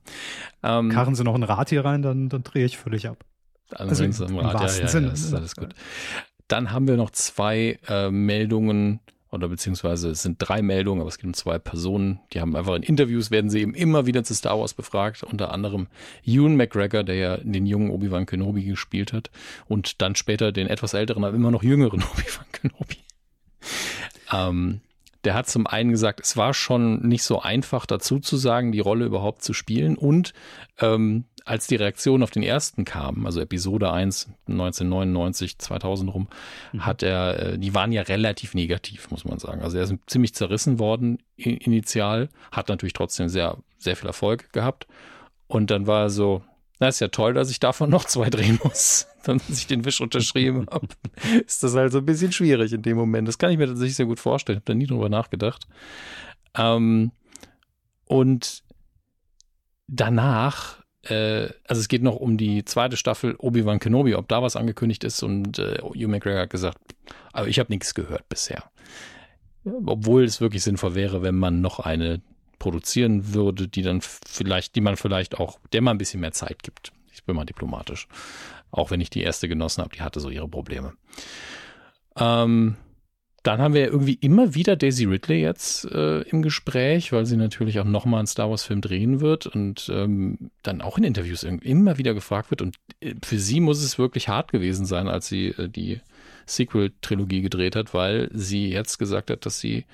[0.63, 3.25] Ähm, Karren Sie noch ein Rad hier rein, dann, dann drehe ich völlig ab.
[3.71, 5.75] Also Also im im Rad, ja, wahrsten ja, Sinne, ja, das ist alles gut.
[6.49, 9.01] Dann haben wir noch zwei äh, Meldungen
[9.33, 12.21] oder beziehungsweise es sind drei Meldungen, aber es geht um zwei Personen.
[12.33, 15.23] Die haben einfach in Interviews, werden sie eben immer wieder zu Star Wars befragt.
[15.23, 15.89] Unter anderem
[16.23, 19.31] Ewan McGregor, der ja den jungen Obi-Wan Kenobi gespielt hat
[19.67, 22.99] und dann später den etwas älteren, aber immer noch jüngeren Obi-Wan Kenobi.
[24.31, 24.83] Ähm,
[25.25, 28.81] der hat zum einen gesagt, es war schon nicht so einfach dazu zu sagen, die
[28.81, 29.97] Rolle überhaupt zu spielen.
[29.97, 30.33] Und
[30.81, 36.29] ähm, als die Reaktion auf den ersten kam, also Episode 1, 1999, 2000 rum,
[36.79, 39.63] hat er, äh, die waren ja relativ negativ, muss man sagen.
[39.63, 44.87] Also er ist ziemlich zerrissen worden initial, hat natürlich trotzdem sehr, sehr viel Erfolg gehabt.
[45.47, 46.43] Und dann war er so,
[46.83, 49.07] na, ist ja toll, dass ich davon noch zwei drehen muss.
[49.23, 50.89] Dann, als ich den Wisch unterschrieben habe,
[51.47, 53.29] ist das halt so ein bisschen schwierig in dem Moment.
[53.29, 54.59] Das kann ich mir tatsächlich sehr gut vorstellen.
[54.59, 55.69] Ich habe da nie drüber nachgedacht.
[56.59, 57.13] Ähm,
[58.07, 58.65] und
[59.87, 64.57] danach, äh, also es geht noch um die zweite Staffel Obi-Wan Kenobi, ob da was
[64.57, 65.23] angekündigt ist.
[65.23, 66.79] Und äh, Hugh McGregor hat gesagt,
[67.33, 68.65] aber ich habe nichts gehört bisher.
[69.65, 72.23] Obwohl es wirklich sinnvoll wäre, wenn man noch eine
[72.63, 76.63] produzieren würde, die dann vielleicht, die man vielleicht auch, der man ein bisschen mehr Zeit
[76.63, 76.93] gibt.
[77.13, 78.07] Ich bin mal diplomatisch.
[78.71, 80.93] Auch wenn ich die erste genossen habe, die hatte so ihre Probleme.
[82.17, 82.77] Ähm,
[83.43, 87.37] dann haben wir ja irgendwie immer wieder Daisy Ridley jetzt äh, im Gespräch, weil sie
[87.37, 91.99] natürlich auch nochmal einen Star Wars-Film drehen wird und ähm, dann auch in Interviews immer
[91.99, 92.63] wieder gefragt wird.
[92.63, 96.01] Und äh, für sie muss es wirklich hart gewesen sein, als sie äh, die
[96.47, 99.85] Sequel-Trilogie gedreht hat, weil sie jetzt gesagt hat, dass sie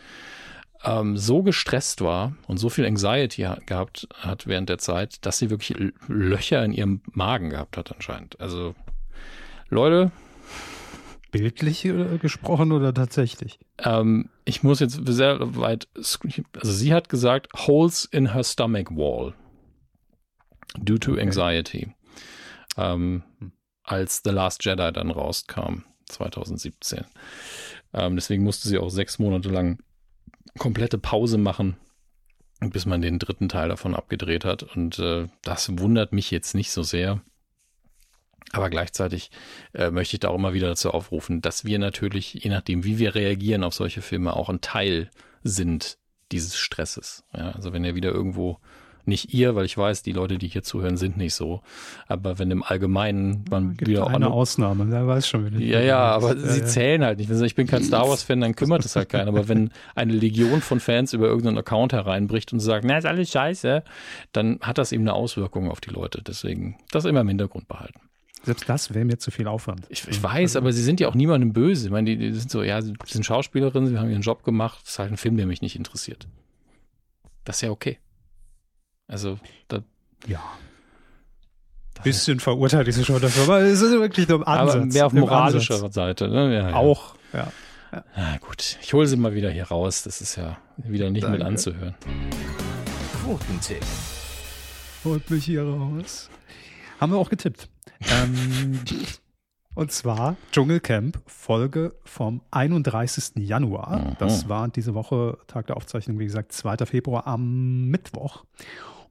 [0.84, 5.50] ähm, so gestresst war und so viel Anxiety gehabt hat während der Zeit, dass sie
[5.50, 5.74] wirklich
[6.06, 8.40] Löcher in ihrem Magen gehabt hat anscheinend.
[8.40, 8.74] Also
[9.68, 10.10] Leute.
[11.30, 13.58] Bildlich äh, gesprochen oder tatsächlich?
[13.78, 19.34] Ähm, ich muss jetzt sehr weit, also sie hat gesagt, holes in her stomach wall
[20.78, 21.92] due to anxiety.
[22.76, 23.52] Ähm, hm.
[23.82, 27.04] als The Last Jedi dann rauskam, 2017.
[27.92, 29.78] Ähm, deswegen musste sie auch sechs Monate lang
[30.56, 31.76] komplette Pause machen,
[32.60, 34.62] bis man den dritten Teil davon abgedreht hat.
[34.62, 37.20] Und äh, das wundert mich jetzt nicht so sehr.
[38.52, 39.30] Aber gleichzeitig
[39.74, 42.98] äh, möchte ich da auch immer wieder dazu aufrufen, dass wir natürlich, je nachdem, wie
[42.98, 45.10] wir reagieren auf solche Filme, auch ein Teil
[45.42, 45.98] sind
[46.32, 47.24] dieses Stresses.
[47.34, 48.58] Ja, also wenn ihr wieder irgendwo
[49.08, 51.62] nicht ihr, weil ich weiß, die Leute, die hier zuhören, sind nicht so.
[52.06, 55.58] Aber wenn im Allgemeinen man Gibt wieder eine Ausnahme, wer weiß schon wieder.
[55.58, 56.66] Ja, ja, aber ja, sie ja.
[56.66, 57.30] zählen halt nicht.
[57.30, 59.28] Ich bin kein Star Wars Fan, dann kümmert es halt keinen.
[59.28, 63.30] Aber wenn eine Legion von Fans über irgendeinen Account hereinbricht und sagt, na, ist alles
[63.30, 63.82] scheiße,
[64.32, 66.22] dann hat das eben eine Auswirkung auf die Leute.
[66.22, 68.00] Deswegen das immer im Hintergrund behalten.
[68.44, 69.86] Selbst das wäre mir zu viel Aufwand.
[69.88, 71.86] Ich, ich weiß, also, aber sie sind ja auch niemandem böse.
[71.86, 74.80] Ich meine, die, die sind so, ja, sie sind Schauspielerinnen, sie haben ihren Job gemacht.
[74.82, 76.28] Das ist halt ein Film, der mich nicht interessiert.
[77.44, 77.98] Das ist ja okay.
[79.08, 79.80] Also, da,
[80.26, 80.42] ja.
[82.04, 84.76] Bisschen verurteilt ist schon dafür, aber es ist wirklich nur im Ansatz.
[84.76, 86.54] Aber mehr auf moralischer Seite, ne?
[86.54, 86.76] Ja, ja.
[86.76, 87.50] Auch, ja.
[87.90, 88.04] ja.
[88.16, 90.04] Na gut, ich hole sie mal wieder hier raus.
[90.04, 91.38] Das ist ja wieder nicht Danke.
[91.38, 91.96] mit anzuhören.
[93.24, 93.84] Quotentipp.
[95.04, 96.30] Holt mich hier raus.
[97.00, 97.68] Haben wir auch getippt.
[98.10, 98.80] ähm,
[99.74, 103.36] und zwar Dschungelcamp, Folge vom 31.
[103.36, 103.98] Januar.
[103.98, 104.16] Mhm.
[104.18, 106.86] Das war diese Woche, Tag der Aufzeichnung, wie gesagt, 2.
[106.86, 108.44] Februar am Mittwoch.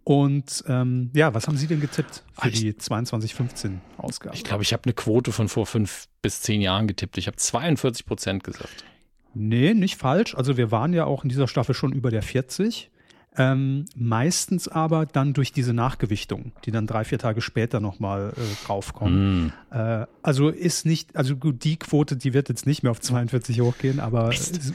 [0.07, 4.37] Und ähm, ja, was haben Sie denn getippt für ich, die 22-15-Ausgabe?
[4.37, 7.17] Ich glaube, ich habe eine Quote von vor fünf bis zehn Jahren getippt.
[7.17, 8.85] Ich habe 42 Prozent gesagt.
[9.33, 10.33] Nee, nicht falsch.
[10.33, 12.89] Also wir waren ja auch in dieser Staffel schon über der 40.
[13.35, 18.65] Ähm, meistens aber dann durch diese Nachgewichtung, die dann drei, vier Tage später nochmal äh,
[18.65, 19.47] draufkommen.
[19.47, 19.75] Mm.
[19.75, 23.59] Äh, also ist nicht, also gut, die Quote, die wird jetzt nicht mehr auf 42
[23.59, 24.73] hochgehen, aber Mist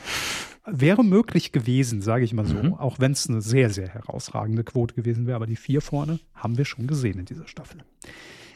[0.64, 2.74] wäre möglich gewesen, sage ich mal so, mhm.
[2.74, 5.36] auch wenn es eine sehr, sehr herausragende Quote gewesen wäre.
[5.36, 7.80] Aber die vier vorne haben wir schon gesehen in dieser Staffel.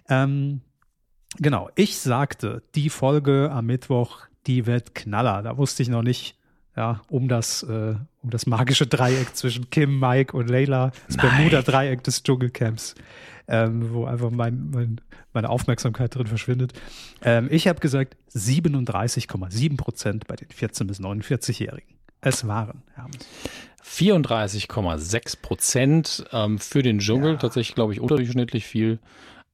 [0.08, 0.60] Ähm,
[1.38, 5.42] genau, ich sagte, die Folge am Mittwoch, die wird Knaller.
[5.42, 6.38] Da wusste ich noch nicht,
[6.76, 12.04] ja, um das, äh, um das magische Dreieck zwischen Kim, Mike und Layla, das Bermuda-Dreieck
[12.04, 12.94] des Dschungelcamps,
[13.48, 15.00] ähm, wo einfach mein, mein,
[15.32, 16.72] meine Aufmerksamkeit drin verschwindet.
[17.22, 21.95] Ähm, ich habe gesagt 37,7 Prozent bei den 14- bis 49-Jährigen.
[22.26, 23.18] Es waren, Hermes.
[23.84, 27.34] 34,6 Prozent ähm, für den Dschungel.
[27.34, 27.38] Ja.
[27.38, 28.98] Tatsächlich, glaube ich, unterdurchschnittlich viel.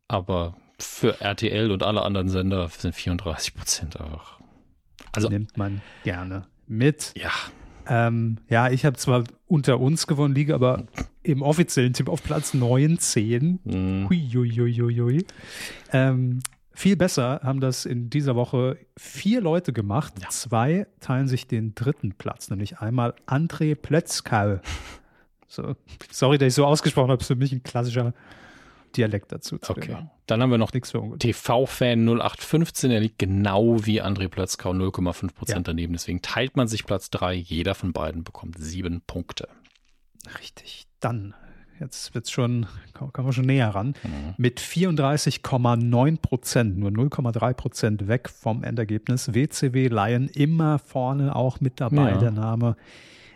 [0.09, 4.40] Aber für RTL und alle anderen Sender sind 34 Prozent auch.
[5.15, 7.12] Also nimmt man gerne mit.
[7.15, 7.31] Ja.
[7.86, 10.86] Ähm, ja, ich habe zwar unter uns gewonnen, liege aber
[11.23, 13.61] im offiziellen Tipp auf Platz 19.
[13.65, 14.09] Mhm.
[14.09, 15.27] Hui, hui, hui, hui.
[15.93, 16.40] Ähm,
[16.74, 20.15] viel besser haben das in dieser Woche vier Leute gemacht.
[20.20, 20.28] Ja.
[20.31, 24.61] Zwei teilen sich den dritten Platz, nämlich einmal André Plötzkal.
[25.53, 25.77] So,
[26.11, 28.15] sorry, dass ich so ausgesprochen habe, ist für mich ein klassischer
[28.97, 29.59] Dialekt dazu.
[29.59, 30.09] Zu okay.
[30.27, 35.73] Dann haben wir noch TV-Fan 0815, der liegt genau wie André Plötzkau 0,5 Prozent ja.
[35.74, 35.93] daneben.
[35.93, 37.35] Deswegen teilt man sich Platz drei.
[37.35, 39.47] Jeder von beiden bekommt sieben Punkte.
[40.40, 40.86] Richtig.
[41.01, 41.35] Dann
[41.81, 43.94] Jetzt wird es schon, kann man schon näher ran.
[44.03, 44.35] Mhm.
[44.36, 49.35] Mit 34,9 Prozent, nur 0,3 Prozent weg vom Endergebnis.
[49.35, 52.19] WCW Lion immer vorne auch mit dabei, ja.
[52.19, 52.77] der Name.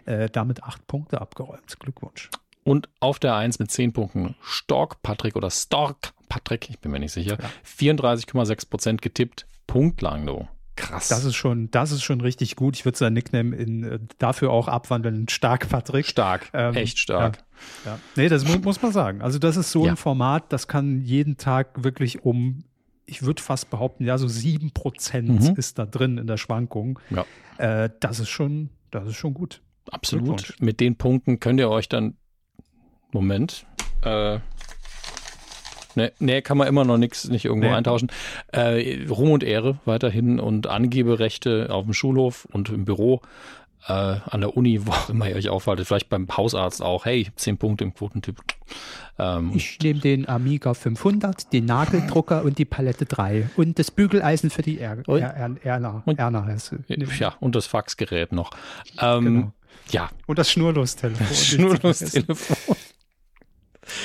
[0.04, 1.80] Äh, damit acht Punkte abgeräumt.
[1.80, 2.30] Glückwunsch.
[2.62, 7.00] Und auf der 1 mit 10 Punkten Stork Patrick oder Stork Patrick, ich bin mir
[7.00, 7.38] nicht sicher.
[7.40, 7.50] Ja.
[7.64, 10.48] 34,6 Prozent getippt, punktlang, du.
[10.76, 11.08] Krass.
[11.08, 12.76] Das ist schon, das ist schon richtig gut.
[12.76, 15.28] Ich würde seinen Nickname in, äh, dafür auch abwandeln.
[15.28, 16.06] Stark, Patrick.
[16.06, 16.50] Stark.
[16.52, 17.38] Ähm, echt stark.
[17.84, 17.98] Ja, ja.
[18.14, 19.22] Nee, das mu muss man sagen.
[19.22, 19.92] Also, das ist so ja.
[19.92, 22.64] ein Format, das kann jeden Tag wirklich um,
[23.06, 25.56] ich würde fast behaupten, ja, so sieben Prozent mhm.
[25.56, 26.98] ist da drin in der Schwankung.
[27.10, 27.24] Ja.
[27.56, 29.62] Äh, das ist schon, das ist schon gut.
[29.90, 30.54] Absolut.
[30.60, 32.16] Mit den Punkten könnt ihr euch dann,
[33.12, 33.66] Moment,
[34.02, 34.40] äh,
[35.96, 37.74] Nee, nee, kann man immer noch nichts nicht irgendwo nee.
[37.74, 38.12] eintauschen.
[38.52, 43.22] Äh, Ruhm und Ehre weiterhin und Angeberechte auf dem Schulhof und im Büro.
[43.88, 47.28] Äh, an der Uni, wo auch immer ihr euch aufhaltet, vielleicht beim Hausarzt auch, hey,
[47.36, 48.36] zehn Punkte im Quotentyp.
[49.16, 54.50] Ähm, ich nehme den Amiga 500, den Nageldrucker und die Palette 3 und das Bügeleisen
[54.50, 56.02] für die er er er Erna.
[56.04, 58.50] Und, Erna heißt Ja, und das Faxgerät noch.
[59.00, 59.52] Ähm, genau.
[59.90, 60.10] Ja.
[60.26, 61.26] Und das Schnurlostelefon.
[61.34, 62.76] Schnurlostelefon.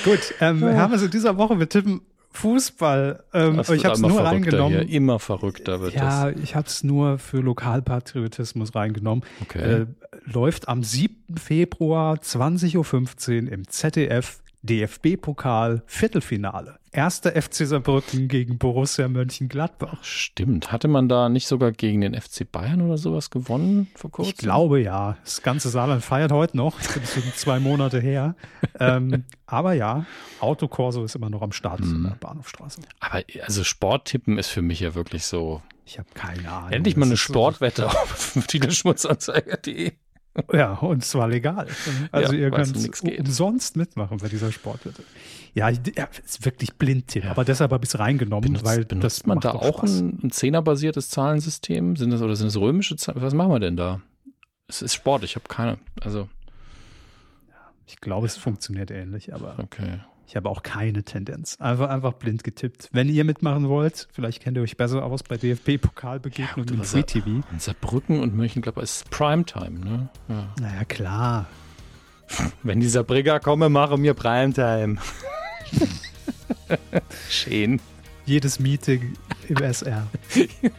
[0.04, 0.74] Gut, ähm, ja.
[0.76, 1.58] haben wir es in dieser Woche.
[1.58, 2.02] Wir tippen
[2.32, 3.24] Fußball.
[3.34, 4.86] Ähm, ich habe es nur reingenommen.
[4.86, 4.96] Hier.
[4.96, 6.36] Immer verrückter wird ja, das.
[6.36, 9.24] Ja, ich habe es nur für Lokalpatriotismus reingenommen.
[9.42, 9.82] Okay.
[9.82, 9.86] Äh,
[10.24, 11.36] läuft am 7.
[11.36, 16.78] Februar 20.15 Uhr im ZDF DFB-Pokal Viertelfinale.
[16.92, 20.04] Erster FC Saarbrücken gegen Borussia Mönchengladbach.
[20.04, 20.70] Stimmt.
[20.70, 24.30] Hatte man da nicht sogar gegen den FC Bayern oder sowas gewonnen vor kurzem?
[24.30, 25.16] Ich glaube ja.
[25.24, 26.78] Das ganze Saarland feiert heute noch.
[26.80, 28.36] Das sind zwei Monate her.
[28.78, 30.04] ähm, aber ja,
[30.40, 31.94] Autokorso ist immer noch am Start mm.
[31.94, 32.80] in der Bahnhofstraße.
[33.00, 35.62] Aber also Sporttippen ist für mich ja wirklich so.
[35.86, 36.72] Ich habe keine Ahnung.
[36.72, 39.92] Endlich mal eine Sportwette so auf titelschmutzanzeiger.de.
[40.52, 41.66] Ja, und zwar legal.
[42.10, 42.74] Also ja, ihr könnt
[43.18, 45.02] umsonst mitmachen bei dieser Sportwette.
[45.54, 47.30] Ja, ja ist wirklich Blindtipp, ja.
[47.30, 50.30] aber deshalb habe ich es reingenommen, benutzt, weil benutzt das man da auch ein, ein
[50.30, 51.96] zehnerbasiertes Zahlensystem?
[51.96, 53.20] Sind das oder sind das römische Zahlen?
[53.20, 54.00] Was machen wir denn da?
[54.68, 56.28] Es ist Sport, ich habe keine, also
[57.86, 60.00] ich glaube, es funktioniert ähnlich, aber okay.
[60.26, 61.56] Ich habe auch keine Tendenz.
[61.60, 62.88] Einfach, einfach blind getippt.
[62.92, 67.02] Wenn ihr mitmachen wollt, vielleicht kennt ihr euch besser aus bei DFB-Pokalbegegnungen ja, im Free
[67.02, 67.40] TV.
[67.58, 70.08] Saarbrücken und Mönchengladbach ist Primetime, ne?
[70.28, 70.54] Ja.
[70.60, 71.46] Naja, klar.
[72.62, 74.96] Wenn dieser Brigger komme, mache mir Primetime.
[77.28, 77.80] Schön.
[78.24, 79.14] Jedes Meeting
[79.48, 80.06] im SR.
[80.34, 80.70] ich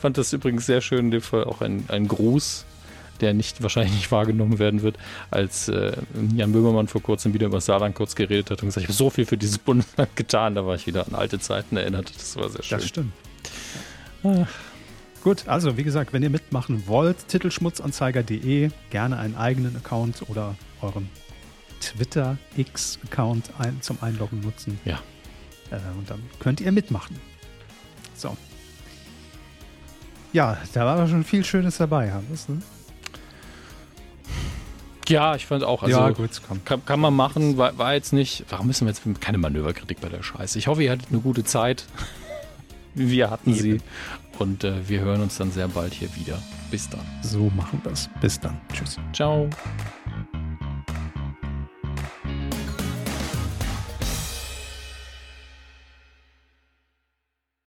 [0.00, 2.64] fand das übrigens sehr schön, auch ein, ein Gruß
[3.20, 4.96] der nicht wahrscheinlich nicht wahrgenommen werden wird,
[5.30, 5.92] als äh,
[6.34, 9.10] Jan Böhmermann vor kurzem wieder über Saarland kurz geredet hat und gesagt, ich habe so
[9.10, 12.12] viel für dieses Bundesland getan, da war ich wieder an alte Zeiten erinnert.
[12.14, 12.78] Das war sehr schön.
[12.78, 13.12] Das stimmt.
[14.24, 14.48] Ach.
[15.22, 21.10] Gut, also wie gesagt, wenn ihr mitmachen wollt, titelschmutzanzeiger.de, gerne einen eigenen Account oder euren
[21.80, 24.78] Twitter X-Account ein, zum Einloggen nutzen.
[24.84, 25.00] Ja.
[25.70, 27.16] Äh, und dann könnt ihr mitmachen.
[28.14, 28.36] So.
[30.32, 32.48] Ja, da war schon viel Schönes dabei, Hannes.
[32.48, 32.62] Ne?
[35.08, 35.82] Ja, ich fand auch.
[35.82, 36.64] Also ja, gut, komm.
[36.64, 38.44] Kann, kann man machen, war, war, jetzt nicht.
[38.48, 40.58] Warum müssen wir jetzt keine Manöverkritik bei der Scheiße?
[40.58, 41.84] Ich hoffe, ihr hattet eine gute Zeit.
[42.94, 43.60] Wir hatten Eben.
[43.60, 43.80] sie.
[44.40, 46.42] Und äh, wir hören uns dann sehr bald hier wieder.
[46.70, 47.00] Bis dann.
[47.22, 48.08] So machen wir es.
[48.20, 48.60] Bis dann.
[48.72, 48.96] Tschüss.
[49.12, 49.48] Ciao.